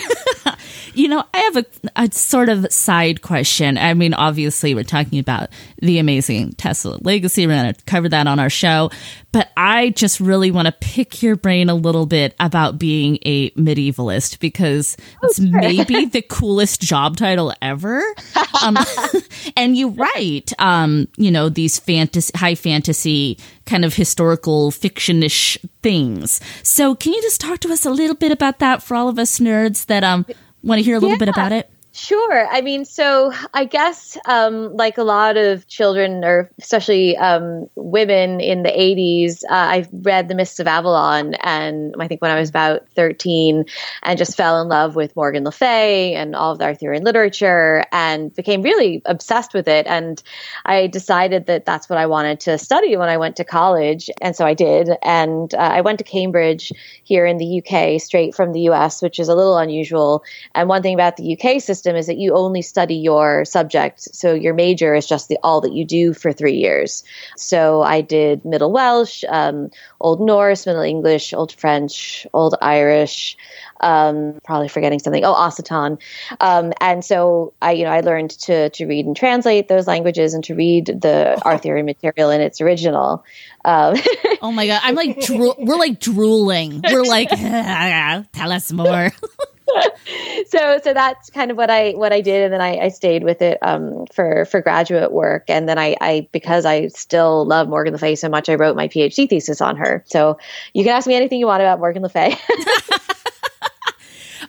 you 0.95 1.09
know, 1.09 1.25
I 1.33 1.38
have 1.38 1.57
a, 1.57 1.64
a 1.97 2.12
sort 2.12 2.49
of 2.49 2.71
side 2.73 3.23
question. 3.23 3.79
I 3.79 3.95
mean, 3.95 4.15
obviously, 4.15 4.75
we're 4.75 4.85
talking 4.85 5.19
about 5.19 5.48
the 5.81 5.98
amazing 5.98 6.52
Tesla 6.52 6.98
legacy. 7.02 7.46
We're 7.46 7.55
going 7.55 7.75
to 7.75 7.85
cover 7.85 8.09
that 8.09 8.27
on 8.27 8.38
our 8.38 8.50
show. 8.50 8.90
But 9.33 9.50
I 9.57 9.90
just 9.90 10.21
really 10.21 10.50
want 10.50 10.67
to 10.71 10.77
pick 10.81 11.23
your 11.23 11.37
brain 11.37 11.69
a 11.69 11.75
little 11.75 12.06
bit 12.06 12.35
about 12.40 12.79
being 12.79 13.19
a 13.25 13.50
medievalist 13.50 14.38
because 14.40 14.96
it's 15.23 15.38
maybe 15.40 16.04
the 16.06 16.23
coolest 16.23 16.81
job 16.81 17.16
title 17.16 17.52
ever. 17.62 18.02
Um, 18.62 18.77
and 19.56 19.77
you 19.77 19.90
write, 19.90 20.52
um, 20.58 21.08
you 21.16 21.31
know, 21.31 21.48
these 21.48 21.79
fantasy, 21.79 22.33
high 22.37 22.54
fantasy 22.54 23.38
kind 23.66 23.85
of 23.85 23.94
historical 23.94 24.71
fictionish 24.71 25.56
things. 25.83 26.40
So 26.62 26.94
can 26.94 27.12
you 27.12 27.23
just 27.23 27.40
talk 27.40 27.60
to 27.60 27.73
us 27.73 27.85
a 27.85 27.90
little 27.90 28.16
bit 28.16 28.33
about 28.33 28.58
that 28.60 28.83
for 28.83 28.94
all 28.94 29.08
of 29.08 29.19
us 29.19 29.38
nerds 29.38 29.87
that 29.87 30.04
um 30.04 30.27
want 30.62 30.79
to 30.79 30.83
hear 30.83 30.96
a 30.96 30.98
little 30.98 31.10
Yeah. 31.16 31.19
bit 31.19 31.29
about 31.29 31.52
it? 31.52 31.71
Sure. 32.01 32.46
I 32.46 32.61
mean, 32.61 32.85
so 32.85 33.33
I 33.53 33.65
guess 33.65 34.17
um, 34.25 34.77
like 34.77 34.99
a 34.99 35.03
lot 35.03 35.37
of 35.37 35.67
children, 35.67 36.25
or 36.25 36.49
especially 36.61 37.17
um, 37.17 37.69
women 37.75 38.40
in 38.40 38.63
the 38.63 38.71
80s, 38.71 39.42
uh, 39.42 39.55
I 39.55 39.87
read 39.92 40.29
The 40.29 40.37
Mists 40.37 40.61
of 40.61 40.69
Avalon, 40.69 41.35
and 41.35 41.96
I 41.99 42.07
think 42.07 42.23
when 42.23 42.31
I 42.31 42.38
was 42.38 42.51
about 42.51 42.88
13, 42.90 43.65
and 44.05 44.17
just 44.17 44.37
fell 44.37 44.63
in 44.63 44.69
love 44.69 44.94
with 44.94 45.17
Morgan 45.17 45.42
Le 45.42 45.51
Fay 45.51 46.15
and 46.15 46.37
all 46.37 46.53
of 46.53 46.59
the 46.59 46.67
Arthurian 46.67 47.03
literature, 47.03 47.83
and 47.90 48.33
became 48.33 48.63
really 48.63 49.03
obsessed 49.05 49.53
with 49.53 49.67
it. 49.67 49.88
And 49.88 50.23
I 50.65 50.87
decided 50.87 51.46
that 51.46 51.65
that's 51.65 51.88
what 51.88 51.99
I 51.99 52.07
wanted 52.07 52.38
to 52.40 52.59
study 52.59 52.96
when 52.96 53.09
I 53.09 53.17
went 53.17 53.35
to 53.37 53.44
college, 53.44 54.09
and 54.21 54.37
so 54.37 54.46
I 54.46 54.55
did. 54.55 54.88
And 55.03 55.53
uh, 55.53 55.59
I 55.59 55.81
went 55.81 55.99
to 55.99 56.05
Cambridge 56.05 56.73
here 57.03 57.27
in 57.27 57.38
the 57.38 57.61
UK, 57.61 58.01
straight 58.01 58.37
from 58.37 58.53
the 58.53 58.69
US, 58.71 59.03
which 59.03 59.19
is 59.19 59.29
a 59.29 59.35
little 59.35 59.59
unusual. 59.59 60.23
And 60.55 60.69
one 60.69 60.83
thing 60.83 60.94
about 60.94 61.17
the 61.17 61.37
UK 61.37 61.61
system 61.61 61.88
is 61.97 62.07
that 62.07 62.19
you 62.19 62.35
only 62.35 62.63
study 62.63 62.97
your 62.97 63.45
subject. 63.45 64.01
So 64.15 64.35
your 64.35 64.55
major 64.55 64.95
is 64.95 65.07
just 65.07 65.29
the, 65.29 65.39
all 65.43 65.61
that 65.63 65.73
you 65.73 65.85
do 65.85 66.15
for 66.15 66.33
three 66.33 66.57
years. 66.57 67.05
So 67.37 67.83
I 67.83 68.01
did 68.01 68.45
Middle 68.45 68.73
Welsh, 68.73 69.25
um, 69.29 69.71
Old 70.01 70.21
Norse, 70.21 70.67
Middle 70.67 70.83
English, 70.83 71.33
Old 71.33 71.53
French, 71.53 72.27
Old 72.33 72.55
Irish, 72.61 73.37
um, 73.81 74.41
probably 74.45 74.69
forgetting 74.69 74.99
something. 74.99 75.25
Oh, 75.25 75.35
Occitan. 75.35 75.99
Um, 76.41 76.73
and 76.81 77.05
so 77.05 77.53
I, 77.63 77.73
you 77.73 77.85
know, 77.85 77.91
I 77.91 78.01
learned 78.01 78.31
to, 78.31 78.71
to 78.71 78.87
read 78.87 79.07
and 79.07 79.17
translate 79.17 79.69
those 79.69 79.87
languages 79.87 80.35
and 80.35 80.45
to 80.45 80.55
read 80.55 80.87
the 80.87 81.41
Arthurian 81.45 81.87
material 81.87 82.31
in 82.31 82.41
its 82.41 82.61
original. 82.61 83.25
Um, 83.65 83.97
Oh 84.41 84.53
my 84.53 84.67
god, 84.69 84.81
I'm 84.85 84.95
like 84.95 85.21
drool- 85.21 85.57
we're 85.59 85.77
like 85.77 85.99
drooling. 85.99 86.81
We're 86.85 87.03
like 87.03 87.29
tell 88.33 88.53
us 88.53 88.73
more. 88.73 89.11
so 90.46 90.79
so 90.83 90.94
that's 90.94 91.31
kind 91.31 91.50
of 91.50 91.56
what 91.56 91.71
I 91.71 91.92
what 91.92 92.12
I 92.12 92.21
did, 92.21 92.44
and 92.44 92.52
then 92.52 92.60
I, 92.60 92.79
I 92.79 92.88
stayed 92.88 93.25
with 93.25 93.42
it 93.42 93.58
um, 93.62 94.06
for 94.12 94.44
for 94.46 94.60
graduate 94.60 95.12
work, 95.12 95.44
and 95.48 95.69
then 95.69 95.79
I, 95.79 95.96
I 96.00 96.29
because 96.33 96.64
I 96.64 96.88
still 96.88 97.44
love 97.46 97.69
Morgan 97.69 97.92
Le 97.92 97.98
Fay 97.98 98.16
so 98.16 98.29
much, 98.29 98.48
I 98.48 98.54
wrote 98.54 98.77
my 98.77 98.88
PhD 98.88 99.29
thesis 99.29 99.60
on 99.60 99.77
her. 99.77 100.04
So 100.06 100.38
you 100.73 100.85
can 100.85 100.92
ask 100.94 101.06
me 101.06 101.14
anything 101.14 101.38
you 101.38 101.46
want 101.46 101.62
about 101.62 101.79
Morgan 101.79 102.02
Le 102.02 102.08
Fay. 102.08 102.37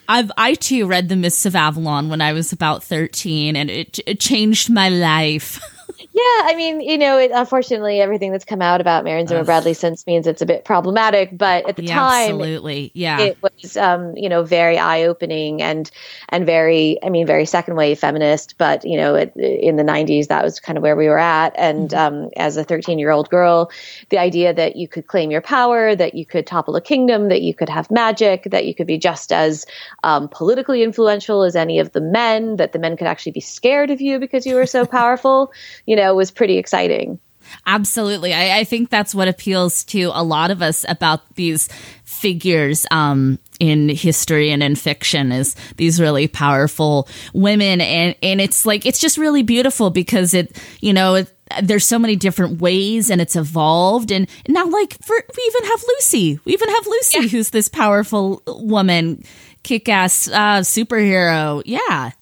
I've 0.08 0.32
I 0.36 0.54
too 0.54 0.86
read 0.86 1.08
The 1.08 1.16
Mists 1.16 1.46
of 1.46 1.54
Avalon 1.54 2.08
when 2.08 2.20
I 2.20 2.32
was 2.32 2.52
about 2.52 2.82
13 2.82 3.54
and 3.54 3.70
it, 3.70 4.00
it 4.06 4.18
changed 4.18 4.68
my 4.68 4.88
life. 4.88 5.60
Yeah, 5.98 6.42
I 6.44 6.54
mean, 6.56 6.80
you 6.80 6.98
know, 6.98 7.18
it, 7.18 7.30
unfortunately, 7.32 8.00
everything 8.00 8.32
that's 8.32 8.44
come 8.44 8.62
out 8.62 8.80
about 8.80 9.04
Marion 9.04 9.26
Zimmer 9.26 9.44
Bradley 9.44 9.74
since 9.74 10.06
means 10.06 10.26
it's 10.26 10.42
a 10.42 10.46
bit 10.46 10.64
problematic. 10.64 11.36
But 11.36 11.68
at 11.68 11.76
the 11.76 11.84
Yeah, 11.84 11.94
time, 11.98 12.34
absolutely. 12.34 12.90
Yeah. 12.94 13.20
it 13.20 13.38
was 13.42 13.76
um, 13.76 14.16
you 14.16 14.28
know 14.28 14.42
very 14.42 14.78
eye 14.78 15.04
opening 15.04 15.62
and 15.62 15.90
and 16.28 16.46
very 16.46 16.98
I 17.02 17.08
mean 17.08 17.26
very 17.26 17.46
second 17.46 17.76
wave 17.76 17.98
feminist. 17.98 18.56
But 18.58 18.84
you 18.84 18.96
know 18.96 19.14
it, 19.14 19.34
in 19.36 19.76
the 19.76 19.82
'90s 19.84 20.28
that 20.28 20.44
was 20.44 20.60
kind 20.60 20.76
of 20.76 20.82
where 20.82 20.96
we 20.96 21.08
were 21.08 21.18
at. 21.18 21.54
And 21.56 21.92
um, 21.94 22.30
as 22.36 22.56
a 22.56 22.64
13 22.64 22.98
year 22.98 23.10
old 23.10 23.28
girl, 23.30 23.70
the 24.10 24.18
idea 24.18 24.52
that 24.54 24.76
you 24.76 24.88
could 24.88 25.06
claim 25.06 25.30
your 25.30 25.40
power, 25.40 25.94
that 25.94 26.14
you 26.14 26.26
could 26.26 26.46
topple 26.46 26.76
a 26.76 26.80
kingdom, 26.80 27.28
that 27.28 27.42
you 27.42 27.54
could 27.54 27.68
have 27.68 27.90
magic, 27.90 28.44
that 28.44 28.66
you 28.66 28.74
could 28.74 28.86
be 28.86 28.98
just 28.98 29.32
as 29.32 29.66
um, 30.04 30.28
politically 30.28 30.82
influential 30.82 31.42
as 31.42 31.56
any 31.56 31.78
of 31.78 31.92
the 31.92 32.00
men, 32.00 32.56
that 32.56 32.72
the 32.72 32.78
men 32.78 32.96
could 32.96 33.06
actually 33.06 33.32
be 33.32 33.40
scared 33.40 33.90
of 33.90 34.00
you 34.00 34.18
because 34.18 34.46
you 34.46 34.54
were 34.54 34.66
so 34.66 34.86
powerful, 34.86 35.52
you 35.86 35.96
know, 35.96 36.14
was 36.14 36.30
pretty 36.30 36.58
exciting. 36.58 37.18
Absolutely. 37.66 38.32
I, 38.32 38.60
I 38.60 38.64
think 38.64 38.90
that's 38.90 39.14
what 39.14 39.28
appeals 39.28 39.84
to 39.84 40.10
a 40.14 40.22
lot 40.22 40.50
of 40.50 40.62
us 40.62 40.84
about 40.88 41.34
these 41.34 41.68
figures 42.04 42.86
um, 42.90 43.38
in 43.58 43.88
history 43.88 44.50
and 44.50 44.62
in 44.62 44.76
fiction 44.76 45.32
is 45.32 45.56
these 45.76 46.00
really 46.00 46.28
powerful 46.28 47.08
women. 47.34 47.80
And, 47.80 48.14
and 48.22 48.40
it's 48.40 48.66
like, 48.66 48.86
it's 48.86 49.00
just 49.00 49.18
really 49.18 49.42
beautiful 49.42 49.90
because 49.90 50.32
it, 50.32 50.56
you 50.80 50.92
know, 50.92 51.16
it, 51.16 51.32
there's 51.60 51.84
so 51.84 51.98
many 51.98 52.14
different 52.14 52.60
ways 52.60 53.10
and 53.10 53.20
it's 53.20 53.34
evolved. 53.34 54.12
And 54.12 54.28
now, 54.46 54.66
like, 54.66 54.96
for, 55.04 55.16
we 55.36 55.42
even 55.46 55.70
have 55.70 55.82
Lucy. 55.88 56.38
We 56.44 56.52
even 56.52 56.68
have 56.68 56.86
Lucy, 56.86 57.28
who's 57.28 57.50
this 57.50 57.68
powerful 57.68 58.42
woman, 58.46 59.24
kick 59.64 59.88
ass 59.88 60.28
uh, 60.28 60.60
superhero. 60.60 61.62
Yeah. 61.66 62.12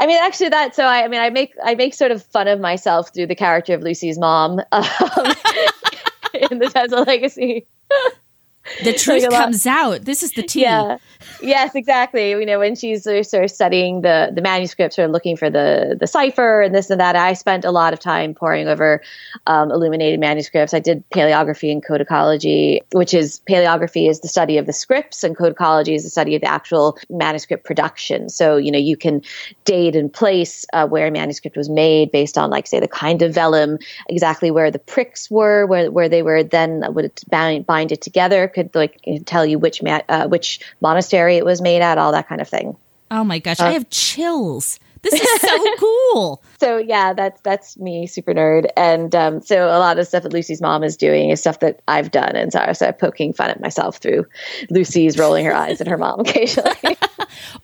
I 0.00 0.06
mean, 0.06 0.18
actually, 0.20 0.48
that. 0.50 0.74
So 0.74 0.84
I, 0.84 1.04
I 1.04 1.08
mean, 1.08 1.20
I 1.20 1.30
make 1.30 1.54
I 1.62 1.74
make 1.74 1.94
sort 1.94 2.10
of 2.10 2.22
fun 2.22 2.48
of 2.48 2.60
myself 2.60 3.12
through 3.14 3.26
the 3.26 3.34
character 3.34 3.74
of 3.74 3.82
Lucy's 3.82 4.18
mom 4.18 4.60
um, 4.72 4.84
in 6.50 6.58
the 6.58 6.70
Tesla 6.72 7.04
Legacy. 7.04 7.66
The 8.82 8.92
truth 8.98 9.28
comes 9.30 9.66
out. 9.66 10.04
This 10.04 10.22
is 10.22 10.32
the 10.32 10.42
tea. 10.42 10.62
Yeah. 10.62 10.98
Yes, 11.40 11.74
exactly. 11.74 12.30
You 12.30 12.46
know, 12.46 12.58
when 12.58 12.74
she's 12.74 13.04
sort 13.04 13.44
of 13.44 13.50
studying 13.50 14.02
the 14.02 14.30
the 14.34 14.42
manuscripts 14.42 14.98
or 14.98 15.08
looking 15.08 15.36
for 15.36 15.50
the 15.50 15.96
the 15.98 16.06
cipher 16.06 16.62
and 16.62 16.74
this 16.74 16.90
and 16.90 17.00
that, 17.00 17.16
I 17.16 17.32
spent 17.34 17.64
a 17.64 17.70
lot 17.70 17.92
of 17.92 17.98
time 17.98 18.34
poring 18.34 18.68
over 18.68 19.02
um, 19.46 19.70
illuminated 19.70 20.20
manuscripts. 20.20 20.74
I 20.74 20.80
did 20.80 21.08
paleography 21.10 21.70
and 21.70 21.84
codicology, 21.84 22.80
which 22.92 23.14
is 23.14 23.40
paleography 23.48 24.08
is 24.08 24.20
the 24.20 24.28
study 24.28 24.58
of 24.58 24.66
the 24.66 24.72
scripts, 24.72 25.24
and 25.24 25.36
codicology 25.36 25.94
is 25.94 26.04
the 26.04 26.10
study 26.10 26.34
of 26.34 26.40
the 26.40 26.48
actual 26.48 26.98
manuscript 27.10 27.64
production. 27.64 28.28
So 28.28 28.56
you 28.56 28.70
know, 28.70 28.78
you 28.78 28.96
can 28.96 29.22
date 29.64 29.96
and 29.96 30.12
place 30.12 30.66
uh, 30.72 30.86
where 30.86 31.06
a 31.06 31.10
manuscript 31.10 31.56
was 31.56 31.68
made 31.68 32.10
based 32.10 32.38
on, 32.38 32.50
like, 32.50 32.66
say, 32.66 32.80
the 32.80 32.88
kind 32.88 33.22
of 33.22 33.34
vellum, 33.34 33.78
exactly 34.08 34.50
where 34.50 34.70
the 34.70 34.78
pricks 34.78 35.30
were, 35.30 35.66
where 35.66 35.90
where 35.90 36.08
they 36.08 36.22
were 36.22 36.42
then 36.42 36.82
would 36.94 37.12
bind, 37.28 37.66
bind 37.66 37.92
it 37.92 38.00
together, 38.00 38.48
could 38.54 38.74
like 38.74 39.00
tell 39.26 39.44
you 39.44 39.58
which 39.58 39.82
ma- 39.82 40.02
uh, 40.08 40.26
which 40.28 40.60
monastery 40.80 41.36
it 41.36 41.44
was 41.44 41.60
made 41.60 41.82
at, 41.82 41.98
all 41.98 42.12
that 42.12 42.28
kind 42.28 42.40
of 42.40 42.48
thing. 42.48 42.76
Oh 43.10 43.24
my 43.24 43.38
gosh, 43.38 43.60
I 43.60 43.72
have 43.72 43.90
chills. 43.90 44.78
This 45.02 45.20
is 45.20 45.40
so 45.40 45.76
cool. 45.78 46.42
So 46.58 46.78
yeah, 46.78 47.12
that's 47.12 47.40
that's 47.42 47.76
me, 47.78 48.06
super 48.06 48.32
nerd, 48.32 48.66
and 48.76 49.14
um, 49.14 49.42
so 49.42 49.66
a 49.66 49.78
lot 49.78 49.98
of 49.98 50.06
stuff 50.06 50.22
that 50.22 50.32
Lucy's 50.32 50.62
mom 50.62 50.82
is 50.82 50.96
doing 50.96 51.28
is 51.30 51.40
stuff 51.40 51.60
that 51.60 51.80
I've 51.86 52.10
done, 52.10 52.34
and 52.36 52.52
so 52.52 52.58
I 52.58 52.68
was 52.68 52.78
sort 52.78 52.88
of 52.88 52.98
poking 52.98 53.34
fun 53.34 53.50
at 53.50 53.60
myself 53.60 53.98
through 53.98 54.26
Lucy's 54.70 55.18
rolling 55.18 55.44
her 55.44 55.54
eyes 55.54 55.80
at 55.80 55.86
her 55.86 55.98
mom 55.98 56.20
occasionally. 56.26 56.96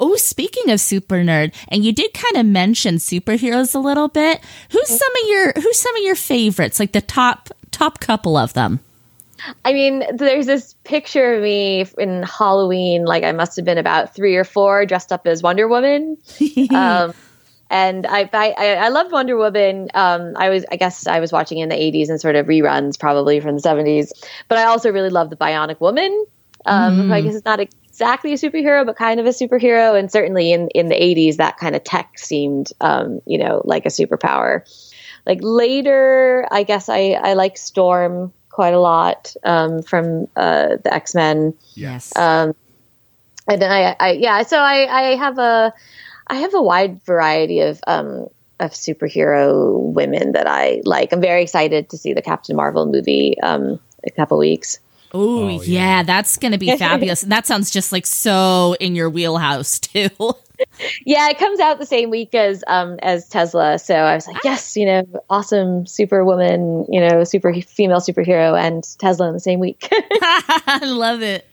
Oh, 0.01 0.17
speaking 0.17 0.71
of 0.71 0.81
super 0.81 1.17
nerd, 1.17 1.55
and 1.69 1.85
you 1.85 1.93
did 1.93 2.13
kind 2.13 2.37
of 2.37 2.45
mention 2.45 2.97
superheroes 2.97 3.75
a 3.75 3.79
little 3.79 4.09
bit. 4.09 4.41
Who's 4.71 4.89
some 4.89 5.13
of 5.23 5.29
your 5.29 5.53
who's 5.53 5.79
some 5.79 5.97
of 5.97 6.03
your 6.03 6.17
favorites? 6.17 6.81
Like 6.81 6.93
the 6.93 7.01
top 7.01 7.51
top 7.71 8.01
couple 8.01 8.37
of 8.37 8.53
them. 8.55 8.81
I 9.65 9.73
mean, 9.73 10.05
there's 10.17 10.47
this 10.47 10.75
picture 10.85 11.35
of 11.35 11.43
me 11.43 11.87
in 11.99 12.23
Halloween, 12.23 13.05
like 13.05 13.25
I 13.25 13.33
must 13.33 13.57
have 13.57 13.65
been 13.65 13.79
about 13.79 14.15
three 14.15 14.37
or 14.37 14.45
four, 14.45 14.87
dressed 14.87 15.13
up 15.13 15.27
as 15.27 15.43
Wonder 15.43 15.69
Woman. 15.69 16.17
um, 16.75 17.15
and 17.71 18.07
I, 18.07 18.29
I, 18.33 18.53
I 18.75 18.89
loved 18.89 19.13
Wonder 19.13 19.37
Woman. 19.37 19.91
Um, 19.95 20.35
I 20.37 20.49
was, 20.49 20.65
I 20.71 20.77
guess, 20.77 21.07
I 21.07 21.21
was 21.21 21.33
watching 21.33 21.59
in 21.59 21.69
the 21.69 21.77
'80s 21.77 22.09
and 22.09 22.21
sort 22.21 22.35
of 22.37 22.47
reruns, 22.47 22.99
probably 22.99 23.41
from 23.41 23.57
the 23.57 23.63
'70s. 23.63 24.11
But 24.49 24.59
I 24.59 24.65
also 24.65 24.91
really 24.91 25.11
loved 25.11 25.31
the 25.31 25.37
Bionic 25.37 25.81
Woman. 25.81 26.27
Um, 26.67 26.97
who 27.09 27.13
I 27.13 27.23
guess 27.23 27.35
it's 27.35 27.47
not 27.47 27.59
exactly 27.59 28.35
a 28.35 28.37
superhero, 28.37 28.85
but 28.85 28.97
kind 28.97 29.19
of 29.19 29.25
a 29.25 29.31
superhero. 29.31 29.99
And 29.99 30.11
certainly 30.11 30.53
in 30.53 30.69
in 30.69 30.89
the 30.89 30.97
'80s, 30.97 31.37
that 31.37 31.59
kind 31.59 31.77
of 31.77 31.85
tech 31.85 32.19
seemed, 32.19 32.73
um, 32.81 33.21
you 33.25 33.39
know, 33.39 33.63
like 33.65 33.87
a 33.87 33.91
superpower. 33.91 34.63
Like 35.27 35.39
later, 35.43 36.49
I 36.51 36.65
guess 36.65 36.89
I, 36.89 37.13
I 37.13 37.35
like 37.35 37.57
Storm 37.57 38.33
quite 38.61 38.75
a 38.75 38.79
lot 38.79 39.35
um, 39.43 39.81
from 39.83 40.29
uh, 40.37 40.77
the 40.85 40.93
X 40.93 41.15
Men. 41.15 41.55
Yes. 41.73 42.15
Um, 42.15 42.55
and 43.49 43.63
then 43.63 43.71
I, 43.73 43.97
I 43.99 44.11
yeah, 44.13 44.43
so 44.43 44.59
I, 44.59 44.85
I 44.85 45.17
have 45.17 45.39
a 45.39 45.73
I 46.27 46.35
have 46.35 46.53
a 46.53 46.61
wide 46.61 47.03
variety 47.05 47.61
of 47.61 47.81
um, 47.87 48.29
of 48.59 48.73
superhero 48.73 49.81
women 49.95 50.33
that 50.33 50.47
I 50.47 50.83
like. 50.85 51.15
I'm 51.15 51.23
very 51.23 51.43
excited 51.43 51.89
to 51.89 51.97
see 51.97 52.13
the 52.13 52.21
Captain 52.21 52.55
Marvel 52.55 52.85
movie 52.85 53.41
um, 53.41 53.63
in 54.03 54.09
a 54.09 54.11
couple 54.11 54.37
weeks. 54.37 54.79
oh, 55.15 55.45
Oh, 55.45 55.49
yeah. 55.49 55.61
yeah. 55.63 56.03
that's 56.03 56.37
going 56.37 56.53
to 56.53 56.59
be 56.59 56.77
fabulous. 56.87 57.23
And 57.23 57.33
that 57.33 57.47
sounds 57.47 57.71
just 57.71 57.93
like 57.93 58.05
so 58.05 58.77
in 58.79 58.95
your 58.95 59.09
wheelhouse 59.09 59.79
too. 59.79 60.11
yeah, 61.05 61.29
it 61.29 61.39
comes 61.39 61.61
out 61.61 61.79
the 61.79 61.87
same 61.87 62.11
week 62.11 62.35
as 62.35 62.65
um 62.67 62.99
as 63.03 63.29
Tesla. 63.29 63.79
So 63.79 63.95
I 63.95 64.15
was 64.15 64.27
like, 64.27 64.43
yes, 64.45 64.77
you 64.77 64.87
know, 64.87 65.05
awesome 65.29 65.87
superwoman, 65.87 66.87
you 66.89 67.01
know, 67.01 67.25
super 67.25 67.53
female 67.63 68.01
superhero 68.01 68.59
and 68.59 68.85
Tesla 68.99 69.29
in 69.29 69.35
the 69.35 69.41
same 69.41 69.61
week. 69.61 69.89
I 70.23 70.81
love 70.85 71.23
it. 71.23 71.47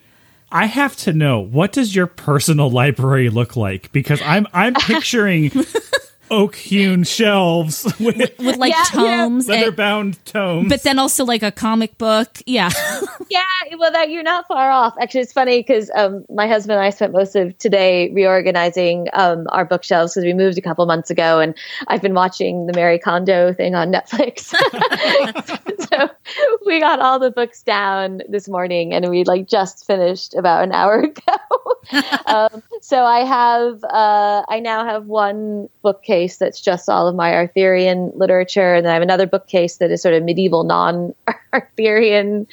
I 0.52 0.66
have 0.66 0.96
to 0.98 1.14
know 1.14 1.40
what 1.40 1.74
does 1.74 1.94
your 1.94 2.08
personal 2.08 2.70
library 2.70 3.30
look 3.30 3.56
like 3.56 3.92
because 3.92 4.22
I'm 4.22 4.48
I'm 4.54 4.74
picturing 4.80 5.52
oak 6.32 6.56
hewn 6.56 7.04
shelves 7.04 7.84
with, 8.00 8.18
With 8.40 8.58
like 8.58 8.72
Yeah, 8.74 8.84
yeah. 8.96 9.18
tomes, 9.24 9.48
leather 9.48 9.72
bound 9.72 10.24
tomes. 10.26 10.70
but 10.70 10.84
then 10.84 11.00
also 11.00 11.26
like 11.26 11.44
a 11.44 11.52
comic 11.52 11.98
book. 11.98 12.40
Yeah. 12.46 12.70
yeah, 13.30 13.44
well, 13.78 13.92
that 13.92 14.10
you're 14.10 14.24
not 14.24 14.48
far 14.48 14.70
off. 14.70 14.94
Actually, 15.02 15.22
it's 15.22 15.34
funny 15.34 15.60
because 15.60 15.90
um, 15.96 16.26
my 16.30 16.48
husband 16.48 16.74
and 16.78 16.86
I 16.86 16.90
spent 16.90 17.14
most 17.14 17.36
of 17.36 17.58
today 17.58 18.10
reorganizing 18.12 19.08
um, 19.14 19.46
our 19.50 19.66
bookshelves 19.66 20.14
because 20.14 20.26
we 20.26 20.34
moved 20.34 20.58
a 20.58 20.62
couple 20.62 20.86
months 20.86 21.10
ago, 21.10 21.40
and 21.40 21.56
I've 21.88 22.02
been 22.02 22.14
watching 22.14 22.66
the 22.68 22.74
Marie 22.74 23.00
Kondo 23.00 23.54
thing 23.54 23.76
on 23.76 23.92
Netflix. 23.92 24.54
so 25.90 26.10
we 26.66 26.80
got 26.80 27.00
all 27.00 27.20
the 27.20 27.32
books 27.32 27.64
down 27.64 28.22
this 28.30 28.48
morning, 28.48 28.94
and 28.94 29.10
we 29.10 29.24
like 29.24 29.48
just 29.48 29.86
finished 29.86 30.34
about 30.36 30.64
an 30.64 30.72
hour 30.72 31.00
ago. 31.00 31.38
um, 32.26 32.62
so 32.82 33.04
I 33.04 33.20
have, 33.22 33.84
uh, 33.84 34.44
I 34.50 34.60
now 34.60 34.84
have 34.86 35.06
one 35.06 35.70
bookcase 35.82 36.17
that's 36.40 36.60
just 36.60 36.90
all 36.90 37.08
of 37.08 37.16
my 37.16 37.34
Arthurian 37.34 38.12
literature, 38.16 38.76
and 38.76 38.86
then 38.86 38.92
I 38.92 38.94
have 38.94 39.04
another 39.04 39.28
bookcase 39.28 39.78
that 39.78 39.92
is 39.92 40.02
sort 40.02 40.16
of 40.16 40.24
medieval 40.24 40.64
non-Arthurian 40.64 42.48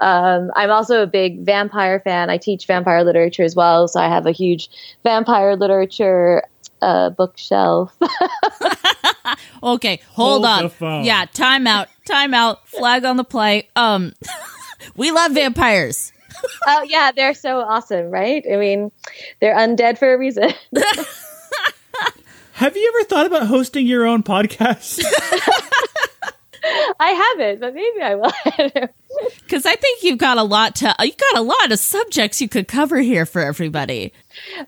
um, 0.00 0.50
I'm 0.56 0.70
also 0.70 1.02
a 1.02 1.06
big 1.06 1.44
vampire 1.44 2.00
fan. 2.00 2.30
I 2.30 2.38
teach 2.38 2.66
vampire 2.66 3.04
literature 3.04 3.44
as 3.44 3.54
well, 3.54 3.88
so 3.88 4.00
I 4.00 4.08
have 4.08 4.26
a 4.26 4.32
huge 4.32 4.68
vampire 5.04 5.56
literature 5.56 6.42
uh, 6.82 7.10
bookshelf. 7.10 7.96
Okay, 9.62 10.00
hold, 10.10 10.44
Hold 10.46 10.72
on. 10.80 11.04
Yeah, 11.04 11.24
time 11.32 11.66
out. 11.66 11.88
Time 12.04 12.34
out. 12.34 12.68
Flag 12.68 13.04
on 13.04 13.16
the 13.16 13.24
play. 13.24 13.68
Um 13.74 14.12
we 14.96 15.10
love 15.10 15.32
vampires. 15.32 16.12
oh 16.66 16.82
yeah, 16.86 17.10
they're 17.10 17.34
so 17.34 17.60
awesome, 17.60 18.10
right? 18.10 18.44
I 18.50 18.56
mean, 18.56 18.92
they're 19.40 19.56
undead 19.56 19.98
for 19.98 20.12
a 20.12 20.18
reason. 20.18 20.50
have 22.56 22.74
you 22.74 22.90
ever 22.96 23.04
thought 23.04 23.26
about 23.26 23.46
hosting 23.46 23.86
your 23.86 24.06
own 24.06 24.22
podcast? 24.22 25.04
I 26.98 27.10
haven't, 27.10 27.60
but 27.60 27.74
maybe 27.74 28.00
I 28.00 28.14
will. 28.14 28.32
Cuz 29.48 29.66
I 29.66 29.76
think 29.76 30.02
you've 30.02 30.16
got 30.16 30.38
a 30.38 30.42
lot 30.42 30.74
to 30.76 30.94
you've 31.00 31.18
got 31.18 31.36
a 31.36 31.42
lot 31.42 31.70
of 31.70 31.78
subjects 31.78 32.40
you 32.40 32.48
could 32.48 32.66
cover 32.66 33.00
here 33.00 33.26
for 33.26 33.42
everybody. 33.42 34.14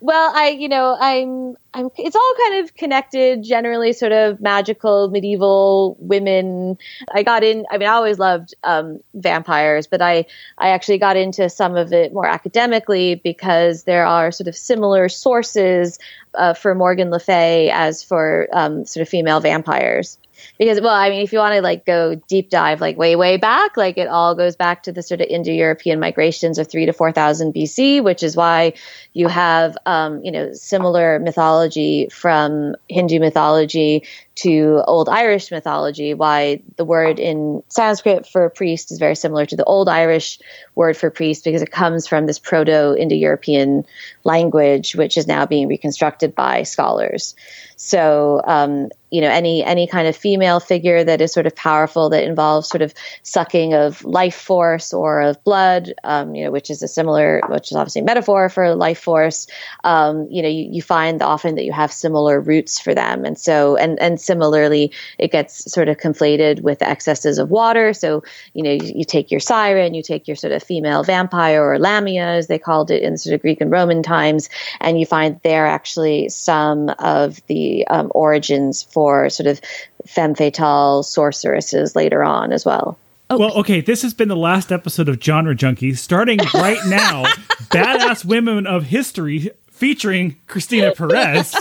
Well, 0.00 0.32
I, 0.34 0.48
you 0.50 0.68
know, 0.68 0.96
I'm, 0.98 1.56
I'm. 1.74 1.90
It's 1.96 2.16
all 2.16 2.34
kind 2.48 2.64
of 2.64 2.74
connected. 2.74 3.42
Generally, 3.42 3.92
sort 3.94 4.12
of 4.12 4.40
magical 4.40 5.08
medieval 5.08 5.96
women. 6.00 6.78
I 7.12 7.22
got 7.22 7.44
in. 7.44 7.66
I 7.70 7.78
mean, 7.78 7.88
I 7.88 7.92
always 7.92 8.18
loved 8.18 8.54
um, 8.64 9.00
vampires, 9.14 9.86
but 9.86 10.02
I, 10.02 10.26
I 10.56 10.70
actually 10.70 10.98
got 10.98 11.16
into 11.16 11.48
some 11.48 11.76
of 11.76 11.92
it 11.92 12.12
more 12.12 12.26
academically 12.26 13.14
because 13.16 13.84
there 13.84 14.06
are 14.06 14.30
sort 14.30 14.48
of 14.48 14.56
similar 14.56 15.08
sources 15.08 15.98
uh, 16.34 16.54
for 16.54 16.74
Morgan 16.74 17.10
Le 17.10 17.20
Fay 17.20 17.70
as 17.70 18.02
for 18.02 18.48
um, 18.52 18.84
sort 18.84 19.02
of 19.02 19.08
female 19.08 19.40
vampires. 19.40 20.18
Because, 20.58 20.80
well, 20.80 20.94
I 20.94 21.10
mean, 21.10 21.22
if 21.22 21.32
you 21.32 21.38
want 21.38 21.54
to 21.54 21.62
like 21.62 21.84
go 21.84 22.14
deep 22.28 22.50
dive, 22.50 22.80
like 22.80 22.96
way, 22.96 23.16
way 23.16 23.36
back, 23.36 23.76
like 23.76 23.98
it 23.98 24.08
all 24.08 24.34
goes 24.34 24.56
back 24.56 24.84
to 24.84 24.92
the 24.92 25.02
sort 25.02 25.20
of 25.20 25.26
Indo-European 25.28 26.00
migrations 26.00 26.58
of 26.58 26.68
three 26.68 26.86
to 26.86 26.92
four 26.92 27.12
thousand 27.12 27.54
BC, 27.54 28.02
which 28.02 28.22
is 28.22 28.36
why 28.36 28.74
you 29.12 29.28
have, 29.28 29.76
um, 29.86 30.24
you 30.24 30.32
know, 30.32 30.52
similar 30.52 31.18
mythology 31.18 32.08
from 32.10 32.76
Hindu 32.88 33.20
mythology 33.20 34.04
to 34.36 34.82
Old 34.86 35.08
Irish 35.08 35.50
mythology. 35.50 36.14
Why 36.14 36.62
the 36.76 36.84
word 36.84 37.18
in 37.18 37.62
Sanskrit 37.68 38.26
for 38.26 38.48
priest 38.50 38.92
is 38.92 38.98
very 38.98 39.16
similar 39.16 39.44
to 39.46 39.56
the 39.56 39.64
Old 39.64 39.88
Irish 39.88 40.38
word 40.74 40.96
for 40.96 41.10
priest 41.10 41.44
because 41.44 41.62
it 41.62 41.72
comes 41.72 42.06
from 42.06 42.26
this 42.26 42.38
Proto-Indo-European 42.38 43.84
language, 44.22 44.94
which 44.94 45.16
is 45.16 45.26
now 45.26 45.46
being 45.46 45.66
reconstructed 45.66 46.34
by 46.34 46.62
scholars. 46.62 47.34
So, 47.76 48.40
um, 48.44 48.90
you 49.10 49.20
know, 49.20 49.28
any 49.28 49.64
any 49.64 49.86
kind 49.86 50.06
of 50.06 50.16
female 50.16 50.60
figure 50.60 51.02
that 51.02 51.20
is 51.20 51.32
sort 51.32 51.46
of 51.46 51.54
powerful 51.56 52.10
that 52.10 52.24
involves 52.24 52.68
sort 52.68 52.82
of 52.82 52.92
sucking 53.22 53.74
of 53.74 54.04
life 54.04 54.34
force 54.34 54.92
or 54.92 55.20
of 55.20 55.42
blood, 55.44 55.94
um, 56.04 56.34
you 56.34 56.44
know, 56.44 56.50
which 56.50 56.70
is 56.70 56.82
a 56.82 56.88
similar, 56.88 57.40
which 57.48 57.70
is 57.70 57.76
obviously 57.76 58.02
a 58.02 58.04
metaphor 58.04 58.48
for 58.48 58.74
life 58.74 59.00
force. 59.00 59.46
Um, 59.84 60.26
you 60.30 60.42
know, 60.42 60.48
you, 60.48 60.68
you 60.70 60.82
find 60.82 61.22
often 61.22 61.54
that 61.54 61.64
you 61.64 61.72
have 61.72 61.92
similar 61.92 62.40
roots 62.40 62.78
for 62.78 62.94
them, 62.94 63.24
and 63.24 63.38
so 63.38 63.76
and 63.76 63.98
and 64.00 64.20
similarly, 64.20 64.92
it 65.18 65.30
gets 65.30 65.72
sort 65.72 65.88
of 65.88 65.96
conflated 65.96 66.60
with 66.60 66.80
the 66.80 66.88
excesses 66.88 67.38
of 67.38 67.50
water. 67.50 67.94
So, 67.94 68.22
you 68.52 68.62
know, 68.62 68.72
you, 68.72 68.92
you 68.96 69.04
take 69.04 69.30
your 69.30 69.40
siren, 69.40 69.94
you 69.94 70.02
take 70.02 70.28
your 70.28 70.36
sort 70.36 70.52
of 70.52 70.62
female 70.62 71.02
vampire 71.02 71.64
or 71.64 71.78
lamia, 71.78 72.26
as 72.26 72.46
they 72.48 72.58
called 72.58 72.90
it 72.90 73.02
in 73.02 73.16
sort 73.16 73.34
of 73.34 73.40
Greek 73.40 73.60
and 73.60 73.70
Roman 73.70 74.02
times, 74.02 74.50
and 74.80 75.00
you 75.00 75.06
find 75.06 75.40
there 75.42 75.66
actually 75.66 76.28
some 76.28 76.90
of 76.98 77.44
the 77.46 77.86
um, 77.88 78.12
origins 78.14 78.82
sort 79.30 79.46
of 79.46 79.60
femme 80.06 80.34
fatale 80.34 81.02
sorceresses 81.02 81.94
later 81.94 82.22
on 82.22 82.52
as 82.52 82.64
well. 82.64 82.98
Well, 83.30 83.52
okay, 83.58 83.82
this 83.82 84.00
has 84.02 84.14
been 84.14 84.28
the 84.28 84.36
last 84.36 84.72
episode 84.72 85.08
of 85.08 85.22
Genre 85.22 85.54
Junkies. 85.54 85.98
Starting 85.98 86.38
right 86.54 86.78
now, 86.86 87.24
Badass 87.70 88.24
Women 88.24 88.66
of 88.66 88.84
History 88.84 89.50
featuring 89.70 90.36
Christina 90.46 90.92
Perez. 90.92 91.54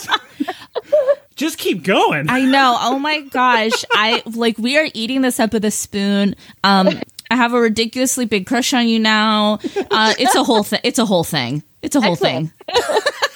Just 1.35 1.57
keep 1.59 1.83
going. 1.83 2.29
I 2.29 2.41
know. 2.41 2.77
Oh 2.79 2.97
my 2.97 3.21
gosh. 3.21 3.85
I 3.93 4.23
like 4.25 4.57
we 4.57 4.77
are 4.77 4.87
eating 4.93 5.21
this 5.21 5.39
up 5.39 5.53
with 5.53 5.65
a 5.65 5.71
spoon. 5.71 6.35
Um 6.63 6.99
I 7.29 7.35
have 7.35 7.53
a 7.53 7.59
ridiculously 7.59 8.25
big 8.25 8.47
crush 8.47 8.73
on 8.73 8.87
you 8.87 8.97
now. 8.99 9.59
Uh 9.91 10.13
it's 10.17 10.33
a 10.33 10.43
whole 10.43 10.63
thing. 10.63 10.79
It's 10.83 10.97
a 10.97 11.05
whole 11.05 11.23
thing. 11.23 11.61
It's 11.83 11.95
a 11.95 12.01
whole 12.01 12.13
Excellent. 12.13 12.51
thing. 12.73 12.75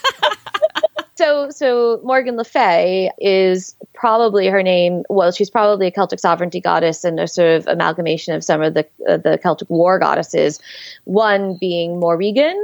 So, 1.22 1.52
so 1.52 2.02
Morgan 2.04 2.36
Le 2.36 2.44
Fay 2.44 3.12
is 3.20 3.76
probably 3.94 4.48
her 4.48 4.64
name. 4.64 5.04
Well, 5.08 5.32
she's 5.32 5.52
probably 5.52 5.86
a 5.86 5.92
Celtic 5.92 6.20
sovereignty 6.20 6.60
goddess 6.60 7.04
and 7.04 7.20
a 7.20 7.28
sort 7.28 7.50
of 7.50 7.68
amalgamation 7.68 8.34
of 8.34 8.44
some 8.44 8.64
of 8.64 8.74
the 8.74 8.88
uh, 9.08 9.18
the 9.18 9.38
Celtic 9.38 9.70
war 9.70 10.00
goddesses. 10.00 10.60
One 11.04 11.58
being 11.58 12.00
Morrigan, 12.00 12.58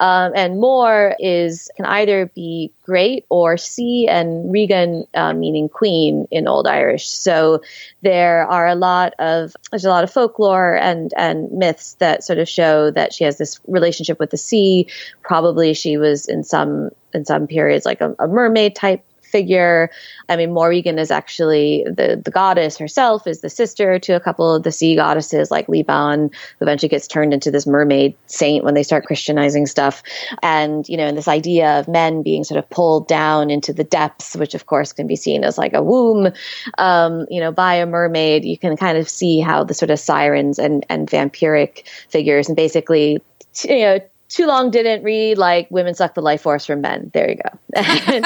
um, 0.00 0.32
and 0.34 0.58
Mor 0.58 1.14
is 1.18 1.70
can 1.76 1.84
either 1.84 2.26
be 2.34 2.72
great 2.82 3.26
or 3.28 3.58
sea, 3.58 4.08
and 4.08 4.50
Regan 4.50 5.06
uh, 5.12 5.34
meaning 5.34 5.68
queen 5.68 6.26
in 6.30 6.48
Old 6.48 6.66
Irish. 6.66 7.06
So 7.06 7.60
there 8.00 8.48
are 8.48 8.66
a 8.66 8.74
lot 8.74 9.12
of 9.18 9.54
there's 9.70 9.84
a 9.84 9.90
lot 9.90 10.02
of 10.02 10.10
folklore 10.10 10.74
and 10.74 11.12
and 11.18 11.52
myths 11.52 11.94
that 11.98 12.24
sort 12.24 12.38
of 12.38 12.48
show 12.48 12.90
that 12.90 13.12
she 13.12 13.24
has 13.24 13.36
this 13.36 13.60
relationship 13.68 14.18
with 14.18 14.30
the 14.30 14.38
sea. 14.38 14.86
Probably 15.20 15.74
she 15.74 15.98
was 15.98 16.26
in 16.26 16.44
some 16.44 16.90
in 17.12 17.26
some 17.26 17.46
periods 17.46 17.84
like 17.84 18.00
a, 18.00 18.16
a 18.18 18.26
mermaid 18.26 18.74
type 18.74 19.04
figure. 19.30 19.90
I 20.28 20.36
mean, 20.36 20.52
Morrigan 20.52 20.98
is 20.98 21.10
actually 21.10 21.84
the 21.86 22.20
the 22.22 22.30
goddess 22.30 22.78
herself 22.78 23.26
is 23.26 23.40
the 23.40 23.50
sister 23.50 23.98
to 23.98 24.12
a 24.12 24.20
couple 24.20 24.54
of 24.54 24.62
the 24.62 24.72
sea 24.72 24.96
goddesses 24.96 25.50
like 25.50 25.68
Liban, 25.68 26.30
who 26.58 26.64
eventually 26.64 26.88
gets 26.88 27.06
turned 27.06 27.32
into 27.32 27.50
this 27.50 27.66
mermaid 27.66 28.14
saint 28.26 28.64
when 28.64 28.74
they 28.74 28.82
start 28.82 29.06
Christianizing 29.06 29.66
stuff. 29.66 30.02
And 30.42 30.88
you 30.88 30.96
know, 30.96 31.06
and 31.06 31.16
this 31.16 31.28
idea 31.28 31.78
of 31.78 31.88
men 31.88 32.22
being 32.22 32.44
sort 32.44 32.58
of 32.58 32.68
pulled 32.70 33.08
down 33.08 33.50
into 33.50 33.72
the 33.72 33.84
depths, 33.84 34.36
which 34.36 34.54
of 34.54 34.66
course 34.66 34.92
can 34.92 35.06
be 35.06 35.16
seen 35.16 35.44
as 35.44 35.58
like 35.58 35.74
a 35.74 35.82
womb, 35.82 36.32
um, 36.78 37.26
you 37.30 37.40
know, 37.40 37.52
by 37.52 37.74
a 37.74 37.86
mermaid. 37.86 38.44
You 38.44 38.58
can 38.58 38.76
kind 38.76 38.98
of 38.98 39.08
see 39.08 39.40
how 39.40 39.64
the 39.64 39.74
sort 39.74 39.90
of 39.90 39.98
sirens 39.98 40.58
and 40.58 40.84
and 40.88 41.08
vampiric 41.08 41.86
figures 42.08 42.48
and 42.48 42.56
basically, 42.56 43.22
you 43.64 43.80
know. 43.80 44.00
Too 44.28 44.46
long 44.46 44.70
didn't 44.70 45.02
read 45.02 45.38
like 45.38 45.68
women 45.72 45.96
suck 45.96 46.14
the 46.14 46.22
life 46.22 46.42
force 46.42 46.64
from 46.64 46.82
men. 46.82 47.10
There 47.12 47.28
you 47.28 47.34
go. 47.34 48.22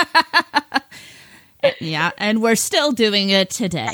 Yeah, 1.80 2.10
and 2.18 2.42
we're 2.42 2.56
still 2.56 2.92
doing 2.92 3.30
it 3.30 3.50
today. 3.50 3.88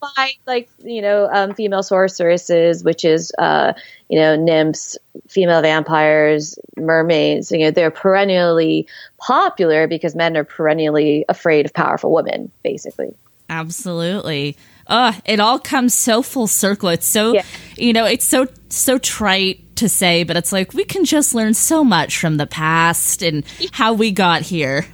by 0.00 0.32
like 0.46 0.68
you 0.82 1.02
know 1.02 1.28
um, 1.32 1.54
female 1.54 1.82
sorceresses, 1.82 2.84
witches, 2.84 3.32
uh, 3.38 3.72
you 4.08 4.18
know 4.18 4.36
nymphs, 4.36 4.98
female 5.28 5.62
vampires, 5.62 6.58
mermaids. 6.76 7.50
You 7.52 7.58
know 7.60 7.70
they're 7.70 7.90
perennially 7.90 8.86
popular 9.18 9.86
because 9.86 10.14
men 10.14 10.36
are 10.36 10.44
perennially 10.44 11.24
afraid 11.28 11.66
of 11.66 11.72
powerful 11.74 12.12
women, 12.12 12.50
basically. 12.62 13.14
Absolutely. 13.50 14.56
Uh, 14.86 15.12
it 15.24 15.40
all 15.40 15.58
comes 15.58 15.94
so 15.94 16.22
full 16.22 16.46
circle. 16.46 16.88
It's 16.88 17.06
so, 17.06 17.34
Yeah. 17.34 17.42
you 17.76 17.92
know, 17.92 18.04
it's 18.06 18.24
so, 18.24 18.46
so 18.68 18.98
trite 18.98 19.76
to 19.76 19.88
say, 19.88 20.22
but 20.24 20.36
it's 20.36 20.52
like 20.52 20.72
we 20.74 20.84
can 20.84 21.04
just 21.04 21.34
learn 21.34 21.54
so 21.54 21.84
much 21.84 22.18
from 22.18 22.36
the 22.36 22.46
past 22.46 23.22
and 23.22 23.44
how 23.72 23.92
we 23.92 24.10
got 24.10 24.42
here. 24.42 24.86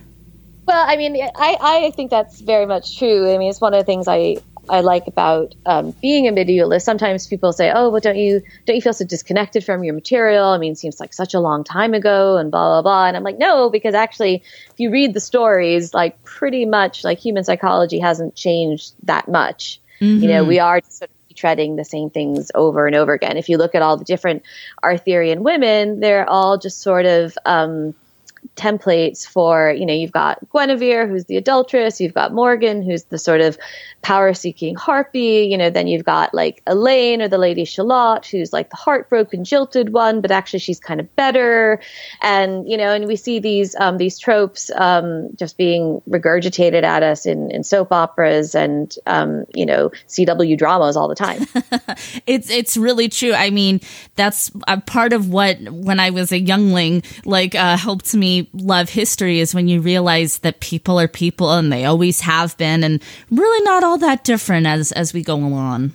Well, 0.67 0.85
I 0.87 0.97
mean, 0.97 1.17
I, 1.17 1.57
I 1.61 1.91
think 1.91 2.11
that's 2.11 2.41
very 2.41 2.67
much 2.67 2.99
true. 2.99 3.33
I 3.33 3.39
mean, 3.39 3.51
it's 3.51 3.61
one 3.61 3.75
of 3.75 3.81
the 3.81 3.85
things 3.85 4.09
I 4.09 4.37
I 4.69 4.81
like 4.81 5.07
about 5.07 5.55
um, 5.67 5.91
being 6.01 6.27
a 6.27 6.33
medievalist. 6.33 6.83
Sometimes 6.83 7.27
people 7.27 7.53
say, 7.53 7.71
"Oh, 7.75 7.91
but 7.91 8.03
don't 8.03 8.17
you 8.17 8.43
don't 8.65 8.77
you 8.77 8.83
feel 8.83 8.93
so 8.93 9.05
disconnected 9.05 9.65
from 9.65 9.85
your 9.85 9.95
material? 9.95 10.47
I 10.47 10.59
mean, 10.59 10.73
it 10.73 10.79
seems 10.79 11.01
like 11.01 11.13
such 11.13 11.35
a 11.35 11.41
long 11.41 11.65
time 11.65 11.95
ago, 11.95 12.37
and 12.39 12.51
blah 12.51 12.69
blah 12.69 12.83
blah." 12.83 13.07
And 13.07 13.17
I'm 13.17 13.23
like, 13.23 13.39
no, 13.39 13.71
because 13.71 13.95
actually, 13.95 14.43
if 14.71 14.81
you 14.81 14.91
read 14.91 15.15
the 15.15 15.21
stories, 15.21 15.93
like 15.93 16.23
pretty 16.25 16.65
much, 16.65 17.05
like 17.05 17.19
human 17.19 17.45
psychology 17.45 17.99
hasn't 17.99 18.35
changed 18.35 18.95
that 19.05 19.29
much. 19.29 19.81
Mm-hmm. 20.01 20.23
You 20.23 20.29
know, 20.29 20.45
we 20.45 20.59
are 20.59 20.81
sort 20.89 21.11
of 21.11 21.37
treading 21.37 21.77
the 21.77 21.85
same 21.85 22.11
things 22.11 22.51
over 22.55 22.87
and 22.87 22.97
over 22.97 23.13
again. 23.13 23.37
If 23.37 23.49
you 23.49 23.59
look 23.59 23.75
at 23.75 23.83
all 23.83 23.97
the 23.97 24.05
different 24.05 24.43
Arthurian 24.83 25.43
women, 25.43 26.01
they're 26.01 26.29
all 26.29 26.59
just 26.59 26.81
sort 26.81 27.07
of 27.07 27.37
um, 27.45 27.95
templates 28.57 29.27
for, 29.27 29.73
you 29.73 29.87
know, 29.87 29.93
you've 29.93 30.13
got 30.13 30.39
Guinevere, 30.51 31.09
who's 31.09 31.25
the 31.25 31.37
adulteress, 31.37 32.01
you've 32.01 32.15
got 32.15 32.33
Morgan, 32.33 32.83
who's 32.83 33.05
the 33.05 33.19
sort 33.19 33.41
of 33.41 33.59
power 34.03 34.35
seeking 34.35 34.75
harpy, 34.75 35.49
you 35.51 35.57
know, 35.57 35.71
then 35.71 35.87
you've 35.87 36.05
got 36.05 36.35
like 36.35 36.63
Elaine 36.67 37.23
or 37.23 37.29
the 37.29 37.39
Lady 37.39 37.65
Shalott, 37.65 38.27
who's 38.27 38.53
like 38.53 38.71
the 38.71 38.77
heartbroken, 38.77 39.45
jilted 39.45 39.93
one, 39.93 40.21
but 40.21 40.31
actually 40.31 40.59
she's 40.59 40.79
kind 40.79 41.01
of 41.01 41.17
better. 41.17 41.81
And, 42.21 42.69
you 42.69 42.77
know, 42.77 42.93
and 42.93 43.07
we 43.07 43.17
see 43.17 43.39
these 43.39 43.75
um, 43.77 43.97
these 43.97 44.19
tropes 44.19 44.71
um, 44.77 45.31
just 45.37 45.57
being 45.57 46.03
regurgitated 46.09 46.83
at 46.83 47.03
us 47.03 47.27
in, 47.27 47.51
in 47.51 47.65
soap 47.65 47.93
operas 47.93 48.55
and 48.55 48.95
um, 49.07 49.47
you 49.55 49.67
know, 49.67 49.91
CW 50.09 50.57
dramas 50.59 50.97
all 50.97 51.09
the 51.09 51.15
time. 51.15 51.47
it's 52.27 52.51
it's 52.51 52.77
really 52.77 53.09
true. 53.09 53.33
I 53.33 53.51
mean, 53.51 53.81
that's 54.17 54.51
a 54.69 54.81
part 54.81 55.13
of 55.13 55.31
what 55.31 55.59
when 55.71 55.99
I 55.99 56.11
was 56.11 56.31
a 56.31 56.39
youngling, 56.39 57.03
like 57.25 57.55
uh, 57.55 57.77
helped 57.77 58.15
me 58.15 58.34
love 58.53 58.89
history 58.89 59.41
is 59.41 59.55
when 59.55 59.69
you 59.69 59.81
realize 59.81 60.39
that 60.39 60.61
people 60.61 61.01
are 61.01 61.09
people 61.09 61.53
and 61.53 61.73
they 61.73 61.85
always 61.85 62.21
have 62.21 62.57
been 62.57 62.85
and 62.85 63.03
really 63.31 63.65
not 63.65 63.85
all 63.85 63.99
that 63.99 64.25
different 64.25 64.67
as 64.67 64.93
as 64.93 65.13
we 65.13 65.23
go 65.23 65.35
along. 65.37 65.93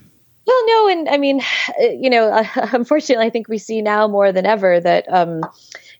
Well, 0.49 0.65
no, 0.65 0.87
and 0.87 1.09
I 1.09 1.17
mean, 1.17 1.41
you 1.79 2.09
know, 2.09 2.43
unfortunately, 2.55 3.25
I 3.25 3.29
think 3.29 3.47
we 3.47 3.57
see 3.57 3.81
now 3.81 4.07
more 4.07 4.31
than 4.31 4.45
ever 4.45 4.79
that, 4.79 5.05
um, 5.13 5.41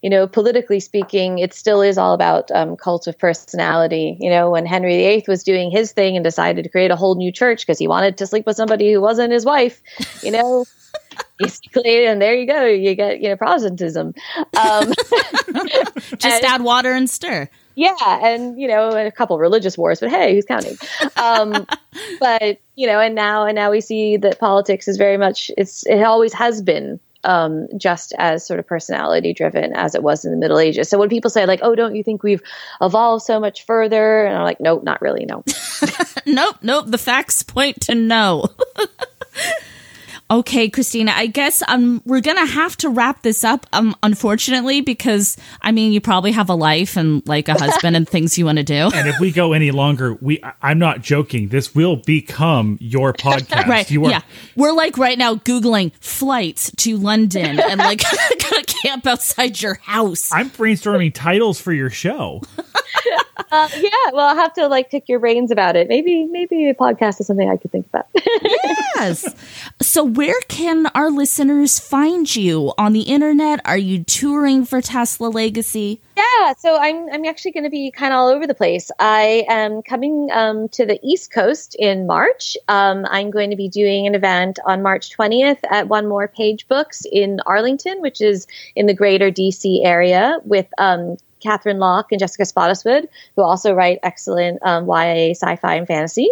you 0.02 0.10
know, 0.10 0.28
politically 0.28 0.80
speaking, 0.80 1.39
it 1.39 1.54
still 1.54 1.82
is 1.82 1.97
all 1.97 2.14
about 2.14 2.50
um, 2.52 2.78
cult 2.78 3.08
of 3.08 3.18
personality. 3.18 4.18
You 4.20 4.30
know, 4.30 4.50
when 4.52 4.66
Henry 4.66 4.97
VIII 4.97 5.26
was 5.28 5.43
doing 5.43 5.72
his 5.72 5.91
thing 5.91 6.16
and 6.16 6.24
decided 6.24 6.64
to 6.64 6.70
create 6.70 6.91
a 6.91 6.95
whole 6.95 7.16
new 7.16 7.32
church 7.32 7.66
because 7.66 7.80
he 7.80 7.88
wanted 7.88 8.18
to 8.18 8.28
sleep 8.28 8.45
with 8.45 8.56
somebody 8.56 8.91
who 8.93 9.02
wasn't 9.02 9.34
his 9.34 9.45
wife, 9.45 9.82
you 10.24 10.32
know. 10.32 10.66
basically, 11.38 12.06
and 12.06 12.22
there 12.22 12.36
you 12.36 12.47
go. 12.47 12.66
You 12.66 12.95
get 12.95 13.22
you 13.22 13.30
know 13.30 13.36
Protestantism. 13.36 14.14
Um, 14.60 14.93
Just 16.18 16.26
and, 16.26 16.45
add 16.45 16.62
water 16.62 16.91
and 16.91 17.10
stir. 17.10 17.50
Yeah, 17.76 17.93
and 18.24 18.60
you 18.60 18.68
know 18.68 18.89
a 18.89 19.12
couple 19.12 19.38
religious 19.39 19.78
wars, 19.78 20.00
but 20.00 20.10
hey, 20.10 20.36
who's 20.36 20.45
counting? 20.45 20.78
Um, 21.18 21.66
but 22.20 22.60
you 22.76 22.88
know, 22.88 23.00
and 23.00 23.16
now 23.16 23.45
and 23.45 23.56
now 23.56 23.72
we 23.72 23.82
see 23.82 24.18
that 24.18 24.39
politics 24.39 24.88
is 24.88 24.97
very 24.97 25.18
much 25.18 25.52
it's 25.58 25.86
it 25.86 26.04
always 26.04 26.34
has 26.34 26.62
been 26.62 27.00
um, 27.24 27.67
just 27.78 28.13
as 28.17 28.45
sort 28.45 28.59
of 28.59 28.67
personality 28.67 29.34
driven 29.34 29.74
as 29.74 29.95
it 29.95 30.03
was 30.03 30.26
in 30.26 30.32
the 30.32 30.38
Middle 30.38 30.59
Ages. 30.59 30.89
So 30.89 30.97
when 30.97 31.09
people 31.09 31.30
say 31.30 31.45
like, 31.45 31.59
"Oh, 31.61 31.76
don't 31.76 31.95
you 31.95 32.03
think 32.03 32.24
we've 32.24 32.41
evolved 32.82 33.26
so 33.26 33.39
much 33.39 33.65
further?" 33.65 34.26
and 34.26 34.38
I'm 34.38 34.43
like, 34.43 34.59
"Nope, 34.59 34.84
not 34.84 35.01
really. 35.01 35.26
No." 35.26 35.43
nope, 36.26 36.57
nope. 36.61 36.86
The 36.88 36.97
facts 36.97 37.43
point 37.43 37.82
to 37.82 37.95
no. 37.95 38.45
Okay, 40.32 40.69
Christina, 40.69 41.11
I 41.15 41.25
guess 41.25 41.63
um 41.67 42.03
we're 42.05 42.21
gonna 42.21 42.45
have 42.45 42.77
to 42.77 42.89
wrap 42.89 43.23
this 43.23 43.43
up, 43.43 43.65
um, 43.73 43.95
unfortunately, 44.03 44.82
because 44.82 45.38
I 45.63 45.71
mean 45.71 45.91
you 45.91 45.99
probably 46.01 46.32
have 46.34 46.49
a 46.49 46.53
life 46.55 46.95
and 46.97 47.27
like 47.27 47.47
a 47.47 47.53
husband 47.55 47.95
and 47.95 48.07
things 48.07 48.38
you 48.38 48.45
want 48.45 48.59
to 48.59 48.63
do. 48.63 48.91
And 48.99 49.07
if 49.09 49.19
we 49.19 49.32
go 49.32 49.53
any 49.53 49.71
longer, 49.71 50.13
we 50.21 50.39
I'm 50.61 50.77
not 50.77 51.01
joking. 51.01 51.47
This 51.47 51.73
will 51.73 51.95
become 51.95 52.77
your 52.80 53.11
podcast. 53.13 53.65
right. 53.67 53.89
You 53.89 54.05
are- 54.05 54.11
yeah. 54.11 54.21
We're 54.55 54.71
like 54.73 54.97
right 54.99 55.17
now 55.17 55.34
Googling 55.36 55.91
flights 55.99 56.71
to 56.77 56.97
London 56.97 57.59
and 57.59 57.80
like 57.80 58.03
gonna 58.51 58.63
camp 58.84 59.07
outside 59.07 59.59
your 59.59 59.75
house. 59.82 60.30
I'm 60.32 60.51
brainstorming 60.51 61.11
titles 61.13 61.59
for 61.59 61.73
your 61.73 61.89
show. 61.89 62.41
Uh, 63.51 63.67
yeah, 63.77 63.89
well, 64.13 64.27
I'll 64.27 64.35
have 64.35 64.53
to 64.53 64.67
like 64.67 64.91
pick 64.91 65.09
your 65.09 65.19
brains 65.19 65.51
about 65.51 65.75
it. 65.75 65.87
Maybe, 65.87 66.25
maybe 66.25 66.69
a 66.69 66.73
podcast 66.73 67.19
is 67.19 67.27
something 67.27 67.49
I 67.49 67.57
could 67.57 67.71
think 67.71 67.87
about. 67.87 68.07
yes. 68.95 69.25
So, 69.81 70.03
where 70.03 70.39
can 70.47 70.87
our 70.87 71.09
listeners 71.09 71.79
find 71.79 72.35
you 72.35 72.73
on 72.77 72.93
the 72.93 73.01
internet? 73.01 73.61
Are 73.65 73.77
you 73.77 74.03
touring 74.03 74.65
for 74.65 74.81
Tesla 74.81 75.27
Legacy? 75.27 76.01
Yeah, 76.17 76.53
so 76.53 76.77
I'm 76.77 77.09
I'm 77.11 77.25
actually 77.25 77.51
going 77.51 77.63
to 77.63 77.69
be 77.69 77.91
kind 77.91 78.13
of 78.13 78.17
all 78.17 78.27
over 78.27 78.45
the 78.45 78.53
place. 78.53 78.91
I 78.99 79.45
am 79.47 79.81
coming 79.81 80.29
um, 80.33 80.67
to 80.69 80.85
the 80.85 80.99
East 81.01 81.31
Coast 81.31 81.75
in 81.79 82.07
March. 82.07 82.57
Um, 82.67 83.05
I'm 83.09 83.31
going 83.31 83.49
to 83.51 83.55
be 83.55 83.69
doing 83.69 84.05
an 84.05 84.15
event 84.15 84.59
on 84.65 84.81
March 84.81 85.15
20th 85.15 85.59
at 85.69 85.87
One 85.87 86.07
More 86.07 86.27
Page 86.27 86.67
Books 86.67 87.03
in 87.11 87.39
Arlington, 87.45 88.01
which 88.01 88.19
is 88.21 88.47
in 88.75 88.85
the 88.85 88.93
greater 88.93 89.31
DC 89.31 89.85
area, 89.85 90.39
with 90.43 90.67
um, 90.77 91.17
Katherine 91.39 91.79
Locke 91.79 92.11
and 92.11 92.19
Jessica 92.19 92.43
Spottiswood, 92.43 93.07
who 93.35 93.41
also 93.41 93.73
write 93.73 93.99
excellent 94.03 94.59
um, 94.63 94.87
YA 94.87 95.31
sci-fi 95.31 95.75
and 95.75 95.87
fantasy. 95.87 96.29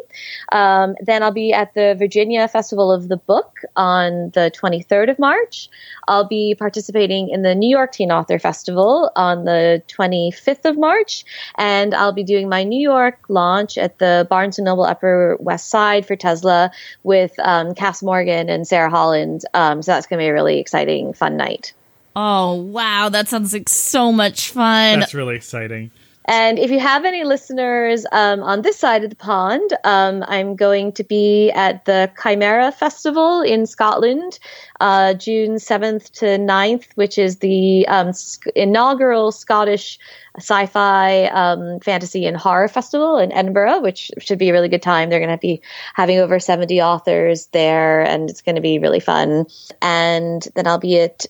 Um, 0.51 0.95
then 1.01 1.23
I'll 1.23 1.31
be 1.31 1.53
at 1.53 1.73
the 1.73 1.95
Virginia 1.97 2.47
Festival 2.47 2.91
of 2.91 3.07
the 3.07 3.17
Book 3.17 3.59
on 3.75 4.31
the 4.33 4.51
23rd 4.53 5.11
of 5.11 5.19
March. 5.19 5.69
I'll 6.07 6.27
be 6.27 6.55
participating 6.55 7.29
in 7.29 7.41
the 7.41 7.55
New 7.55 7.69
York 7.69 7.91
Teen 7.91 8.11
Author 8.11 8.39
Festival 8.39 9.11
on 9.15 9.45
the 9.45 9.81
25th 9.87 10.65
of 10.65 10.77
March, 10.77 11.25
and 11.55 11.93
I'll 11.93 12.13
be 12.13 12.23
doing 12.23 12.49
my 12.49 12.63
New 12.63 12.81
York 12.81 13.19
launch 13.29 13.77
at 13.77 13.99
the 13.99 14.27
Barnes 14.29 14.59
& 14.59 14.59
Noble 14.59 14.83
Upper 14.83 15.37
West 15.39 15.69
Side 15.69 16.05
for 16.05 16.15
Tesla 16.15 16.71
with 17.03 17.37
um, 17.39 17.73
Cass 17.75 18.03
Morgan 18.03 18.49
and 18.49 18.67
Sarah 18.67 18.89
Holland. 18.89 19.43
Um, 19.53 19.81
so 19.81 19.91
that's 19.91 20.07
going 20.07 20.19
to 20.19 20.23
be 20.23 20.29
a 20.29 20.33
really 20.33 20.59
exciting, 20.59 21.13
fun 21.13 21.37
night. 21.37 21.73
Oh, 22.19 22.55
wow. 22.55 23.09
That 23.09 23.27
sounds 23.27 23.53
like 23.53 23.69
so 23.69 24.11
much 24.11 24.49
fun. 24.49 25.01
That's 25.01 25.13
really 25.13 25.35
exciting. 25.35 25.91
And 26.25 26.57
if 26.57 26.71
you 26.71 26.79
have 26.79 27.05
any 27.05 27.23
listeners 27.23 28.07
um, 28.11 28.41
on 28.41 28.63
this 28.63 28.77
side 28.77 29.03
of 29.03 29.11
the 29.11 29.15
pond, 29.15 29.71
um, 29.83 30.25
I'm 30.27 30.55
going 30.55 30.91
to 30.93 31.03
be 31.03 31.51
at 31.51 31.85
the 31.85 32.11
Cymera 32.17 32.73
Festival 32.73 33.41
in 33.43 33.67
Scotland, 33.67 34.39
uh, 34.81 35.13
June 35.13 35.55
7th 35.55 36.11
to 36.13 36.25
9th, 36.25 36.87
which 36.95 37.19
is 37.19 37.37
the 37.37 37.87
um, 37.87 38.11
sc- 38.13 38.47
inaugural 38.55 39.31
Scottish 39.31 39.99
sci 40.37 40.65
fi, 40.65 41.25
um, 41.27 41.79
fantasy, 41.79 42.25
and 42.25 42.35
horror 42.35 42.67
festival 42.67 43.17
in 43.17 43.31
Edinburgh, 43.31 43.79
which 43.79 44.11
should 44.17 44.39
be 44.39 44.49
a 44.49 44.53
really 44.53 44.69
good 44.69 44.81
time. 44.81 45.09
They're 45.09 45.19
going 45.19 45.29
to 45.29 45.37
be 45.37 45.61
having 45.93 46.17
over 46.17 46.39
70 46.39 46.81
authors 46.81 47.45
there, 47.53 48.01
and 48.01 48.29
it's 48.29 48.41
going 48.41 48.55
to 48.55 48.61
be 48.61 48.79
really 48.79 48.99
fun. 48.99 49.45
And 49.81 50.45
then 50.55 50.67
I'll 50.67 50.77
be 50.77 50.99
at 50.99 51.25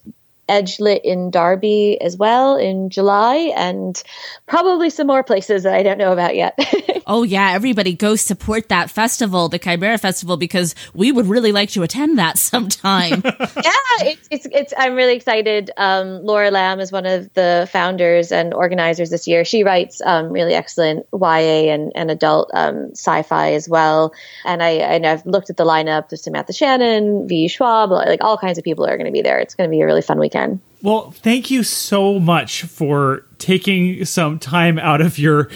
Edgelit 0.49 1.01
in 1.03 1.31
Derby 1.31 1.99
as 2.01 2.17
well 2.17 2.55
in 2.57 2.89
July, 2.89 3.53
and 3.55 4.01
probably 4.45 4.89
some 4.89 5.07
more 5.07 5.23
places 5.23 5.63
that 5.63 5.73
I 5.73 5.83
don't 5.83 5.97
know 5.97 6.13
about 6.13 6.35
yet. 6.35 6.57
oh 7.07 7.23
yeah, 7.23 7.53
everybody 7.53 7.93
go 7.93 8.15
support 8.15 8.69
that 8.69 8.91
festival, 8.91 9.49
the 9.49 9.57
Cymera 9.57 9.99
Festival, 9.99 10.37
because 10.37 10.75
we 10.93 11.11
would 11.11 11.25
really 11.25 11.51
like 11.51 11.69
to 11.71 11.83
attend 11.83 12.19
that 12.19 12.37
sometime. 12.37 13.21
yeah, 13.23 13.73
it's, 14.01 14.27
it's, 14.29 14.47
it's 14.51 14.73
I'm 14.77 14.93
really 14.93 15.15
excited. 15.15 15.71
Um, 15.77 16.23
Laura 16.23 16.51
Lam 16.51 16.79
is 16.79 16.91
one 16.91 17.05
of 17.05 17.33
the 17.33 17.67
founders 17.71 18.31
and 18.31 18.53
organizers 18.53 19.09
this 19.09 19.27
year. 19.27 19.45
She 19.45 19.63
writes 19.63 20.01
um, 20.01 20.31
really 20.31 20.53
excellent 20.53 21.07
YA 21.13 21.73
and, 21.73 21.91
and 21.95 22.11
adult 22.11 22.51
um, 22.53 22.91
sci-fi 22.91 23.53
as 23.53 23.67
well. 23.67 24.13
And 24.45 24.61
I 24.61 24.69
and 24.69 25.05
I've 25.05 25.25
looked 25.25 25.49
at 25.49 25.57
the 25.57 25.65
lineup. 25.65 26.09
There's 26.09 26.23
Samantha 26.23 26.53
Shannon, 26.53 27.27
V. 27.27 27.47
Schwab, 27.47 27.91
like 27.91 28.23
all 28.23 28.37
kinds 28.37 28.57
of 28.57 28.63
people 28.63 28.85
are 28.85 28.97
going 28.97 29.05
to 29.05 29.11
be 29.11 29.21
there. 29.21 29.39
It's 29.39 29.55
going 29.55 29.69
to 29.69 29.71
be 29.71 29.81
a 29.81 29.85
really 29.85 30.01
fun 30.01 30.19
weekend. 30.19 30.59
Well, 30.83 31.11
thank 31.11 31.49
you 31.49 31.63
so 31.63 32.19
much 32.19 32.63
for 32.63 33.25
taking 33.39 34.05
some 34.05 34.37
time 34.37 34.77
out 34.77 35.01
of 35.01 35.17
your 35.17 35.49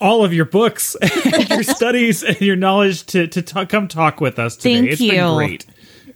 all 0.00 0.24
of 0.24 0.32
your 0.32 0.44
books 0.44 0.94
and 1.02 1.48
your 1.48 1.62
studies 1.62 2.22
and 2.22 2.40
your 2.40 2.56
knowledge 2.56 3.04
to 3.06 3.26
to 3.28 3.42
t- 3.42 3.66
come 3.66 3.88
talk 3.88 4.20
with 4.20 4.38
us 4.38 4.56
today. 4.56 4.74
Thank 4.74 4.90
it's 4.90 5.00
you. 5.00 5.12
been 5.12 5.34
great. 5.34 5.66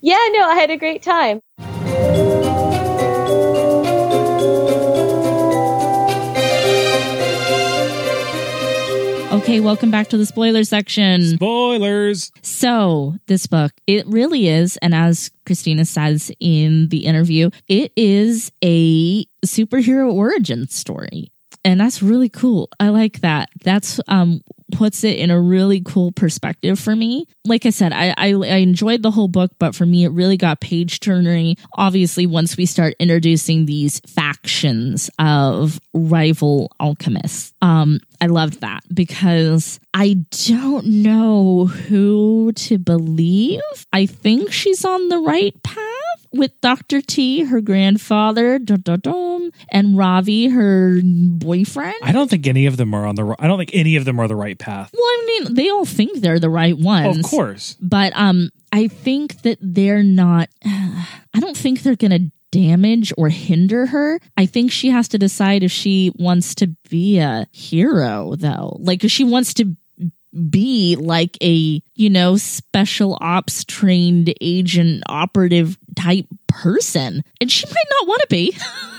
Yeah, 0.00 0.28
no, 0.32 0.48
I 0.48 0.54
had 0.54 0.70
a 0.70 0.76
great 0.76 1.02
time. 1.02 1.40
Okay, 9.30 9.60
welcome 9.60 9.90
back 9.90 10.08
to 10.08 10.16
the 10.16 10.26
spoiler 10.26 10.64
section. 10.64 11.22
Spoilers. 11.36 12.32
So, 12.42 13.14
this 13.28 13.46
book, 13.46 13.72
it 13.86 14.06
really 14.06 14.48
is, 14.48 14.76
and 14.78 14.94
as 14.94 15.30
Christina 15.46 15.84
says 15.84 16.32
in 16.40 16.88
the 16.88 17.06
interview, 17.06 17.50
it 17.68 17.92
is 17.94 18.50
a 18.64 19.24
superhero 19.44 20.12
origin 20.12 20.66
story. 20.68 21.30
And 21.64 21.80
that's 21.80 22.02
really 22.02 22.28
cool. 22.28 22.68
I 22.78 22.88
like 22.88 23.20
that. 23.20 23.50
That's 23.62 24.00
um 24.08 24.42
puts 24.72 25.04
it 25.04 25.18
in 25.18 25.30
a 25.30 25.40
really 25.40 25.80
cool 25.80 26.12
perspective 26.12 26.78
for 26.78 26.94
me. 26.94 27.26
Like 27.44 27.66
I 27.66 27.70
said, 27.70 27.92
I, 27.92 28.14
I, 28.16 28.34
I 28.34 28.56
enjoyed 28.56 29.02
the 29.02 29.10
whole 29.10 29.28
book, 29.28 29.52
but 29.58 29.74
for 29.74 29.86
me, 29.86 30.04
it 30.04 30.10
really 30.10 30.36
got 30.36 30.60
page 30.60 31.00
turnery. 31.00 31.58
Obviously, 31.74 32.26
once 32.26 32.56
we 32.56 32.66
start 32.66 32.94
introducing 32.98 33.66
these 33.66 34.00
factions 34.00 35.10
of 35.18 35.80
rival 35.94 36.70
alchemists, 36.80 37.52
um, 37.62 38.00
I 38.20 38.26
loved 38.26 38.60
that 38.60 38.82
because 38.92 39.78
I 39.94 40.16
don't 40.46 40.86
know 40.86 41.66
who 41.66 42.52
to 42.52 42.78
believe. 42.78 43.60
I 43.92 44.06
think 44.06 44.52
she's 44.52 44.84
on 44.84 45.08
the 45.08 45.18
right 45.18 45.60
path 45.62 45.84
with 46.32 46.60
Dr. 46.60 47.00
T, 47.00 47.44
her 47.44 47.60
grandfather, 47.60 48.58
dun, 48.58 48.80
dun, 48.80 49.00
dun, 49.00 49.50
and 49.70 49.96
Ravi, 49.96 50.48
her 50.48 50.98
boyfriend. 51.04 51.94
I 52.02 52.12
don't 52.12 52.28
think 52.28 52.46
any 52.46 52.66
of 52.66 52.76
them 52.76 52.92
are 52.94 53.06
on 53.06 53.14
the. 53.14 53.34
I 53.38 53.46
don't 53.46 53.58
think 53.58 53.70
any 53.72 53.96
of 53.96 54.04
them 54.04 54.18
are 54.20 54.28
the 54.28 54.36
right 54.36 54.58
path. 54.58 54.90
Well, 54.92 55.02
I 55.02 55.24
mean, 55.44 55.54
they 55.54 55.68
all 55.70 55.84
think 55.84 56.20
they're 56.20 56.40
the 56.40 56.50
right 56.50 56.76
ones. 56.76 57.18
of 57.18 57.24
course, 57.24 57.76
But 57.80 58.12
um, 58.16 58.50
I 58.72 58.88
think 58.88 59.42
that 59.42 59.58
they're 59.60 60.02
not. 60.02 60.48
I 60.64 61.40
don't 61.40 61.56
think 61.56 61.82
they're 61.82 61.96
going 61.96 62.10
to 62.10 62.32
damage 62.50 63.12
or 63.16 63.28
hinder 63.28 63.86
her. 63.86 64.20
I 64.36 64.46
think 64.46 64.72
she 64.72 64.90
has 64.90 65.08
to 65.08 65.18
decide 65.18 65.62
if 65.62 65.72
she 65.72 66.12
wants 66.16 66.54
to 66.56 66.68
be 66.88 67.18
a 67.18 67.46
hero, 67.52 68.34
though. 68.36 68.76
Like, 68.80 69.04
if 69.04 69.10
she 69.10 69.24
wants 69.24 69.54
to 69.54 69.76
be 70.50 70.96
like 70.96 71.38
a, 71.42 71.82
you 71.94 72.10
know, 72.10 72.36
special 72.36 73.18
ops 73.20 73.64
trained 73.64 74.32
agent 74.40 75.02
operative 75.06 75.78
type 75.96 76.26
person. 76.46 77.24
And 77.40 77.50
she 77.50 77.66
might 77.66 77.88
not 77.90 78.08
want 78.08 78.22
to 78.22 78.28
be. 78.28 78.56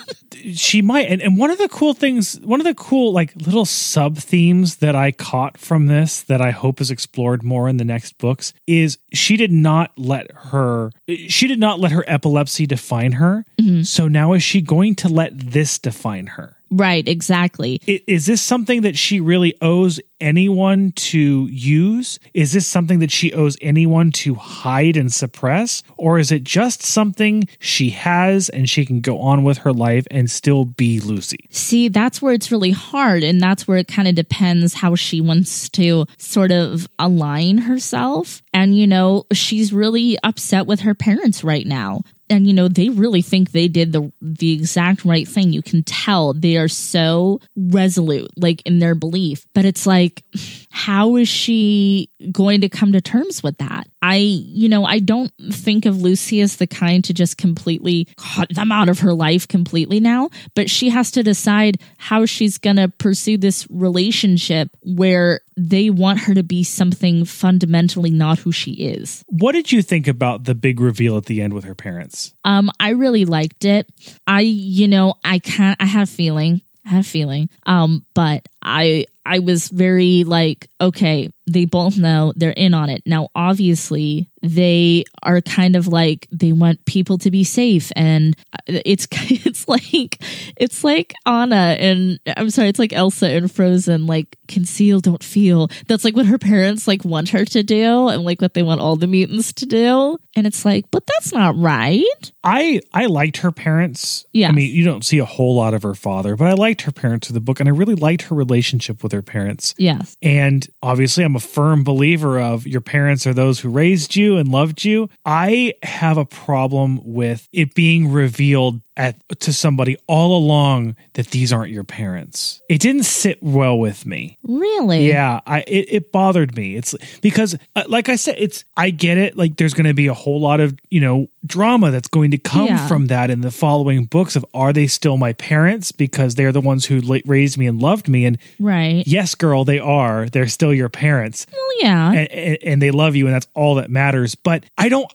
she 0.54 0.82
might. 0.82 1.08
And, 1.08 1.22
and 1.22 1.38
one 1.38 1.52
of 1.52 1.58
the 1.58 1.70
cool 1.70 1.94
things, 1.94 2.40
one 2.42 2.60
of 2.60 2.66
the 2.66 2.76
cool 2.76 3.12
like 3.14 3.36
little 3.36 3.66
sub 3.66 4.18
themes 4.18 4.78
that 4.78 4.96
I 4.96 5.12
caught 5.12 5.58
from 5.58 5.88
this 5.88 6.22
that 6.24 6.42
I 6.42 6.52
hope 6.52 6.82
is 6.82 6.92
explored 6.92 7.44
more 7.44 7.68
in 7.70 7.78
the 7.78 7.86
next 7.86 8.18
books 8.18 8.54
is 8.68 8.98
she 9.14 9.38
did 9.38 9.52
not 9.52 9.92
let 9.98 10.32
her 10.32 10.92
she 11.08 11.48
did 11.48 11.60
not 11.60 11.80
let 11.80 11.92
her 11.92 12.04
epilepsy 12.08 12.66
define 12.66 13.14
her. 13.14 13.46
Mm-hmm. 13.60 13.84
So 13.84 14.08
now 14.08 14.34
is 14.34 14.44
she 14.44 14.62
going 14.62 14.96
to 14.96 15.10
let 15.10 15.38
this 15.38 15.80
define 15.80 16.28
her? 16.28 16.60
right, 16.72 17.08
exactly. 17.08 17.82
Is 17.86 18.26
this 18.26 18.42
something 18.42 18.82
that 18.82 18.98
she 18.98 19.20
really 19.20 19.56
owes 19.62 20.00
anyone 20.22 20.92
to 20.94 21.48
use? 21.48 22.20
Is 22.34 22.54
this 22.54 22.68
something 22.68 23.00
that 23.00 23.12
she 23.12 23.34
owes 23.34 23.58
anyone 23.62 24.12
to 24.12 24.36
hide 24.36 24.98
and 24.98 25.12
suppress? 25.12 25.84
Or 25.98 26.20
is 26.20 26.32
it 26.32 26.44
just 26.44 26.82
something 26.82 27.48
she 27.60 27.92
has 27.92 28.50
and 28.50 28.70
she 28.70 28.86
can 28.86 29.02
go 29.02 29.20
on 29.20 29.44
with 29.44 29.60
her 29.60 29.74
life 29.74 29.99
and 30.12 30.30
still 30.30 30.66
be 30.66 31.00
Lucy? 31.00 31.48
See, 31.50 31.88
that's 31.88 32.22
where 32.22 32.34
it's 32.34 32.52
really 32.52 32.72
hard. 32.72 33.24
And 33.24 33.42
that's 33.42 33.68
where 33.68 33.78
it 33.78 33.88
kind 33.88 34.08
of 34.08 34.16
depends 34.16 34.74
how 34.74 34.96
she 34.96 35.22
wants 35.22 35.70
to 35.70 36.06
sort 36.18 36.52
of 36.52 36.88
align 36.98 37.60
herself. 37.60 38.42
And, 38.54 38.78
you 38.78 38.88
know, 38.88 39.26
she's 39.34 39.74
really 39.74 40.18
upset 40.24 40.66
with 40.66 40.82
her 40.82 40.96
parents 40.96 41.44
right 41.44 41.66
now. 41.66 42.02
And, 42.32 42.46
you 42.46 42.54
know, 42.54 42.68
they 42.68 42.90
really 42.90 43.24
think 43.24 43.52
they 43.52 43.68
did 43.68 43.92
the 43.92 44.12
the 44.22 44.54
exact 44.54 45.04
right 45.04 45.28
thing. 45.28 45.52
You 45.52 45.64
can 45.64 45.82
tell 45.82 46.34
they 46.34 46.58
are 46.58 46.68
so 46.68 47.42
resolute, 47.56 48.30
like 48.38 48.62
in 48.68 48.78
their 48.78 48.94
belief. 48.94 49.48
But 49.56 49.66
it's 49.66 49.88
like, 49.88 50.24
how 50.72 51.16
is 51.16 51.28
she 51.28 52.10
going 52.32 52.62
to 52.62 52.70
come 52.70 52.92
to 52.94 53.02
terms 53.02 53.42
with 53.42 53.58
that? 53.58 53.88
I, 54.02 54.18
you 54.18 54.70
know, 54.70 54.86
I 54.86 55.00
don't 55.00 55.32
think 55.52 55.86
of 55.86 56.02
Lucy 56.02 56.42
as 56.42 56.58
the 56.58 56.68
kind 56.68 57.04
to 57.04 57.14
just 57.14 57.38
completely 57.38 58.08
cut 58.18 58.54
them 58.54 58.72
out 58.72 58.88
of 58.88 59.00
her 59.00 59.14
life 59.14 59.48
completely 59.48 60.00
now, 60.00 60.30
but 60.56 60.70
she 60.70 60.90
has 60.90 61.12
to 61.12 61.24
decide 61.24 61.82
how 61.98 62.26
she's 62.26 62.58
going 62.58 62.78
to 62.78 62.88
pursue 62.88 63.38
this 63.38 63.68
relationship 63.70 64.70
where 64.84 65.42
they 65.58 65.90
want 65.90 66.20
her 66.20 66.34
to 66.34 66.44
be 66.44 66.64
something 66.64 67.26
fundamentally 67.26 68.12
not 68.12 68.40
who 68.40 68.52
she 68.52 68.72
is. 68.74 69.24
What 69.28 69.52
did 69.52 69.72
you 69.72 69.82
think 69.82 70.08
about 70.08 70.46
the 70.46 70.56
big 70.56 70.80
reveal 70.80 71.18
at 71.18 71.26
the 71.26 71.42
end 71.42 71.54
with 71.54 71.66
her 71.66 71.76
parents? 71.76 72.34
Um, 72.46 72.72
I 72.80 72.92
really 72.92 73.26
liked 73.26 73.66
it. 73.66 73.88
I, 74.26 74.42
you 74.42 74.88
know, 74.88 75.16
I 75.24 75.40
can't, 75.40 75.82
I 75.82 75.86
have 75.86 76.08
a 76.08 76.12
feeling, 76.12 76.62
I 76.86 76.90
have 76.90 77.06
a 77.06 77.10
feeling. 77.10 77.50
Um, 77.66 78.06
but 78.20 78.50
I, 78.62 79.06
I 79.26 79.40
was 79.40 79.70
very 79.70 80.26
like, 80.26 80.68
okay, 80.82 81.30
they 81.46 81.66
both 81.66 81.98
know 81.98 82.34
they're 82.36 82.52
in 82.52 82.74
on 82.74 82.90
it. 82.90 83.04
Now, 83.06 83.30
obviously, 83.36 84.30
they 84.42 85.04
are 85.24 85.42
kind 85.42 85.76
of 85.76 85.88
like 85.88 86.28
they 86.32 86.52
want 86.52 86.86
people 86.86 87.18
to 87.20 87.32
be 87.32 87.44
safe, 87.44 87.92
and 87.96 88.36
uh, 88.54 88.82
it's 88.86 89.08
it's 89.12 89.68
like 89.68 90.22
it's 90.58 90.84
like 90.84 91.14
Anna 91.26 91.76
and 91.80 92.20
I'm 92.38 92.50
sorry, 92.50 92.70
it's 92.70 92.80
like 92.80 92.94
Elsa 92.94 93.32
in 93.34 93.48
Frozen, 93.48 94.06
like 94.06 94.38
conceal, 94.48 95.00
don't 95.00 95.24
feel. 95.24 95.70
That's 95.88 96.06
like 96.06 96.16
what 96.16 96.26
her 96.28 96.38
parents 96.38 96.88
like 96.88 97.04
want 97.04 97.30
her 97.30 97.46
to 97.46 97.64
do, 97.64 98.08
and 98.08 98.24
like 98.24 98.42
what 98.42 98.54
they 98.54 98.64
want 98.64 98.82
all 98.82 98.96
the 98.96 99.08
mutants 99.08 99.54
to 99.54 99.66
do. 99.66 100.18
And 100.36 100.48
it's 100.48 100.64
like, 100.64 100.86
but 100.92 101.06
that's 101.06 101.34
not 101.34 101.58
right. 101.58 102.32
I 102.44 102.82
I 102.94 103.08
liked 103.08 103.38
her 103.38 103.52
parents. 103.52 104.26
Yeah. 104.32 104.50
I 104.50 104.52
mean, 104.52 104.74
you 104.74 104.86
don't 104.86 105.04
see 105.04 105.20
a 105.20 105.26
whole 105.26 105.56
lot 105.56 105.74
of 105.74 105.84
her 105.84 105.96
father, 105.96 106.36
but 106.36 106.48
I 106.48 106.54
liked 106.54 106.82
her 106.82 106.92
parents 106.92 107.30
in 107.30 107.34
the 107.34 107.42
book, 107.42 107.60
and 107.60 107.68
I 107.68 107.72
really 107.74 107.96
liked 107.96 108.09
her 108.18 108.36
relationship 108.36 109.04
with 109.04 109.12
her 109.12 109.22
parents. 109.22 109.74
Yes. 109.78 110.16
And 110.22 110.68
obviously, 110.82 111.24
I'm 111.24 111.36
a 111.36 111.40
firm 111.40 111.84
believer 111.84 112.40
of 112.40 112.68
your 112.68 112.82
parents 112.82 113.26
are 113.28 113.34
those 113.34 113.60
who 113.60 113.70
raised 113.70 114.16
you 114.16 114.38
and 114.38 114.50
loved 114.50 114.84
you. 114.84 115.10
I 115.26 115.74
have 115.84 116.18
a 116.18 116.26
problem 116.26 117.00
with 117.04 117.48
it 117.54 117.74
being 117.74 118.12
revealed 118.12 118.82
at 119.00 119.16
to 119.40 119.54
somebody 119.54 119.98
all 120.08 120.38
along 120.38 120.96
that 121.14 121.28
these 121.28 121.52
aren't 121.54 121.72
your 121.72 121.86
parents. 121.86 122.62
It 122.70 122.82
didn't 122.82 123.04
sit 123.04 123.42
well 123.42 123.80
with 123.80 124.06
me. 124.06 124.38
Really? 124.44 125.08
Yeah, 125.08 125.40
I 125.48 125.62
it, 125.62 125.86
it 125.90 126.12
bothered 126.12 126.56
me. 126.56 126.76
It's 126.76 126.94
because, 127.22 127.58
uh, 127.76 127.84
like 127.88 128.10
I 128.10 128.18
said, 128.18 128.36
it's 128.38 128.66
I 128.78 128.90
get 128.92 129.18
it. 129.18 129.38
Like 129.38 129.56
there's 129.56 129.74
going 129.74 129.88
to 129.88 129.94
be 129.94 130.08
a 130.08 130.14
whole 130.14 130.42
lot 130.42 130.60
of 130.60 130.78
you 130.90 131.00
know 131.02 131.28
drama 131.46 131.92
that's 131.92 132.10
going 132.10 132.32
to 132.32 132.38
come 132.38 132.66
Yeah. 132.68 132.88
from 132.88 133.08
that 133.08 133.30
in 133.30 133.40
the 133.42 133.52
following 133.52 134.04
books 134.06 134.36
of 134.36 134.46
are 134.54 134.74
they 134.74 134.88
still 134.88 135.16
my 135.18 135.32
parents 135.34 135.94
because 135.94 136.36
they're 136.36 136.52
the 136.52 136.60
ones 136.62 136.86
who 136.86 137.02
raised 137.26 137.58
me 137.58 137.66
and 137.68 137.82
loved 137.82 138.10
me 138.10 138.26
and 138.26 138.38
Right. 138.60 139.04
yes, 139.08 139.34
girl, 139.36 139.64
they 139.64 139.80
are. 139.80 140.28
They're 140.28 140.50
still 140.50 140.74
your 140.74 140.90
parents 140.90 141.48
Well, 141.52 141.62
yeah. 141.80 142.12
and, 142.12 142.32
and, 142.32 142.58
and 142.64 142.82
they 142.82 142.92
love 142.92 143.16
you 143.16 143.26
and 143.28 143.34
that's 143.34 143.48
all 143.54 143.76
that 143.76 143.90
matters 143.90 144.36
but 144.36 144.66
i 144.78 144.90
don't 144.90 145.10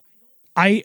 i 0.56 0.82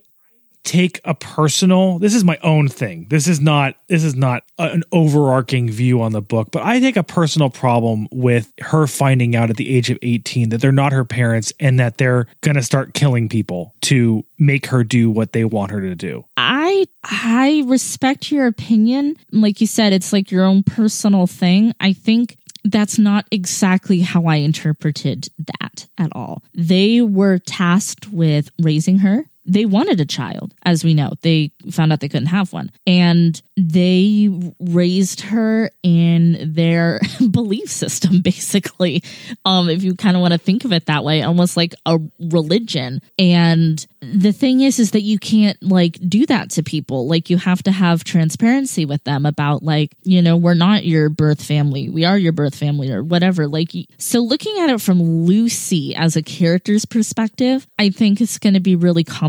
take 0.63 0.99
a 1.05 1.13
personal 1.15 1.99
this 1.99 2.13
is 2.13 2.23
my 2.23 2.37
own 2.43 2.67
thing 2.67 3.07
this 3.09 3.27
is 3.27 3.39
not 3.39 3.75
this 3.87 4.03
is 4.03 4.15
not 4.15 4.43
an 4.57 4.83
overarching 4.91 5.69
view 5.69 6.01
on 6.01 6.11
the 6.11 6.21
book 6.21 6.49
but 6.51 6.61
i 6.63 6.79
take 6.79 6.97
a 6.97 7.03
personal 7.03 7.49
problem 7.49 8.07
with 8.11 8.51
her 8.59 8.85
finding 8.85 9.35
out 9.35 9.49
at 9.49 9.57
the 9.57 9.75
age 9.75 9.89
of 9.89 9.97
18 10.01 10.49
that 10.49 10.61
they're 10.61 10.71
not 10.71 10.91
her 10.91 11.05
parents 11.05 11.53
and 11.59 11.79
that 11.79 11.97
they're 11.97 12.27
gonna 12.41 12.61
start 12.61 12.93
killing 12.93 13.29
people 13.29 13.73
to 13.81 14.23
make 14.37 14.67
her 14.67 14.83
do 14.83 15.09
what 15.09 15.31
they 15.31 15.45
want 15.45 15.71
her 15.71 15.81
to 15.81 15.95
do 15.95 16.23
I 16.37 16.85
I 17.03 17.63
respect 17.65 18.31
your 18.31 18.47
opinion. 18.47 19.15
Like 19.31 19.59
you 19.59 19.67
said, 19.67 19.93
it's 19.93 20.13
like 20.13 20.31
your 20.31 20.45
own 20.45 20.63
personal 20.63 21.27
thing. 21.27 21.73
I 21.79 21.93
think 21.93 22.37
that's 22.63 22.99
not 22.99 23.25
exactly 23.31 24.01
how 24.01 24.25
I 24.25 24.35
interpreted 24.35 25.29
that 25.37 25.87
at 25.97 26.11
all. 26.13 26.43
They 26.53 27.01
were 27.01 27.39
tasked 27.39 28.09
with 28.09 28.49
raising 28.61 28.99
her. 28.99 29.25
They 29.45 29.65
wanted 29.65 29.99
a 29.99 30.05
child, 30.05 30.53
as 30.63 30.83
we 30.83 30.93
know. 30.93 31.13
They 31.21 31.51
found 31.71 31.91
out 31.91 32.01
they 32.01 32.09
couldn't 32.09 32.27
have 32.27 32.53
one. 32.53 32.71
And 32.85 33.41
they 33.57 34.29
raised 34.59 35.21
her 35.21 35.71
in 35.81 36.53
their 36.53 36.99
belief 37.31 37.69
system, 37.69 38.21
basically. 38.23 39.03
Um, 39.45 39.69
if 39.69 39.83
you 39.83 39.95
kind 39.95 40.15
of 40.15 40.21
want 40.21 40.33
to 40.33 40.37
think 40.37 40.65
of 40.65 40.73
it 40.73 40.85
that 40.85 41.03
way, 41.03 41.23
almost 41.23 41.57
like 41.57 41.73
a 41.85 41.99
religion. 42.19 43.01
And 43.17 43.85
the 44.01 44.31
thing 44.31 44.61
is, 44.61 44.79
is 44.79 44.91
that 44.91 45.01
you 45.01 45.17
can't 45.19 45.61
like 45.63 45.97
do 46.07 46.25
that 46.27 46.51
to 46.51 46.63
people. 46.63 47.07
Like 47.07 47.29
you 47.29 47.37
have 47.37 47.63
to 47.63 47.71
have 47.71 48.03
transparency 48.03 48.85
with 48.85 49.03
them 49.03 49.25
about 49.25 49.63
like, 49.63 49.95
you 50.03 50.21
know, 50.21 50.37
we're 50.37 50.53
not 50.53 50.85
your 50.85 51.09
birth 51.09 51.43
family. 51.43 51.89
We 51.89 52.05
are 52.05 52.17
your 52.17 52.33
birth 52.33 52.55
family 52.55 52.91
or 52.91 53.03
whatever. 53.03 53.47
Like, 53.47 53.71
so 53.97 54.19
looking 54.19 54.59
at 54.59 54.69
it 54.69 54.81
from 54.81 55.01
Lucy 55.01 55.95
as 55.95 56.15
a 56.15 56.21
character's 56.21 56.85
perspective, 56.85 57.67
I 57.77 57.89
think 57.89 58.21
it's 58.21 58.37
going 58.37 58.53
to 58.53 58.59
be 58.59 58.75
really 58.75 59.03
complicated. 59.03 59.28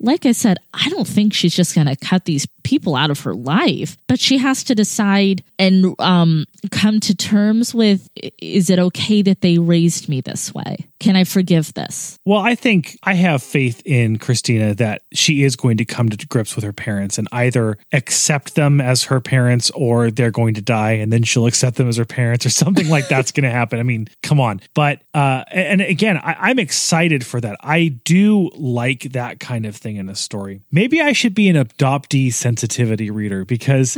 Like 0.00 0.26
I 0.26 0.32
said, 0.32 0.58
I 0.74 0.88
don't 0.88 1.06
think 1.06 1.32
she's 1.32 1.54
just 1.54 1.74
going 1.74 1.86
to 1.86 1.96
cut 1.96 2.24
these 2.24 2.46
people 2.70 2.94
out 2.94 3.10
of 3.10 3.18
her 3.18 3.34
life, 3.34 3.96
but 4.06 4.20
she 4.20 4.38
has 4.38 4.62
to 4.62 4.76
decide 4.76 5.42
and 5.58 5.92
um, 5.98 6.44
come 6.70 7.00
to 7.00 7.16
terms 7.16 7.74
with 7.74 8.08
is 8.38 8.70
it 8.70 8.78
okay 8.78 9.22
that 9.22 9.40
they 9.40 9.58
raised 9.58 10.08
me 10.08 10.20
this 10.20 10.54
way? 10.54 10.86
Can 11.00 11.16
I 11.16 11.24
forgive 11.24 11.74
this? 11.74 12.18
Well, 12.24 12.38
I 12.38 12.54
think 12.54 12.96
I 13.02 13.14
have 13.14 13.42
faith 13.42 13.82
in 13.84 14.18
Christina 14.18 14.74
that 14.76 15.02
she 15.12 15.42
is 15.42 15.56
going 15.56 15.78
to 15.78 15.84
come 15.84 16.10
to 16.10 16.26
grips 16.28 16.54
with 16.54 16.64
her 16.64 16.72
parents 16.72 17.18
and 17.18 17.26
either 17.32 17.76
accept 17.92 18.54
them 18.54 18.80
as 18.80 19.04
her 19.04 19.20
parents 19.20 19.70
or 19.74 20.10
they're 20.10 20.30
going 20.30 20.54
to 20.54 20.62
die 20.62 20.92
and 20.92 21.12
then 21.12 21.24
she'll 21.24 21.46
accept 21.46 21.76
them 21.76 21.88
as 21.88 21.96
her 21.96 22.04
parents 22.04 22.46
or 22.46 22.50
something 22.50 22.88
like 22.88 23.08
that's 23.08 23.32
going 23.32 23.44
to 23.44 23.50
happen. 23.50 23.80
I 23.80 23.82
mean, 23.82 24.06
come 24.22 24.38
on. 24.38 24.60
But, 24.74 25.00
uh, 25.12 25.42
and 25.50 25.80
again, 25.80 26.18
I, 26.18 26.36
I'm 26.38 26.60
excited 26.60 27.26
for 27.26 27.40
that. 27.40 27.56
I 27.60 27.88
do 27.88 28.50
like 28.54 29.12
that 29.12 29.40
kind 29.40 29.66
of 29.66 29.74
thing 29.74 29.96
in 29.96 30.08
a 30.08 30.14
story. 30.14 30.60
Maybe 30.70 31.00
I 31.00 31.12
should 31.12 31.34
be 31.34 31.48
an 31.48 31.56
adoptee 31.56 32.32
sensitivity 32.60 33.10
reader 33.10 33.44
because 33.44 33.96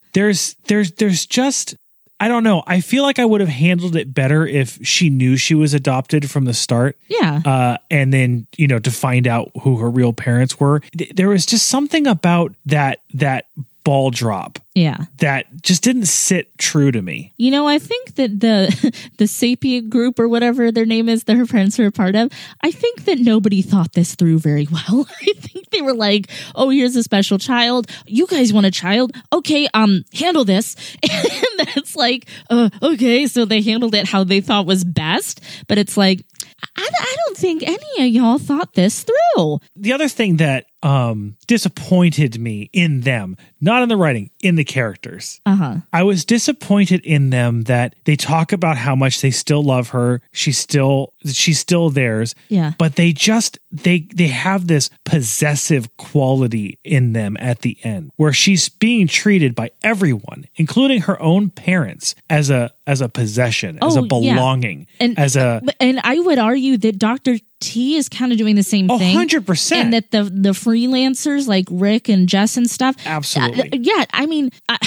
there's, 0.14 0.56
there's, 0.66 0.92
there's 0.92 1.26
just, 1.26 1.76
I 2.18 2.28
don't 2.28 2.44
know. 2.44 2.62
I 2.66 2.80
feel 2.80 3.02
like 3.02 3.18
I 3.18 3.24
would 3.24 3.40
have 3.40 3.48
handled 3.48 3.96
it 3.96 4.12
better 4.12 4.46
if 4.46 4.78
she 4.86 5.08
knew 5.08 5.36
she 5.36 5.54
was 5.54 5.72
adopted 5.74 6.30
from 6.30 6.44
the 6.44 6.52
start. 6.52 6.98
Yeah. 7.08 7.40
Uh, 7.44 7.76
and 7.90 8.12
then 8.12 8.46
you 8.58 8.66
know 8.66 8.78
to 8.78 8.90
find 8.90 9.26
out 9.26 9.50
who 9.62 9.78
her 9.78 9.88
real 9.88 10.12
parents 10.12 10.60
were. 10.60 10.80
Th- 10.98 11.10
There 11.14 11.28
was 11.30 11.46
just 11.46 11.68
something 11.68 12.06
about 12.06 12.54
that 12.66 13.00
that 13.14 13.46
ball 13.84 14.10
drop 14.10 14.58
yeah. 14.80 15.04
that 15.18 15.46
just 15.62 15.82
didn't 15.82 16.06
sit 16.06 16.56
true 16.58 16.90
to 16.90 17.02
me. 17.02 17.32
You 17.36 17.50
know, 17.50 17.68
I 17.68 17.78
think 17.78 18.14
that 18.14 18.40
the 18.40 18.94
the 19.18 19.26
sapient 19.26 19.90
group 19.90 20.18
or 20.18 20.26
whatever 20.26 20.72
their 20.72 20.86
name 20.86 21.08
is 21.08 21.24
that 21.24 21.36
her 21.36 21.46
parents 21.46 21.78
are 21.78 21.86
a 21.86 21.92
part 21.92 22.16
of, 22.16 22.32
I 22.62 22.70
think 22.70 23.04
that 23.04 23.18
nobody 23.18 23.60
thought 23.62 23.92
this 23.92 24.14
through 24.14 24.38
very 24.38 24.66
well. 24.70 25.06
I 25.22 25.32
think 25.34 25.70
they 25.70 25.82
were 25.82 25.94
like, 25.94 26.30
"Oh, 26.54 26.70
here's 26.70 26.96
a 26.96 27.02
special 27.02 27.38
child. 27.38 27.90
You 28.06 28.26
guys 28.26 28.52
want 28.52 28.66
a 28.66 28.70
child? 28.70 29.12
Okay, 29.32 29.68
um, 29.74 30.04
handle 30.14 30.44
this." 30.44 30.76
And 31.50 31.68
that's 31.68 31.96
like, 31.96 32.26
uh, 32.48 32.70
okay, 32.82 33.26
so 33.26 33.44
they 33.44 33.60
handled 33.62 33.94
it 33.94 34.08
how 34.08 34.24
they 34.24 34.40
thought 34.40 34.66
was 34.66 34.84
best, 34.84 35.40
but 35.68 35.78
it's 35.78 35.96
like, 35.96 36.24
I, 36.76 36.88
I 37.00 37.16
don't 37.24 37.36
think 37.36 37.62
any 37.62 38.06
of 38.06 38.08
y'all 38.08 38.38
thought 38.38 38.74
this 38.74 39.04
through. 39.04 39.58
The 39.76 39.92
other 39.92 40.08
thing 40.08 40.36
that 40.36 40.66
um 40.82 41.36
disappointed 41.46 42.38
me 42.40 42.70
in 42.72 43.00
them, 43.02 43.36
not 43.60 43.82
in 43.82 43.88
the 43.88 43.96
writing, 43.96 44.30
in 44.40 44.54
the 44.56 44.64
characters. 44.64 45.40
Uh 45.44 45.56
huh. 45.56 45.76
I 45.92 46.02
was 46.02 46.24
disappointed 46.24 47.04
in 47.04 47.30
them 47.30 47.62
that 47.64 47.94
they 48.04 48.16
talk 48.16 48.52
about 48.52 48.76
how 48.78 48.94
much 48.96 49.20
they 49.20 49.30
still 49.30 49.62
love 49.62 49.90
her. 49.90 50.22
She's 50.32 50.58
still 50.58 51.12
she's 51.26 51.58
still 51.58 51.90
theirs. 51.90 52.34
Yeah. 52.48 52.72
But 52.78 52.96
they 52.96 53.12
just 53.12 53.58
they 53.70 54.06
they 54.14 54.28
have 54.28 54.66
this 54.68 54.88
possessive 55.04 55.94
quality 55.96 56.78
in 56.84 57.12
them 57.12 57.36
at 57.40 57.60
the 57.60 57.76
end 57.84 58.10
where 58.16 58.32
she's 58.32 58.68
being 58.68 59.06
treated 59.06 59.54
by 59.54 59.70
everyone, 59.82 60.46
including 60.56 61.02
her 61.02 61.20
own 61.20 61.50
parents, 61.50 62.14
as 62.28 62.48
a 62.50 62.72
as 62.86 63.00
a 63.00 63.08
possession, 63.08 63.78
as 63.82 63.96
a 63.96 64.00
Oh, 64.10 64.20
yeah. 64.22 64.34
belonging, 64.34 64.86
And 64.98 65.18
as 65.18 65.36
a 65.36 65.62
and 65.78 66.00
I 66.02 66.18
would 66.18 66.38
argue 66.38 66.76
that 66.78 66.98
Dr. 66.98 67.38
T 67.60 67.96
is 67.96 68.08
kind 68.08 68.32
of 68.32 68.38
doing 68.38 68.56
the 68.56 68.62
same 68.62 68.90
a 68.90 68.98
thing. 68.98 69.14
hundred 69.14 69.46
percent. 69.46 69.84
and 69.84 69.92
that 69.92 70.10
the 70.10 70.24
the 70.24 70.50
freelancers 70.50 71.46
like 71.46 71.66
Rick 71.70 72.08
and 72.08 72.28
Jess 72.28 72.56
and 72.56 72.68
stuff. 72.70 72.96
Absolutely. 73.04 73.72
Uh, 73.72 73.76
yeah, 73.80 74.04
I 74.12 74.26
mean, 74.26 74.50
I, 74.68 74.78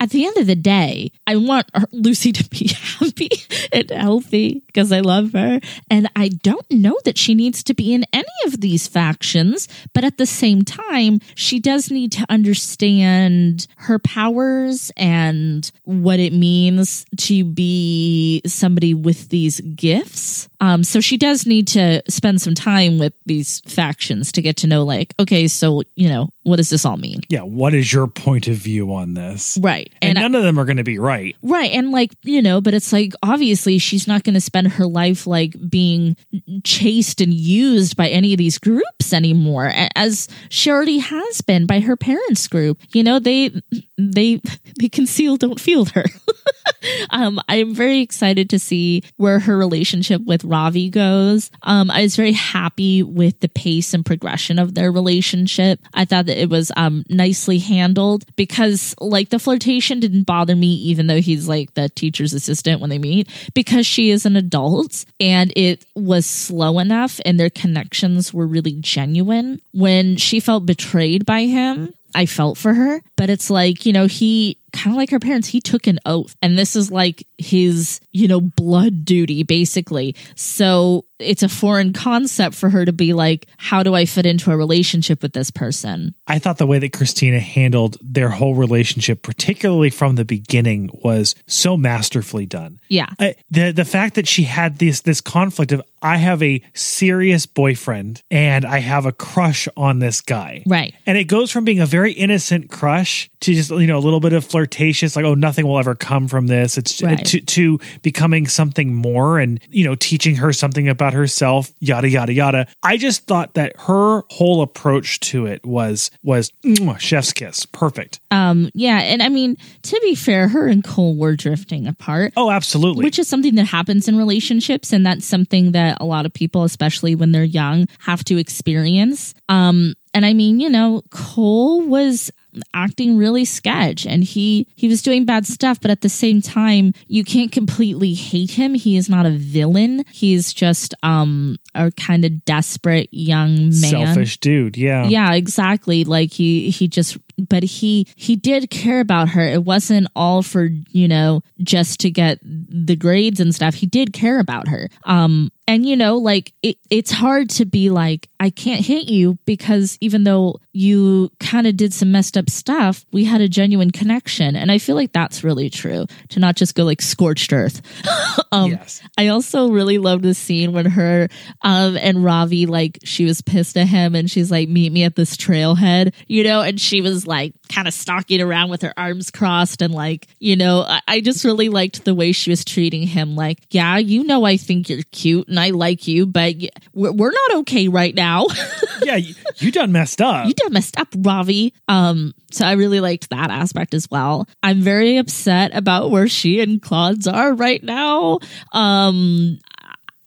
at 0.00 0.10
the 0.10 0.26
end 0.26 0.36
of 0.36 0.46
the 0.46 0.56
day, 0.56 1.12
I 1.26 1.36
want 1.36 1.70
Lucy 1.92 2.32
to 2.32 2.48
be 2.48 2.68
happy 2.72 3.30
and 3.72 3.90
healthy 3.90 4.62
because 4.66 4.92
I 4.92 5.00
love 5.00 5.32
her, 5.32 5.60
and 5.90 6.10
I 6.14 6.28
don't 6.28 6.70
know 6.70 6.96
that 7.04 7.18
she 7.18 7.34
needs 7.34 7.62
to 7.64 7.74
be 7.74 7.92
in 7.92 8.04
any 8.12 8.24
of 8.46 8.60
these 8.60 8.86
factions. 8.86 9.68
But 9.94 10.04
at 10.04 10.18
the 10.18 10.26
same 10.26 10.62
time, 10.62 11.20
she 11.34 11.60
does 11.60 11.90
need 11.90 12.12
to 12.12 12.26
understand 12.28 13.66
her 13.76 13.98
powers 13.98 14.90
and 14.96 15.70
what 15.84 16.20
it 16.20 16.32
means 16.32 17.04
to 17.16 17.44
be 17.44 18.42
somebody 18.46 18.94
with 18.94 19.28
these 19.28 19.60
gifts. 19.60 20.48
Um, 20.60 20.82
so 20.84 21.00
she 21.00 21.16
does 21.16 21.46
need 21.46 21.68
to 21.68 22.02
spend 22.08 22.40
some 22.40 22.54
time 22.54 22.98
with 22.98 23.14
these 23.26 23.60
factions 23.60 24.32
to 24.32 24.42
get 24.42 24.56
to 24.58 24.66
know, 24.66 24.84
like, 24.84 25.14
okay, 25.18 25.48
so 25.48 25.82
you 25.94 26.08
know, 26.08 26.30
what 26.42 26.56
does 26.56 26.70
this 26.70 26.84
all 26.84 26.96
mean? 26.96 27.20
yeah, 27.28 27.42
what 27.42 27.74
is 27.74 27.92
your 27.92 28.06
point 28.06 28.48
of 28.48 28.56
view 28.56 28.92
on 28.94 29.14
this? 29.14 29.58
Right. 29.60 29.87
And, 30.00 30.10
And, 30.10 30.18
I- 30.18 30.22
none 30.22 30.34
of 30.34 30.42
them 30.42 30.58
are 30.58 30.64
going 30.64 30.76
to 30.78 30.84
be 30.84 30.98
right. 30.98 31.36
right. 31.42 31.70
And 31.72 31.90
like, 31.90 32.12
you 32.22 32.40
know, 32.42 32.60
but 32.60 32.74
it's 32.74 32.92
like 32.92 33.12
obviously 33.22 33.78
she's 33.78 34.06
not 34.06 34.22
going 34.24 34.34
to 34.34 34.40
spend 34.40 34.68
her 34.72 34.86
life 34.86 35.26
like 35.26 35.54
being 35.68 36.16
chased 36.64 37.20
and 37.20 37.32
used 37.34 37.96
by 37.96 38.08
any 38.08 38.32
of 38.32 38.38
these 38.38 38.58
groups 38.58 39.12
anymore, 39.12 39.70
as 39.96 40.28
she 40.48 40.70
already 40.70 40.98
has 40.98 41.40
been 41.40 41.66
by 41.66 41.80
her 41.80 41.96
parents' 41.96 42.46
group. 42.48 42.78
You 42.92 43.02
know, 43.02 43.18
they 43.18 43.50
they 43.98 44.40
they 44.78 44.88
conceal, 44.88 45.36
don't 45.36 45.60
feel 45.60 45.84
her. 45.86 46.04
um, 47.10 47.40
I'm 47.48 47.74
very 47.74 48.00
excited 48.00 48.48
to 48.50 48.58
see 48.58 49.02
where 49.16 49.40
her 49.40 49.56
relationship 49.56 50.24
with 50.24 50.44
Ravi 50.44 50.88
goes. 50.88 51.50
Um, 51.62 51.90
I 51.90 52.02
was 52.02 52.16
very 52.16 52.32
happy 52.32 53.02
with 53.02 53.40
the 53.40 53.48
pace 53.48 53.92
and 53.92 54.06
progression 54.06 54.58
of 54.58 54.74
their 54.74 54.92
relationship. 54.92 55.80
I 55.92 56.04
thought 56.04 56.26
that 56.26 56.40
it 56.40 56.48
was 56.48 56.70
um 56.76 57.04
nicely 57.08 57.58
handled 57.58 58.24
because 58.36 58.94
like 59.00 59.30
the 59.30 59.38
flirtation 59.38 60.00
didn't 60.00 60.24
bother 60.24 60.54
me, 60.54 60.68
even 60.74 61.08
though 61.08 61.20
he's 61.20 61.48
like 61.48 61.74
the 61.74 61.88
teacher's 61.88 62.32
assistant 62.32 62.80
when 62.80 62.90
they 62.90 62.98
meet, 62.98 63.28
because 63.54 63.86
she 63.86 64.10
is 64.10 64.24
an 64.24 64.36
adult 64.36 65.04
and 65.18 65.52
it 65.56 65.84
was 65.94 66.26
slow 66.26 66.78
enough 66.78 67.20
and 67.24 67.38
their 67.38 67.50
connections 67.50 68.32
were 68.32 68.46
really 68.46 68.76
genuine. 68.80 69.60
When 69.72 70.16
she 70.16 70.40
felt 70.40 70.66
betrayed 70.66 71.26
by 71.26 71.42
him, 71.42 71.92
I 72.14 72.26
felt 72.26 72.58
for 72.58 72.74
her, 72.74 73.02
but 73.16 73.30
it's 73.30 73.50
like, 73.50 73.86
you 73.86 73.92
know, 73.92 74.06
he 74.06 74.58
kind 74.72 74.94
of 74.94 74.96
like 74.96 75.10
her 75.10 75.18
parents, 75.18 75.48
he 75.48 75.60
took 75.60 75.86
an 75.86 75.98
oath, 76.06 76.36
and 76.42 76.58
this 76.58 76.76
is 76.76 76.90
like 76.90 77.26
his, 77.38 78.00
you 78.12 78.28
know, 78.28 78.40
blood 78.40 79.04
duty, 79.04 79.42
basically. 79.42 80.14
So 80.34 81.04
it's 81.18 81.42
a 81.42 81.48
foreign 81.48 81.92
concept 81.92 82.54
for 82.54 82.70
her 82.70 82.84
to 82.84 82.92
be 82.92 83.12
like, 83.12 83.46
how 83.56 83.82
do 83.82 83.94
I 83.94 84.04
fit 84.04 84.26
into 84.26 84.50
a 84.50 84.56
relationship 84.56 85.22
with 85.22 85.32
this 85.32 85.50
person? 85.50 86.14
I 86.26 86.38
thought 86.38 86.58
the 86.58 86.66
way 86.66 86.78
that 86.78 86.92
Christina 86.92 87.40
handled 87.40 87.96
their 88.00 88.28
whole 88.28 88.54
relationship, 88.54 89.22
particularly 89.22 89.90
from 89.90 90.14
the 90.14 90.24
beginning, 90.24 90.90
was 91.02 91.34
so 91.46 91.76
masterfully 91.76 92.46
done. 92.46 92.80
Yeah. 92.88 93.08
I, 93.18 93.34
the 93.50 93.72
the 93.72 93.84
fact 93.84 94.14
that 94.14 94.28
she 94.28 94.44
had 94.44 94.78
this 94.78 95.00
this 95.00 95.20
conflict 95.20 95.72
of 95.72 95.82
I 96.00 96.16
have 96.18 96.42
a 96.42 96.62
serious 96.74 97.46
boyfriend 97.46 98.22
and 98.30 98.64
I 98.64 98.78
have 98.78 99.04
a 99.04 99.12
crush 99.12 99.66
on 99.76 99.98
this 99.98 100.20
guy, 100.20 100.62
Right. 100.66 100.94
And 101.06 101.18
it 101.18 101.24
goes 101.24 101.50
from 101.50 101.64
being 101.64 101.80
a 101.80 101.86
very 101.86 102.12
innocent 102.12 102.70
crush 102.70 103.28
to 103.40 103.54
just 103.54 103.70
you 103.70 103.86
know 103.86 103.98
a 103.98 104.00
little 104.00 104.20
bit 104.20 104.32
of 104.32 104.44
flirtatious, 104.68 105.16
like 105.16 105.24
oh 105.24 105.34
nothing 105.34 105.66
will 105.66 105.78
ever 105.78 105.94
come 105.94 106.28
from 106.28 106.46
this. 106.46 106.76
It's 106.78 107.02
Right. 107.02 107.24
to 107.26 107.40
to 107.40 107.78
becoming 108.02 108.46
something 108.46 108.94
more, 108.94 109.38
and 109.38 109.60
you 109.70 109.84
know 109.84 109.94
teaching 109.94 110.36
her 110.36 110.52
something 110.52 110.88
about 110.88 111.12
herself, 111.14 111.72
yada 111.80 112.08
yada 112.08 112.32
yada. 112.32 112.66
I 112.82 112.96
just 112.96 113.26
thought 113.26 113.54
that 113.54 113.74
her 113.80 114.22
whole 114.30 114.62
approach 114.62 115.20
to 115.20 115.46
it 115.46 115.64
was 115.64 116.10
was 116.22 116.52
chef's 116.98 117.32
kiss, 117.32 117.66
perfect. 117.66 118.20
Um, 118.30 118.70
yeah. 118.74 118.98
And 118.98 119.22
I 119.22 119.28
mean, 119.28 119.56
to 119.82 120.00
be 120.02 120.14
fair, 120.14 120.48
her 120.48 120.66
and 120.66 120.84
Cole 120.84 121.16
were 121.16 121.36
drifting 121.36 121.86
apart. 121.86 122.32
Oh, 122.36 122.50
absolutely. 122.50 123.04
which 123.04 123.18
is 123.18 123.28
something 123.28 123.54
that 123.54 123.64
happens 123.66 124.08
in 124.08 124.16
relationships 124.16 124.92
and 124.92 125.04
that's 125.06 125.24
something 125.24 125.72
that 125.72 125.98
a 126.00 126.04
lot 126.04 126.26
of 126.26 126.32
people 126.32 126.64
especially 126.64 127.14
when 127.14 127.32
they're 127.32 127.44
young 127.44 127.86
have 128.00 128.24
to 128.24 128.36
experience 128.38 129.34
um 129.48 129.94
and 130.14 130.24
i 130.26 130.32
mean 130.32 130.60
you 130.60 130.68
know 130.68 131.02
cole 131.10 131.82
was 131.82 132.30
acting 132.74 133.18
really 133.18 133.44
sketch 133.44 134.06
and 134.06 134.24
he 134.24 134.66
he 134.74 134.88
was 134.88 135.02
doing 135.02 135.24
bad 135.24 135.46
stuff 135.46 135.80
but 135.80 135.90
at 135.90 136.00
the 136.00 136.08
same 136.08 136.40
time 136.40 136.92
you 137.06 137.24
can't 137.24 137.52
completely 137.52 138.14
hate 138.14 138.52
him. 138.52 138.74
He 138.74 138.96
is 138.96 139.08
not 139.08 139.26
a 139.26 139.30
villain. 139.30 140.04
He's 140.12 140.52
just 140.52 140.94
um 141.02 141.56
a 141.74 141.90
kind 141.92 142.24
of 142.24 142.44
desperate 142.44 143.08
young 143.12 143.56
man. 143.56 143.72
Selfish 143.72 144.38
dude, 144.38 144.76
yeah. 144.76 145.06
yeah 145.06 145.34
exactly. 145.34 146.04
Like 146.04 146.32
he 146.32 146.70
he 146.70 146.88
just 146.88 147.18
but 147.38 147.62
he 147.62 148.06
he 148.16 148.36
did 148.36 148.70
care 148.70 149.00
about 149.00 149.30
her. 149.30 149.42
It 149.42 149.64
wasn't 149.64 150.08
all 150.16 150.42
for 150.42 150.68
you 150.90 151.08
know 151.08 151.42
just 151.62 152.00
to 152.00 152.10
get 152.10 152.38
the 152.42 152.96
grades 152.96 153.40
and 153.40 153.54
stuff. 153.54 153.74
He 153.74 153.86
did 153.86 154.12
care 154.12 154.40
about 154.40 154.68
her. 154.68 154.88
Um 155.04 155.50
and 155.68 155.84
you 155.86 155.94
know 155.94 156.16
like 156.16 156.52
it, 156.62 156.78
it's 156.90 157.12
hard 157.12 157.50
to 157.50 157.66
be 157.66 157.90
like 157.90 158.28
i 158.40 158.48
can't 158.48 158.84
hit 158.84 159.04
you 159.04 159.38
because 159.44 159.98
even 160.00 160.24
though 160.24 160.58
you 160.72 161.30
kind 161.40 161.66
of 161.66 161.76
did 161.76 161.92
some 161.92 162.10
messed 162.10 162.36
up 162.36 162.48
stuff 162.48 163.04
we 163.12 163.24
had 163.24 163.40
a 163.40 163.48
genuine 163.48 163.90
connection. 163.90 164.56
And 164.56 164.72
i 164.72 164.78
feel 164.78 164.96
like 164.96 165.12
that's 165.12 165.44
really 165.44 165.68
true 165.68 166.06
to 166.30 166.40
not 166.40 166.56
just 166.56 166.74
go 166.74 166.84
like 166.84 167.02
scorched 167.02 167.52
earth. 167.52 167.82
Um 168.50 168.70
Yes. 168.70 169.02
I 169.18 169.28
also 169.28 169.68
really 169.68 169.98
love 169.98 170.22
the 170.22 170.32
scene 170.32 170.72
when 170.72 170.86
her 170.86 171.28
um 171.60 171.98
and 171.98 172.24
Ravi 172.24 172.64
like 172.64 172.98
she 173.04 173.26
was 173.26 173.42
pissed 173.42 173.76
at 173.76 173.88
him 173.88 174.14
and 174.14 174.30
she's 174.30 174.50
like 174.50 174.70
meet 174.70 174.90
me 174.90 175.04
at 175.04 175.16
this 175.16 175.36
trailhead 175.36 176.14
you 176.28 176.44
know 176.44 176.62
and 176.62 176.80
she 176.80 177.02
was 177.02 177.26
like 177.28 177.54
kind 177.68 177.86
of 177.86 177.94
stalking 177.94 178.40
around 178.40 178.70
with 178.70 178.82
her 178.82 178.92
arms 178.96 179.30
crossed 179.30 179.82
and 179.82 179.94
like 179.94 180.26
you 180.40 180.56
know 180.56 180.80
I, 180.80 181.00
I 181.06 181.20
just 181.20 181.44
really 181.44 181.68
liked 181.68 182.04
the 182.04 182.14
way 182.14 182.32
she 182.32 182.50
was 182.50 182.64
treating 182.64 183.06
him 183.06 183.36
like 183.36 183.58
yeah 183.70 183.98
you 183.98 184.24
know 184.24 184.44
I 184.44 184.56
think 184.56 184.88
you're 184.88 185.02
cute 185.12 185.46
and 185.46 185.60
I 185.60 185.70
like 185.70 186.08
you 186.08 186.26
but 186.26 186.56
we're, 186.92 187.12
we're 187.12 187.30
not 187.30 187.58
okay 187.60 187.88
right 187.88 188.14
now 188.14 188.46
yeah, 189.02 189.16
you, 189.16 189.34
you 189.56 189.72
done 189.72 189.92
messed 189.92 190.20
up. 190.20 190.46
you 190.46 190.54
done 190.54 190.72
messed 190.72 190.98
up, 190.98 191.08
Ravi. 191.16 191.74
Um, 191.88 192.34
so 192.50 192.66
I 192.66 192.72
really 192.72 193.00
liked 193.00 193.30
that 193.30 193.50
aspect 193.50 193.94
as 193.94 194.10
well. 194.10 194.48
I'm 194.62 194.80
very 194.80 195.16
upset 195.16 195.74
about 195.74 196.10
where 196.10 196.28
she 196.28 196.60
and 196.60 196.80
Claude's 196.80 197.26
are 197.26 197.54
right 197.54 197.82
now. 197.82 198.38
Um, 198.72 199.58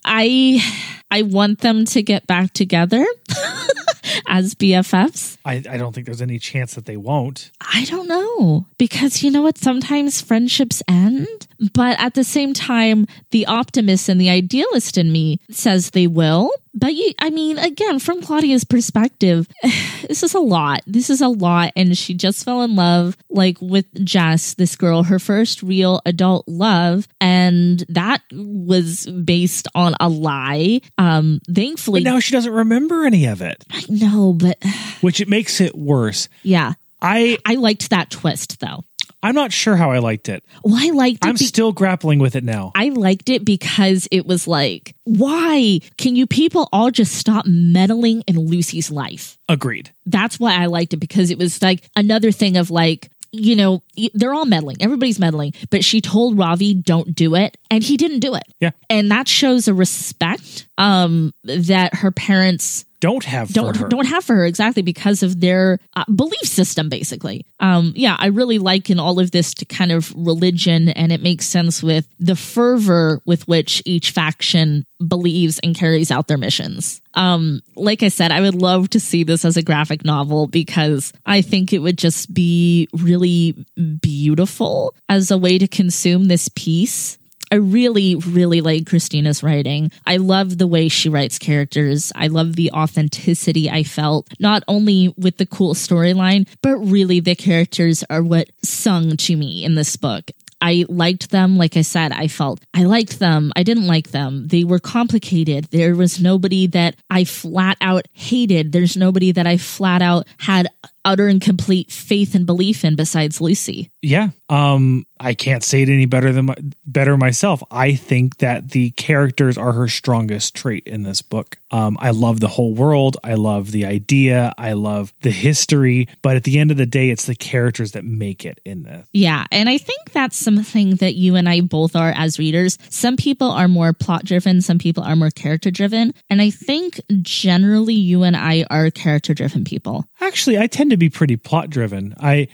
I 0.04 0.64
I 1.10 1.24
want 1.24 1.60
them 1.60 1.86
to 1.86 2.02
get 2.02 2.26
back 2.28 2.54
together 2.54 3.06
as 4.28 4.56
BFFs. 4.56 5.38
I, 5.46 5.64
I 5.70 5.78
don't 5.78 5.94
think 5.94 6.06
there's 6.06 6.22
any 6.22 6.40
chance 6.40 6.74
that 6.76 6.86
they 6.86 6.98
won't. 6.98 7.52
I 7.62 7.86
don't 7.86 8.08
know 8.08 8.66
because 8.78 9.24
you 9.24 9.32
know 9.32 9.42
what? 9.42 9.58
Sometimes 9.58 10.22
friendships 10.22 10.82
end, 10.88 11.48
but 11.74 12.00
at 12.00 12.14
the 12.14 12.24
same 12.24 12.54
time, 12.54 13.08
the 13.32 13.46
optimist 13.46 14.10
and 14.10 14.20
the 14.20 14.30
idealist 14.30 14.98
in 14.98 15.12
me 15.12 15.40
says 15.50 15.92
they 15.92 16.08
will. 16.08 16.52
But 16.74 16.94
you, 16.94 17.14
I 17.20 17.30
mean, 17.30 17.58
again, 17.58 18.00
from 18.00 18.22
Claudia's 18.22 18.64
perspective, 18.64 19.48
this 20.08 20.24
is 20.24 20.34
a 20.34 20.40
lot. 20.40 20.82
This 20.88 21.10
is 21.10 21.20
a 21.22 21.28
lot. 21.28 21.74
And 21.76 21.98
she 21.98 22.14
just 22.14 22.46
fell 22.46 22.62
in 22.62 22.76
love, 22.76 23.18
like 23.30 23.58
with 23.62 23.86
Jess, 24.06 24.54
this 24.54 24.76
girl, 24.76 25.04
her 25.04 25.20
first 25.20 25.62
real 25.64 26.02
adult 26.06 26.48
love. 26.48 27.08
And 27.20 27.84
that 27.90 28.22
was 28.32 29.06
based 29.06 29.68
on 29.76 29.96
a 30.00 30.08
lie. 30.08 30.82
Um, 30.98 31.42
thankfully, 31.54 32.04
But 32.04 32.10
now 32.12 32.20
she 32.20 32.32
doesn't 32.32 32.54
remember 32.54 33.06
any 33.06 33.26
of 33.26 33.42
it, 33.42 33.64
I 33.70 33.84
know, 33.90 34.34
but 34.34 34.64
which 35.02 35.20
it 35.20 35.28
makes 35.28 35.60
it 35.60 35.78
worse. 35.78 36.30
yeah, 36.44 36.74
I 37.02 37.38
I 37.46 37.56
liked 37.56 37.90
that 37.90 38.12
twist 38.12 38.60
though. 38.60 38.84
I'm 39.24 39.36
not 39.36 39.52
sure 39.52 39.76
how 39.76 39.92
I 39.92 40.00
liked 40.00 40.30
it. 40.30 40.44
Well, 40.64 40.76
I 40.78 40.92
liked 40.92 41.26
it. 41.26 41.28
I'm 41.28 41.36
be- 41.36 41.46
still 41.46 41.72
grappling 41.72 42.20
with 42.20 42.36
it 42.36 42.44
now. 42.44 42.72
I 42.76 42.90
liked 42.90 43.30
it 43.30 43.46
because 43.46 44.08
it 44.12 44.26
was 44.26 44.48
like, 44.48 44.96
why 45.04 45.80
can 45.98 46.16
you 46.16 46.26
people 46.28 46.70
all 46.74 46.92
just 46.92 47.14
stop 47.14 47.46
meddling 47.46 48.22
in 48.28 48.38
Lucy's 48.40 48.92
life? 48.92 49.38
Agreed. 49.48 49.92
That's 50.06 50.40
why 50.40 50.56
I 50.56 50.66
liked 50.66 50.94
it 50.94 50.98
because 50.98 51.32
it 51.32 51.38
was 51.38 51.62
like 51.62 51.90
another 51.96 52.32
thing 52.32 52.58
of 52.58 52.72
like, 52.72 53.12
you 53.32 53.56
know, 53.56 53.82
they're 54.14 54.34
all 54.34 54.46
meddling. 54.46 54.78
Everybody's 54.82 55.20
meddling. 55.20 55.54
But 55.70 55.86
she 55.86 56.02
told 56.02 56.38
Ravi, 56.38 56.74
don't 56.74 57.16
do 57.16 57.36
it. 57.36 57.58
And 57.70 57.84
he 57.84 57.96
didn't 57.96 58.20
do 58.20 58.36
it. 58.36 58.44
Yeah. 58.60 58.72
And 58.90 59.10
that 59.12 59.28
shows 59.28 59.68
a 59.68 59.74
respect 59.74 60.68
um, 60.78 61.34
that 61.44 61.96
her 61.96 62.12
parents 62.12 62.86
Don't 63.02 63.26
have 63.26 63.48
for 63.48 63.54
don't 63.54 63.78
her. 63.78 63.88
don't 63.90 64.06
have 64.06 64.24
for 64.24 64.36
her 64.36 64.46
exactly 64.46 64.84
because 64.84 65.24
of 65.24 65.42
their 65.42 65.80
uh, 65.96 66.06
belief 66.14 66.44
system 66.44 66.88
basically 66.88 67.44
um 67.60 67.94
yeah 67.96 68.16
i 68.20 68.28
really 68.28 68.60
liken 68.60 69.00
all 69.00 69.20
of 69.20 69.32
this 69.32 69.56
to 69.56 69.66
kind 69.66 69.92
of 69.92 70.14
religion 70.16 70.88
and 70.90 71.12
it 71.12 71.20
makes 71.22 71.48
sense 71.48 71.82
with 71.82 72.08
the 72.20 72.36
fervor 72.36 73.20
with 73.26 73.48
which 73.48 73.82
each 73.86 74.12
faction 74.12 74.86
believes 75.08 75.60
and 75.64 75.76
carries 75.76 76.12
out 76.12 76.28
their 76.28 76.38
missions 76.38 77.02
um 77.16 77.60
like 77.76 78.04
i 78.04 78.08
said 78.08 78.32
i 78.32 78.40
would 78.40 78.54
love 78.56 78.88
to 78.88 79.00
see 79.00 79.24
this 79.24 79.44
as 79.46 79.58
a 79.58 79.64
graphic 79.64 80.06
novel 80.06 80.46
because 80.46 81.12
i 81.26 81.42
think 81.42 81.74
it 81.74 81.80
would 81.80 81.98
just 81.98 82.32
be 82.32 82.88
really 82.94 83.66
beautiful 84.00 84.94
as 85.10 85.32
a 85.32 85.38
way 85.40 85.58
to 85.58 85.68
consume 85.68 86.26
this 86.26 86.50
piece 86.56 87.18
I 87.52 87.56
really, 87.56 88.16
really 88.16 88.62
like 88.62 88.88
Christina's 88.88 89.44
writing. 89.44 89.92
I 90.08 90.18
love 90.18 90.58
the 90.58 90.68
way 90.68 90.88
she 90.88 91.10
writes 91.10 91.38
characters. 91.38 92.12
I 92.16 92.28
love 92.28 92.56
the 92.56 92.72
authenticity 92.72 93.70
I 93.70 93.84
felt, 93.84 94.30
not 94.40 94.64
only 94.70 95.14
with 95.18 95.36
the 95.36 95.46
cool 95.46 95.74
storyline, 95.74 96.48
but 96.62 96.78
really 96.78 97.20
the 97.20 97.36
characters 97.36 98.06
are 98.10 98.24
what 98.24 98.50
sung 98.64 99.18
to 99.18 99.36
me 99.36 99.66
in 99.66 99.76
this 99.76 99.98
book. 99.98 100.32
I 100.62 100.86
liked 100.88 101.32
them. 101.32 101.58
Like 101.58 101.76
I 101.76 101.82
said, 101.82 102.12
I 102.12 102.28
felt 102.28 102.64
I 102.74 102.84
liked 102.84 103.20
them. 103.20 103.52
I 103.56 103.64
didn't 103.64 103.88
like 103.88 104.12
them. 104.12 104.48
They 104.48 104.64
were 104.64 104.80
complicated. 104.80 105.66
There 105.72 105.96
was 105.96 106.22
nobody 106.22 106.68
that 106.68 106.96
I 107.10 107.24
flat 107.24 107.78
out 107.82 108.08
hated. 108.14 108.72
There's 108.72 108.96
nobody 108.96 109.32
that 109.32 109.48
I 109.48 109.58
flat 109.58 110.02
out 110.02 110.28
had 110.38 110.68
utter 111.06 111.28
and 111.28 111.42
complete 111.42 111.92
faith 111.92 112.36
and 112.36 112.46
belief 112.46 112.84
in 112.86 112.96
besides 112.96 113.42
Lucy. 113.42 113.90
Yeah. 114.02 114.30
Um 114.50 115.06
I 115.20 115.36
can't 115.36 115.64
say 115.64 115.84
it 115.84 115.90
any 115.90 116.08
better 116.08 116.32
than 116.32 116.46
my, 116.46 116.56
better 116.86 117.16
myself. 117.16 117.62
I 117.70 117.94
think 117.94 118.38
that 118.38 118.72
the 118.72 118.90
characters 118.92 119.58
are 119.58 119.74
her 119.74 119.88
strongest 119.88 120.56
trait 120.56 120.88
in 120.88 121.04
this 121.04 121.22
book. 121.22 121.58
Um 121.70 121.98
I 122.00 122.12
love 122.12 122.40
the 122.40 122.48
whole 122.48 122.74
world. 122.74 123.18
I 123.24 123.36
love 123.36 123.72
the 123.72 123.86
idea. 123.86 124.54
I 124.58 124.74
love 124.74 125.14
the 125.22 125.32
history, 125.32 126.08
but 126.22 126.36
at 126.36 126.44
the 126.44 126.60
end 126.60 126.72
of 126.72 126.78
the 126.78 126.86
day 126.86 127.10
it's 127.10 127.26
the 127.26 127.36
characters 127.36 127.92
that 127.94 128.06
make 128.06 128.46
it 128.46 128.60
in 128.66 128.84
this. 128.84 129.08
Yeah, 129.12 129.46
and 129.52 129.70
I 129.70 129.78
think 129.78 130.12
that's 130.12 130.38
something 130.38 130.96
that 130.96 131.16
you 131.16 131.36
and 131.36 131.48
I 131.48 131.62
both 131.62 131.96
are 131.96 132.14
as 132.16 132.40
readers. 132.40 132.78
Some 132.90 133.18
people 133.18 133.50
are 133.50 133.68
more 133.68 133.94
plot 133.94 134.26
driven, 134.26 134.62
some 134.62 134.78
people 134.78 135.04
are 135.04 135.16
more 135.16 135.32
character 135.32 135.72
driven, 135.72 136.14
and 136.30 136.42
I 136.42 136.50
think 136.50 137.00
generally 137.22 137.94
you 137.94 138.24
and 138.24 138.36
I 138.36 138.66
are 138.70 138.90
character 138.92 139.34
driven 139.34 139.64
people. 139.64 140.06
Actually, 140.20 140.58
I 140.58 140.68
tend 140.68 140.91
to 140.92 140.98
be 140.98 141.10
pretty 141.10 141.36
plot 141.36 141.70
driven. 141.70 142.14
I 142.20 142.48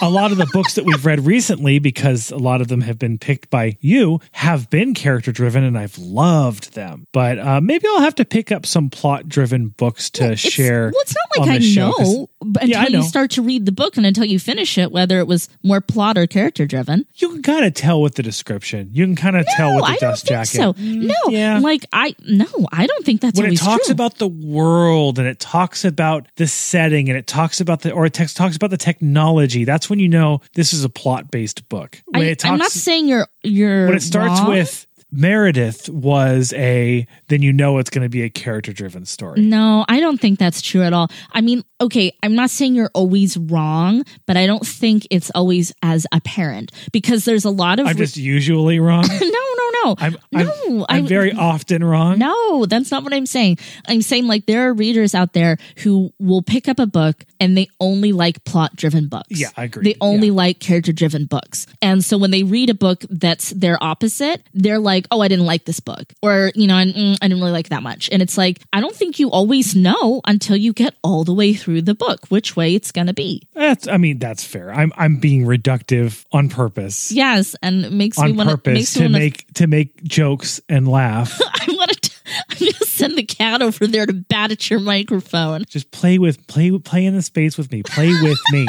a 0.00 0.10
lot 0.10 0.32
of 0.32 0.38
the 0.38 0.48
books 0.52 0.74
that 0.74 0.84
we've 0.84 1.06
read 1.06 1.24
recently 1.24 1.78
because 1.78 2.30
a 2.32 2.36
lot 2.38 2.60
of 2.60 2.66
them 2.68 2.80
have 2.80 2.98
been 2.98 3.18
picked 3.18 3.50
by 3.50 3.76
you 3.80 4.20
have 4.32 4.68
been 4.70 4.94
character 4.94 5.30
driven 5.30 5.62
and 5.62 5.78
I've 5.78 5.96
loved 5.98 6.74
them. 6.74 7.06
But 7.12 7.38
uh, 7.38 7.60
maybe 7.60 7.86
I'll 7.88 8.00
have 8.00 8.16
to 8.16 8.24
pick 8.24 8.50
up 8.50 8.66
some 8.66 8.90
plot 8.90 9.28
driven 9.28 9.68
books 9.68 10.10
to 10.10 10.24
It's- 10.32 10.38
share. 10.40 10.90
Well, 10.92 11.02
it's 11.02 11.14
not 11.36 11.46
like 11.46 11.62
I 11.62 11.74
know 11.74 12.28
but 12.40 12.62
until 12.64 12.68
Yeah, 12.68 12.82
I 12.82 12.86
you 12.88 13.02
start 13.04 13.30
to 13.32 13.42
read 13.42 13.66
the 13.66 13.72
book 13.72 13.96
and 13.96 14.04
until 14.04 14.24
you 14.24 14.40
finish 14.40 14.76
it, 14.76 14.90
whether 14.90 15.18
it 15.20 15.26
was 15.28 15.48
more 15.62 15.80
plot 15.80 16.18
or 16.18 16.26
character 16.26 16.66
driven. 16.66 17.06
You 17.14 17.28
can 17.30 17.42
kind 17.42 17.64
of 17.64 17.74
tell 17.74 18.00
with 18.02 18.16
the 18.16 18.22
description. 18.24 18.90
You 18.92 19.04
can 19.06 19.14
kind 19.14 19.36
of 19.36 19.46
tell 19.56 19.76
with 19.76 19.84
the 19.84 19.90
I 19.90 19.96
don't 19.98 20.10
dust 20.10 20.26
think 20.26 20.46
jacket. 20.46 20.56
so. 20.56 20.74
No, 20.78 21.14
yeah. 21.28 21.60
like 21.60 21.84
I 21.92 22.16
no, 22.26 22.46
I 22.72 22.86
don't 22.86 23.04
think 23.04 23.20
that's 23.20 23.38
when 23.40 23.52
it 23.52 23.56
talks 23.58 23.86
true. 23.86 23.92
about 23.92 24.18
the 24.18 24.26
world 24.28 25.18
and 25.20 25.28
it 25.28 25.38
talks 25.38 25.84
about 25.84 26.26
the 26.36 26.46
setting 26.48 27.08
and 27.08 27.16
it 27.16 27.26
talks 27.28 27.60
about 27.60 27.71
the 27.80 27.92
or 27.92 28.06
it 28.06 28.12
text 28.12 28.36
talks 28.36 28.56
about 28.56 28.70
the 28.70 28.76
technology, 28.76 29.64
that's 29.64 29.88
when 29.90 29.98
you 29.98 30.08
know 30.08 30.40
this 30.54 30.72
is 30.72 30.84
a 30.84 30.88
plot 30.88 31.30
based 31.30 31.68
book. 31.68 32.00
When 32.06 32.22
I, 32.22 32.30
it 32.30 32.38
talks, 32.38 32.52
I'm 32.52 32.58
not 32.58 32.70
saying 32.70 33.08
you're 33.08 33.26
you're 33.42 33.86
when 33.86 33.96
it 33.96 34.02
starts 34.02 34.40
wrong. 34.40 34.50
with 34.50 34.86
Meredith 35.12 35.90
was 35.90 36.54
a 36.54 37.06
then 37.28 37.42
you 37.42 37.52
know 37.52 37.76
it's 37.78 37.90
going 37.90 38.02
to 38.02 38.08
be 38.08 38.22
a 38.22 38.30
character 38.30 38.72
driven 38.72 39.04
story. 39.04 39.42
No, 39.42 39.84
I 39.86 40.00
don't 40.00 40.18
think 40.18 40.38
that's 40.38 40.62
true 40.62 40.82
at 40.82 40.94
all. 40.94 41.08
I 41.32 41.42
mean, 41.42 41.62
okay, 41.82 42.16
I'm 42.22 42.34
not 42.34 42.48
saying 42.48 42.74
you're 42.74 42.90
always 42.94 43.36
wrong, 43.36 44.04
but 44.26 44.38
I 44.38 44.46
don't 44.46 44.66
think 44.66 45.06
it's 45.10 45.30
always 45.34 45.72
as 45.82 46.06
apparent 46.12 46.72
because 46.92 47.26
there's 47.26 47.44
a 47.44 47.50
lot 47.50 47.78
of 47.78 47.86
I'm 47.86 47.96
just 47.96 48.16
usually 48.16 48.80
wrong. 48.80 49.04
no, 49.20 49.28
no, 49.28 49.70
no, 49.84 49.96
I'm 49.98 50.16
I'm, 50.34 50.46
no. 50.46 50.86
I'm 50.88 51.04
I- 51.04 51.08
very 51.08 51.32
often 51.32 51.84
wrong. 51.84 52.18
No, 52.18 52.64
that's 52.64 52.90
not 52.90 53.04
what 53.04 53.12
I'm 53.12 53.26
saying. 53.26 53.58
I'm 53.86 54.00
saying 54.00 54.26
like 54.26 54.46
there 54.46 54.68
are 54.68 54.72
readers 54.72 55.14
out 55.14 55.34
there 55.34 55.58
who 55.78 56.10
will 56.18 56.42
pick 56.42 56.68
up 56.68 56.78
a 56.78 56.86
book 56.86 57.24
and 57.42 57.56
they 57.58 57.68
only 57.80 58.12
like 58.12 58.42
plot 58.44 58.76
driven 58.76 59.08
books. 59.08 59.26
Yeah, 59.30 59.48
I 59.56 59.64
agree. 59.64 59.82
They 59.82 59.96
only 60.00 60.28
Yeah. 60.28 60.34
like 60.34 60.60
character 60.60 60.92
driven 60.92 61.24
books. 61.26 61.66
And 61.82 62.04
so 62.04 62.16
when 62.16 62.30
they 62.30 62.44
read 62.44 62.70
a 62.70 62.74
book 62.74 63.04
that's 63.10 63.50
their 63.50 63.82
opposite, 63.82 64.42
they're 64.54 64.78
like, 64.78 65.08
oh, 65.10 65.20
I 65.20 65.26
didn't 65.28 65.44
like 65.46 65.64
this 65.64 65.80
book. 65.80 66.12
Or, 66.22 66.52
you 66.54 66.68
know, 66.68 66.76
I, 66.76 66.84
mm, 66.84 67.16
I 67.20 67.26
didn't 67.26 67.40
really 67.40 67.50
like 67.52 67.70
that 67.70 67.82
much. 67.82 68.08
And 68.12 68.22
it's 68.22 68.38
like, 68.38 68.60
I 68.72 68.80
don't 68.80 68.94
think 68.94 69.18
you 69.18 69.30
always 69.30 69.74
know 69.74 70.20
until 70.24 70.54
you 70.56 70.72
get 70.72 70.94
all 71.02 71.24
the 71.24 71.34
way 71.34 71.52
through 71.52 71.82
the 71.82 71.94
book 71.94 72.26
which 72.28 72.54
way 72.54 72.74
it's 72.76 72.92
going 72.92 73.08
to 73.08 73.12
be. 73.14 73.42
That's 73.54 73.88
I 73.88 73.96
mean 73.96 74.18
that's 74.18 74.44
fair. 74.44 74.72
I'm 74.72 74.92
I'm 74.96 75.16
being 75.16 75.44
reductive 75.44 76.24
on 76.32 76.48
purpose. 76.48 77.10
Yes. 77.10 77.56
And 77.60 77.84
it 77.84 77.92
makes 77.92 78.18
me 78.18 78.30
On 78.30 78.36
want 78.36 78.64
to 78.64 78.70
me 79.02 79.08
make 79.08 79.52
to 79.54 79.66
make 79.66 80.02
jokes 80.04 80.60
and 80.68 80.86
laugh. 80.86 81.40
I 81.54 81.66
want 81.70 81.90
to, 82.02 82.11
I'm 82.50 82.56
to 82.56 82.86
send 82.86 83.16
the 83.16 83.24
cat 83.24 83.62
over 83.62 83.86
there 83.86 84.06
to 84.06 84.12
bat 84.12 84.52
at 84.52 84.70
your 84.70 84.80
microphone. 84.80 85.64
Just 85.68 85.90
play 85.90 86.18
with 86.18 86.46
play 86.46 86.76
play 86.78 87.04
in 87.04 87.14
the 87.14 87.22
space 87.22 87.56
with 87.58 87.70
me. 87.72 87.82
Play 87.82 88.08
with 88.22 88.38
me. 88.52 88.66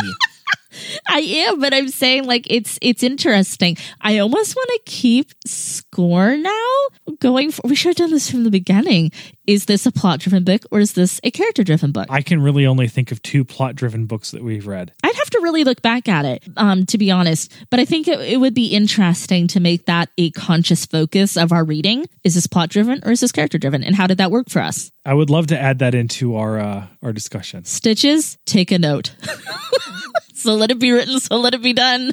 I 1.07 1.19
am, 1.19 1.59
but 1.59 1.73
I'm 1.73 1.89
saying 1.89 2.25
like 2.25 2.47
it's 2.49 2.79
it's 2.81 3.03
interesting. 3.03 3.77
I 4.01 4.19
almost 4.19 4.55
want 4.55 4.69
to 4.73 4.81
keep 4.85 5.31
score 5.45 6.37
now. 6.37 6.75
Going 7.19 7.51
for 7.51 7.61
we 7.65 7.75
should 7.75 7.89
have 7.89 7.97
done 7.97 8.11
this 8.11 8.29
from 8.29 8.43
the 8.43 8.51
beginning. 8.51 9.11
Is 9.45 9.65
this 9.65 9.85
a 9.85 9.91
plot 9.91 10.19
driven 10.19 10.43
book 10.43 10.63
or 10.71 10.79
is 10.79 10.93
this 10.93 11.19
a 11.23 11.31
character 11.31 11.63
driven 11.63 11.91
book? 11.91 12.07
I 12.09 12.21
can 12.21 12.41
really 12.41 12.65
only 12.65 12.87
think 12.87 13.11
of 13.11 13.21
two 13.21 13.43
plot 13.43 13.75
driven 13.75 14.05
books 14.05 14.31
that 14.31 14.41
we've 14.41 14.65
read. 14.65 14.93
I'd 15.03 15.15
have 15.15 15.29
to 15.31 15.39
really 15.43 15.63
look 15.65 15.81
back 15.81 16.07
at 16.07 16.23
it, 16.25 16.43
um, 16.55 16.85
to 16.87 16.97
be 16.97 17.11
honest. 17.11 17.51
But 17.69 17.79
I 17.79 17.85
think 17.85 18.07
it, 18.07 18.19
it 18.21 18.37
would 18.37 18.53
be 18.53 18.67
interesting 18.67 19.47
to 19.47 19.59
make 19.59 19.85
that 19.85 20.09
a 20.17 20.31
conscious 20.31 20.85
focus 20.85 21.35
of 21.35 21.51
our 21.51 21.63
reading. 21.65 22.05
Is 22.23 22.35
this 22.35 22.47
plot 22.47 22.69
driven 22.69 23.01
or 23.03 23.11
is 23.11 23.19
this 23.19 23.33
character 23.33 23.57
driven? 23.57 23.83
And 23.83 23.95
how 23.95 24.07
did 24.07 24.17
that 24.19 24.31
work 24.31 24.49
for 24.49 24.61
us? 24.61 24.91
I 25.05 25.13
would 25.13 25.29
love 25.29 25.47
to 25.47 25.59
add 25.59 25.79
that 25.79 25.93
into 25.93 26.35
our 26.35 26.59
uh, 26.59 26.87
our 27.01 27.11
discussion. 27.11 27.65
Stitches, 27.65 28.37
take 28.45 28.71
a 28.71 28.79
note. 28.79 29.13
so 30.43 30.55
let 30.55 30.71
it 30.71 30.79
be 30.79 30.91
written, 30.91 31.19
so 31.19 31.37
let 31.37 31.53
it 31.53 31.61
be 31.61 31.73
done. 31.73 32.11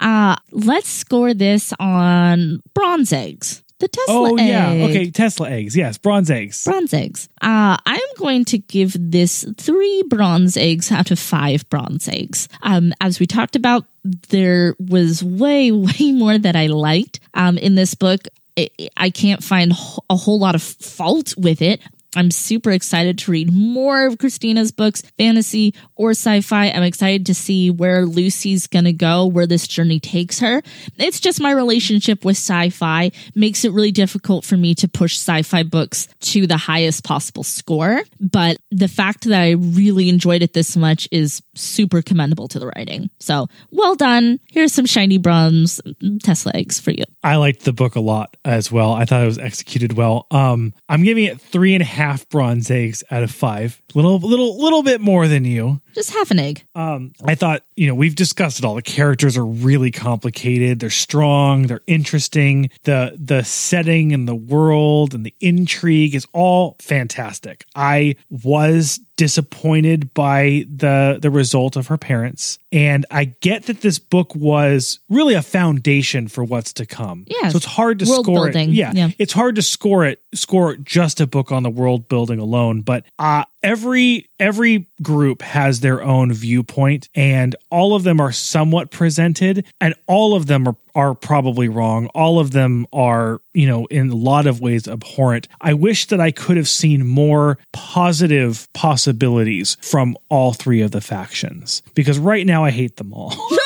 Uh, 0.00 0.36
let's 0.50 0.88
score 0.88 1.34
this 1.34 1.72
on 1.78 2.60
bronze 2.74 3.12
eggs. 3.12 3.62
The 3.78 3.88
Tesla 3.88 4.32
eggs. 4.32 4.40
Oh 4.40 4.44
yeah, 4.44 4.70
egg. 4.70 4.90
okay. 4.90 5.10
Tesla 5.10 5.50
eggs, 5.50 5.76
yes, 5.76 5.98
bronze 5.98 6.30
eggs. 6.30 6.64
Bronze 6.64 6.92
eggs. 6.94 7.28
Uh, 7.40 7.76
I'm 7.84 8.00
going 8.18 8.44
to 8.46 8.58
give 8.58 8.96
this 8.98 9.44
three 9.56 10.02
bronze 10.08 10.56
eggs 10.56 10.90
out 10.90 11.10
of 11.10 11.18
five 11.18 11.68
bronze 11.70 12.08
eggs. 12.08 12.48
Um, 12.62 12.92
as 13.00 13.20
we 13.20 13.26
talked 13.26 13.56
about, 13.56 13.84
there 14.30 14.76
was 14.78 15.22
way, 15.22 15.70
way 15.72 16.12
more 16.12 16.38
that 16.38 16.56
I 16.56 16.66
liked 16.66 17.20
um, 17.34 17.58
in 17.58 17.74
this 17.74 17.94
book. 17.94 18.22
I 18.56 18.68
I 18.96 19.10
can't 19.10 19.42
find 19.42 19.72
a 20.10 20.16
whole 20.16 20.38
lot 20.38 20.54
of 20.54 20.62
fault 20.62 21.34
with 21.36 21.60
it. 21.60 21.80
I'm 22.16 22.30
super 22.30 22.70
excited 22.70 23.18
to 23.18 23.30
read 23.30 23.52
more 23.52 24.06
of 24.06 24.18
Christina's 24.18 24.72
books, 24.72 25.02
fantasy 25.18 25.74
or 25.96 26.10
sci 26.10 26.40
fi. 26.40 26.70
I'm 26.70 26.82
excited 26.82 27.26
to 27.26 27.34
see 27.34 27.70
where 27.70 28.06
Lucy's 28.06 28.66
going 28.66 28.84
to 28.84 28.92
go, 28.92 29.26
where 29.26 29.46
this 29.46 29.66
journey 29.66 30.00
takes 30.00 30.40
her. 30.40 30.62
It's 30.98 31.20
just 31.20 31.40
my 31.40 31.50
relationship 31.50 32.24
with 32.24 32.36
sci 32.36 32.70
fi 32.70 33.10
makes 33.34 33.64
it 33.64 33.72
really 33.72 33.92
difficult 33.92 34.44
for 34.44 34.56
me 34.56 34.74
to 34.76 34.88
push 34.88 35.16
sci 35.16 35.42
fi 35.42 35.62
books 35.62 36.08
to 36.20 36.46
the 36.46 36.56
highest 36.56 37.04
possible 37.04 37.42
score. 37.42 38.02
But 38.20 38.58
the 38.70 38.88
fact 38.88 39.24
that 39.24 39.38
I 39.38 39.50
really 39.52 40.08
enjoyed 40.08 40.42
it 40.42 40.52
this 40.52 40.76
much 40.76 41.08
is 41.10 41.42
super 41.54 42.02
commendable 42.02 42.48
to 42.48 42.58
the 42.58 42.68
writing. 42.68 43.10
So 43.20 43.48
well 43.70 43.94
done. 43.94 44.40
Here's 44.50 44.72
some 44.72 44.86
shiny 44.86 45.18
bronze 45.18 45.80
Tesla 46.22 46.52
eggs 46.54 46.80
for 46.80 46.90
you. 46.90 47.04
I 47.22 47.36
liked 47.36 47.64
the 47.64 47.72
book 47.72 47.96
a 47.96 48.00
lot 48.00 48.36
as 48.44 48.70
well. 48.70 48.92
I 48.92 49.04
thought 49.04 49.22
it 49.22 49.26
was 49.26 49.38
executed 49.38 49.94
well. 49.94 50.26
Um, 50.30 50.74
I'm 50.88 51.02
giving 51.02 51.24
it 51.24 51.40
three 51.40 51.74
and 51.74 51.82
a 51.82 51.86
half 51.86 52.03
bronze 52.30 52.70
eggs 52.70 53.02
out 53.10 53.22
of 53.22 53.30
five. 53.30 53.80
Little, 53.94 54.18
little, 54.18 54.60
little 54.60 54.82
bit 54.82 55.00
more 55.00 55.28
than 55.28 55.44
you. 55.44 55.80
Just 55.94 56.10
half 56.12 56.30
an 56.30 56.38
egg. 56.38 56.64
Um, 56.74 57.12
I 57.24 57.34
thought, 57.34 57.62
you 57.76 57.86
know, 57.86 57.94
we've 57.94 58.14
discussed 58.16 58.58
it 58.58 58.64
all. 58.64 58.74
The 58.74 58.82
characters 58.82 59.36
are 59.36 59.44
really 59.44 59.90
complicated. 59.90 60.80
They're 60.80 60.90
strong. 60.90 61.66
They're 61.68 61.82
interesting. 61.86 62.70
The 62.82 63.16
the 63.18 63.42
setting 63.44 64.12
and 64.12 64.26
the 64.28 64.34
world 64.34 65.14
and 65.14 65.24
the 65.24 65.34
intrigue 65.40 66.14
is 66.14 66.26
all 66.32 66.76
fantastic. 66.80 67.64
I 67.74 68.16
was 68.28 69.00
disappointed 69.16 70.12
by 70.14 70.64
the 70.68 71.18
the 71.22 71.30
result 71.30 71.76
of 71.76 71.86
her 71.86 71.96
parents 71.96 72.58
and 72.72 73.06
i 73.12 73.24
get 73.24 73.66
that 73.66 73.80
this 73.80 73.96
book 74.00 74.34
was 74.34 74.98
really 75.08 75.34
a 75.34 75.42
foundation 75.42 76.26
for 76.26 76.42
what's 76.42 76.72
to 76.72 76.84
come 76.84 77.24
Yeah, 77.28 77.48
so 77.50 77.56
it's 77.58 77.64
hard 77.66 78.00
to 78.00 78.06
world 78.06 78.24
score 78.24 78.46
building. 78.46 78.70
it 78.70 78.74
yeah, 78.74 78.90
Yeah. 78.92 79.10
it's 79.18 79.32
hard 79.32 79.54
to 79.54 79.62
score 79.62 80.04
it 80.04 80.20
score 80.34 80.74
just 80.76 81.20
a 81.20 81.28
book 81.28 81.52
on 81.52 81.62
the 81.62 81.70
world 81.70 82.08
building 82.08 82.40
alone 82.40 82.80
but 82.80 83.04
uh 83.20 83.44
every 83.64 84.28
every 84.38 84.86
group 85.02 85.40
has 85.42 85.80
their 85.80 86.02
own 86.02 86.32
viewpoint 86.32 87.08
and 87.14 87.56
all 87.70 87.96
of 87.96 88.04
them 88.04 88.20
are 88.20 88.30
somewhat 88.30 88.90
presented 88.90 89.64
and 89.80 89.94
all 90.06 90.36
of 90.36 90.46
them 90.46 90.68
are 90.68 90.76
are 90.96 91.14
probably 91.14 91.68
wrong. 91.68 92.06
All 92.14 92.38
of 92.38 92.52
them 92.52 92.86
are 92.92 93.40
you 93.52 93.66
know 93.66 93.86
in 93.86 94.10
a 94.10 94.14
lot 94.14 94.46
of 94.46 94.60
ways 94.60 94.86
abhorrent. 94.86 95.48
I 95.60 95.74
wish 95.74 96.06
that 96.08 96.20
i 96.20 96.30
could 96.30 96.56
have 96.56 96.68
seen 96.68 97.06
more 97.06 97.58
positive 97.72 98.68
possibilities 98.74 99.76
from 99.80 100.16
all 100.28 100.52
three 100.52 100.82
of 100.82 100.90
the 100.90 101.00
factions 101.00 101.82
because 101.94 102.18
right 102.18 102.44
now 102.44 102.64
i 102.64 102.70
hate 102.70 102.96
them 102.96 103.12
all 103.12 103.34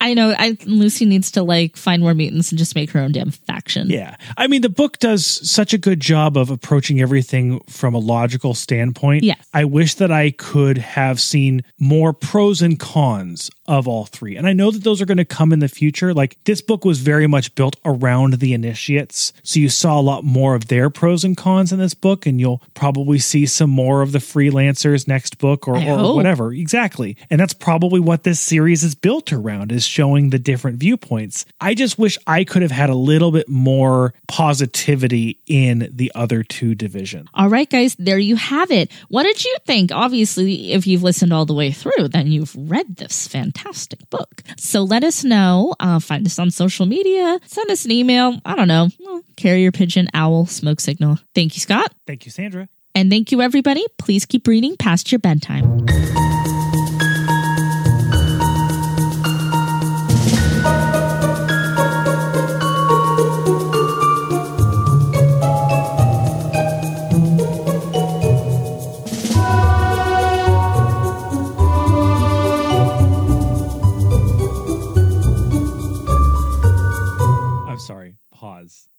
I 0.00 0.14
know. 0.14 0.34
I 0.38 0.56
Lucy 0.66 1.04
needs 1.04 1.30
to 1.32 1.42
like 1.42 1.76
find 1.76 2.02
more 2.02 2.14
mutants 2.14 2.50
and 2.50 2.58
just 2.58 2.74
make 2.74 2.90
her 2.90 3.00
own 3.00 3.12
damn 3.12 3.30
faction. 3.30 3.88
Yeah. 3.90 4.16
I 4.36 4.46
mean, 4.46 4.62
the 4.62 4.68
book 4.68 4.98
does 4.98 5.26
such 5.26 5.72
a 5.72 5.78
good 5.78 6.00
job 6.00 6.36
of 6.36 6.50
approaching 6.50 7.00
everything 7.00 7.60
from 7.68 7.94
a 7.94 7.98
logical 7.98 8.54
standpoint. 8.54 9.24
Yes. 9.24 9.44
I 9.52 9.64
wish 9.64 9.94
that 9.96 10.10
I 10.10 10.30
could 10.30 10.78
have 10.78 11.20
seen 11.20 11.62
more 11.78 12.12
pros 12.12 12.62
and 12.62 12.78
cons 12.78 13.50
of 13.66 13.88
all 13.88 14.06
three. 14.06 14.36
And 14.36 14.46
I 14.46 14.52
know 14.52 14.70
that 14.70 14.84
those 14.84 15.00
are 15.00 15.06
going 15.06 15.18
to 15.18 15.24
come 15.24 15.52
in 15.52 15.60
the 15.60 15.68
future. 15.68 16.12
Like 16.12 16.36
this 16.44 16.60
book 16.60 16.84
was 16.84 16.98
very 16.98 17.26
much 17.26 17.54
built 17.54 17.76
around 17.84 18.34
the 18.34 18.52
initiates. 18.52 19.32
So 19.42 19.60
you 19.60 19.68
saw 19.68 19.98
a 19.98 20.02
lot 20.02 20.24
more 20.24 20.54
of 20.54 20.68
their 20.68 20.90
pros 20.90 21.24
and 21.24 21.36
cons 21.36 21.72
in 21.72 21.78
this 21.78 21.94
book. 21.94 22.26
And 22.26 22.40
you'll 22.40 22.62
probably 22.74 23.18
see 23.18 23.46
some 23.46 23.70
more 23.70 24.02
of 24.02 24.12
the 24.12 24.18
freelancers 24.18 25.08
next 25.08 25.38
book 25.38 25.66
or, 25.68 25.76
or 25.76 26.14
whatever. 26.14 26.52
Exactly. 26.52 27.16
And 27.30 27.40
that's 27.40 27.54
probably 27.54 28.00
what 28.00 28.24
this 28.24 28.40
series 28.40 28.82
is 28.82 28.94
built 28.94 29.32
around 29.32 29.71
is 29.72 29.84
showing 29.84 30.30
the 30.30 30.38
different 30.38 30.78
viewpoints. 30.78 31.44
I 31.60 31.74
just 31.74 31.98
wish 31.98 32.18
I 32.26 32.44
could 32.44 32.62
have 32.62 32.70
had 32.70 32.90
a 32.90 32.94
little 32.94 33.32
bit 33.32 33.48
more 33.48 34.14
positivity 34.28 35.40
in 35.46 35.88
the 35.92 36.12
other 36.14 36.42
two 36.42 36.74
divisions. 36.74 37.28
All 37.34 37.48
right, 37.48 37.68
guys, 37.68 37.96
there 37.98 38.18
you 38.18 38.36
have 38.36 38.70
it. 38.70 38.90
What 39.08 39.24
did 39.24 39.44
you 39.44 39.56
think? 39.66 39.90
Obviously, 39.92 40.72
if 40.72 40.86
you've 40.86 41.02
listened 41.02 41.32
all 41.32 41.46
the 41.46 41.54
way 41.54 41.70
through, 41.70 42.08
then 42.08 42.28
you've 42.28 42.54
read 42.56 42.96
this 42.96 43.26
fantastic 43.26 44.08
book. 44.10 44.42
So 44.56 44.82
let 44.82 45.04
us 45.04 45.24
know. 45.24 45.74
Uh, 45.80 45.98
find 45.98 46.26
us 46.26 46.38
on 46.38 46.50
social 46.50 46.86
media. 46.86 47.40
Send 47.46 47.70
us 47.70 47.84
an 47.84 47.90
email. 47.90 48.40
I 48.44 48.54
don't 48.54 48.68
know. 48.68 48.88
Carrier 49.36 49.72
pigeon, 49.72 50.08
owl, 50.14 50.46
smoke 50.46 50.80
signal. 50.80 51.18
Thank 51.34 51.56
you, 51.56 51.60
Scott. 51.60 51.92
Thank 52.06 52.26
you, 52.26 52.30
Sandra. 52.30 52.68
And 52.94 53.10
thank 53.10 53.32
you, 53.32 53.40
everybody. 53.40 53.84
Please 53.98 54.26
keep 54.26 54.46
reading 54.46 54.76
past 54.76 55.10
your 55.10 55.18
bedtime. 55.18 55.86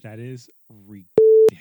That 0.03 0.19
is 0.19 0.49
re- 0.87 1.07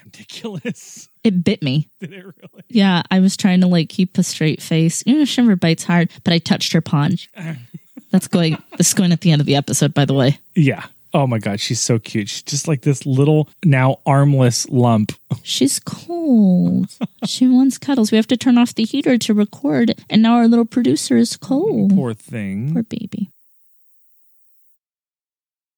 ridiculous. 0.05 1.09
It 1.25 1.45
bit 1.45 1.63
me. 1.63 1.89
Did 2.01 2.13
it 2.15 2.25
really? 2.25 2.65
Yeah, 2.69 3.03
I 3.09 3.21
was 3.21 3.37
trying 3.37 3.61
to 3.61 3.69
like 3.69 3.89
keep 3.89 4.19
a 4.19 4.25
straight 4.25 4.61
face. 4.61 5.05
You 5.07 5.19
know, 5.19 5.25
Shimmer 5.25 5.55
bites 5.55 5.85
hard, 5.85 6.11
but 6.25 6.33
I 6.33 6.39
touched 6.39 6.73
her 6.73 6.81
paunch. 6.81 7.31
That's 8.11 8.27
going. 8.27 8.61
This 8.77 8.89
is 8.89 8.95
going 8.95 9.13
at 9.13 9.21
the 9.21 9.31
end 9.31 9.41
of 9.41 9.47
the 9.47 9.55
episode, 9.55 9.95
by 9.95 10.05
the 10.05 10.15
way. 10.15 10.41
Yeah. 10.57 10.85
Oh 11.15 11.29
my 11.29 11.39
god, 11.39 11.61
she's 11.61 11.81
so 11.81 12.01
cute. 12.01 12.29
She's 12.29 12.43
just 12.43 12.67
like 12.67 12.83
this 12.83 13.07
little 13.07 13.49
now 13.65 14.01
armless 14.05 14.69
lump. 14.69 15.13
She's 15.45 15.79
cold. 15.79 16.89
she 17.27 17.47
wants 17.47 17.79
cuddles. 17.79 18.11
We 18.11 18.17
have 18.17 18.27
to 18.29 18.37
turn 18.37 18.59
off 18.59 18.75
the 18.75 18.85
heater 18.85 19.17
to 19.19 19.35
record, 19.35 19.95
and 20.11 20.23
now 20.23 20.35
our 20.35 20.49
little 20.49 20.65
producer 20.65 21.17
is 21.17 21.37
cold. 21.37 21.95
Poor 21.95 22.15
thing. 22.15 22.73
Poor 22.73 22.83
baby. 22.83 23.31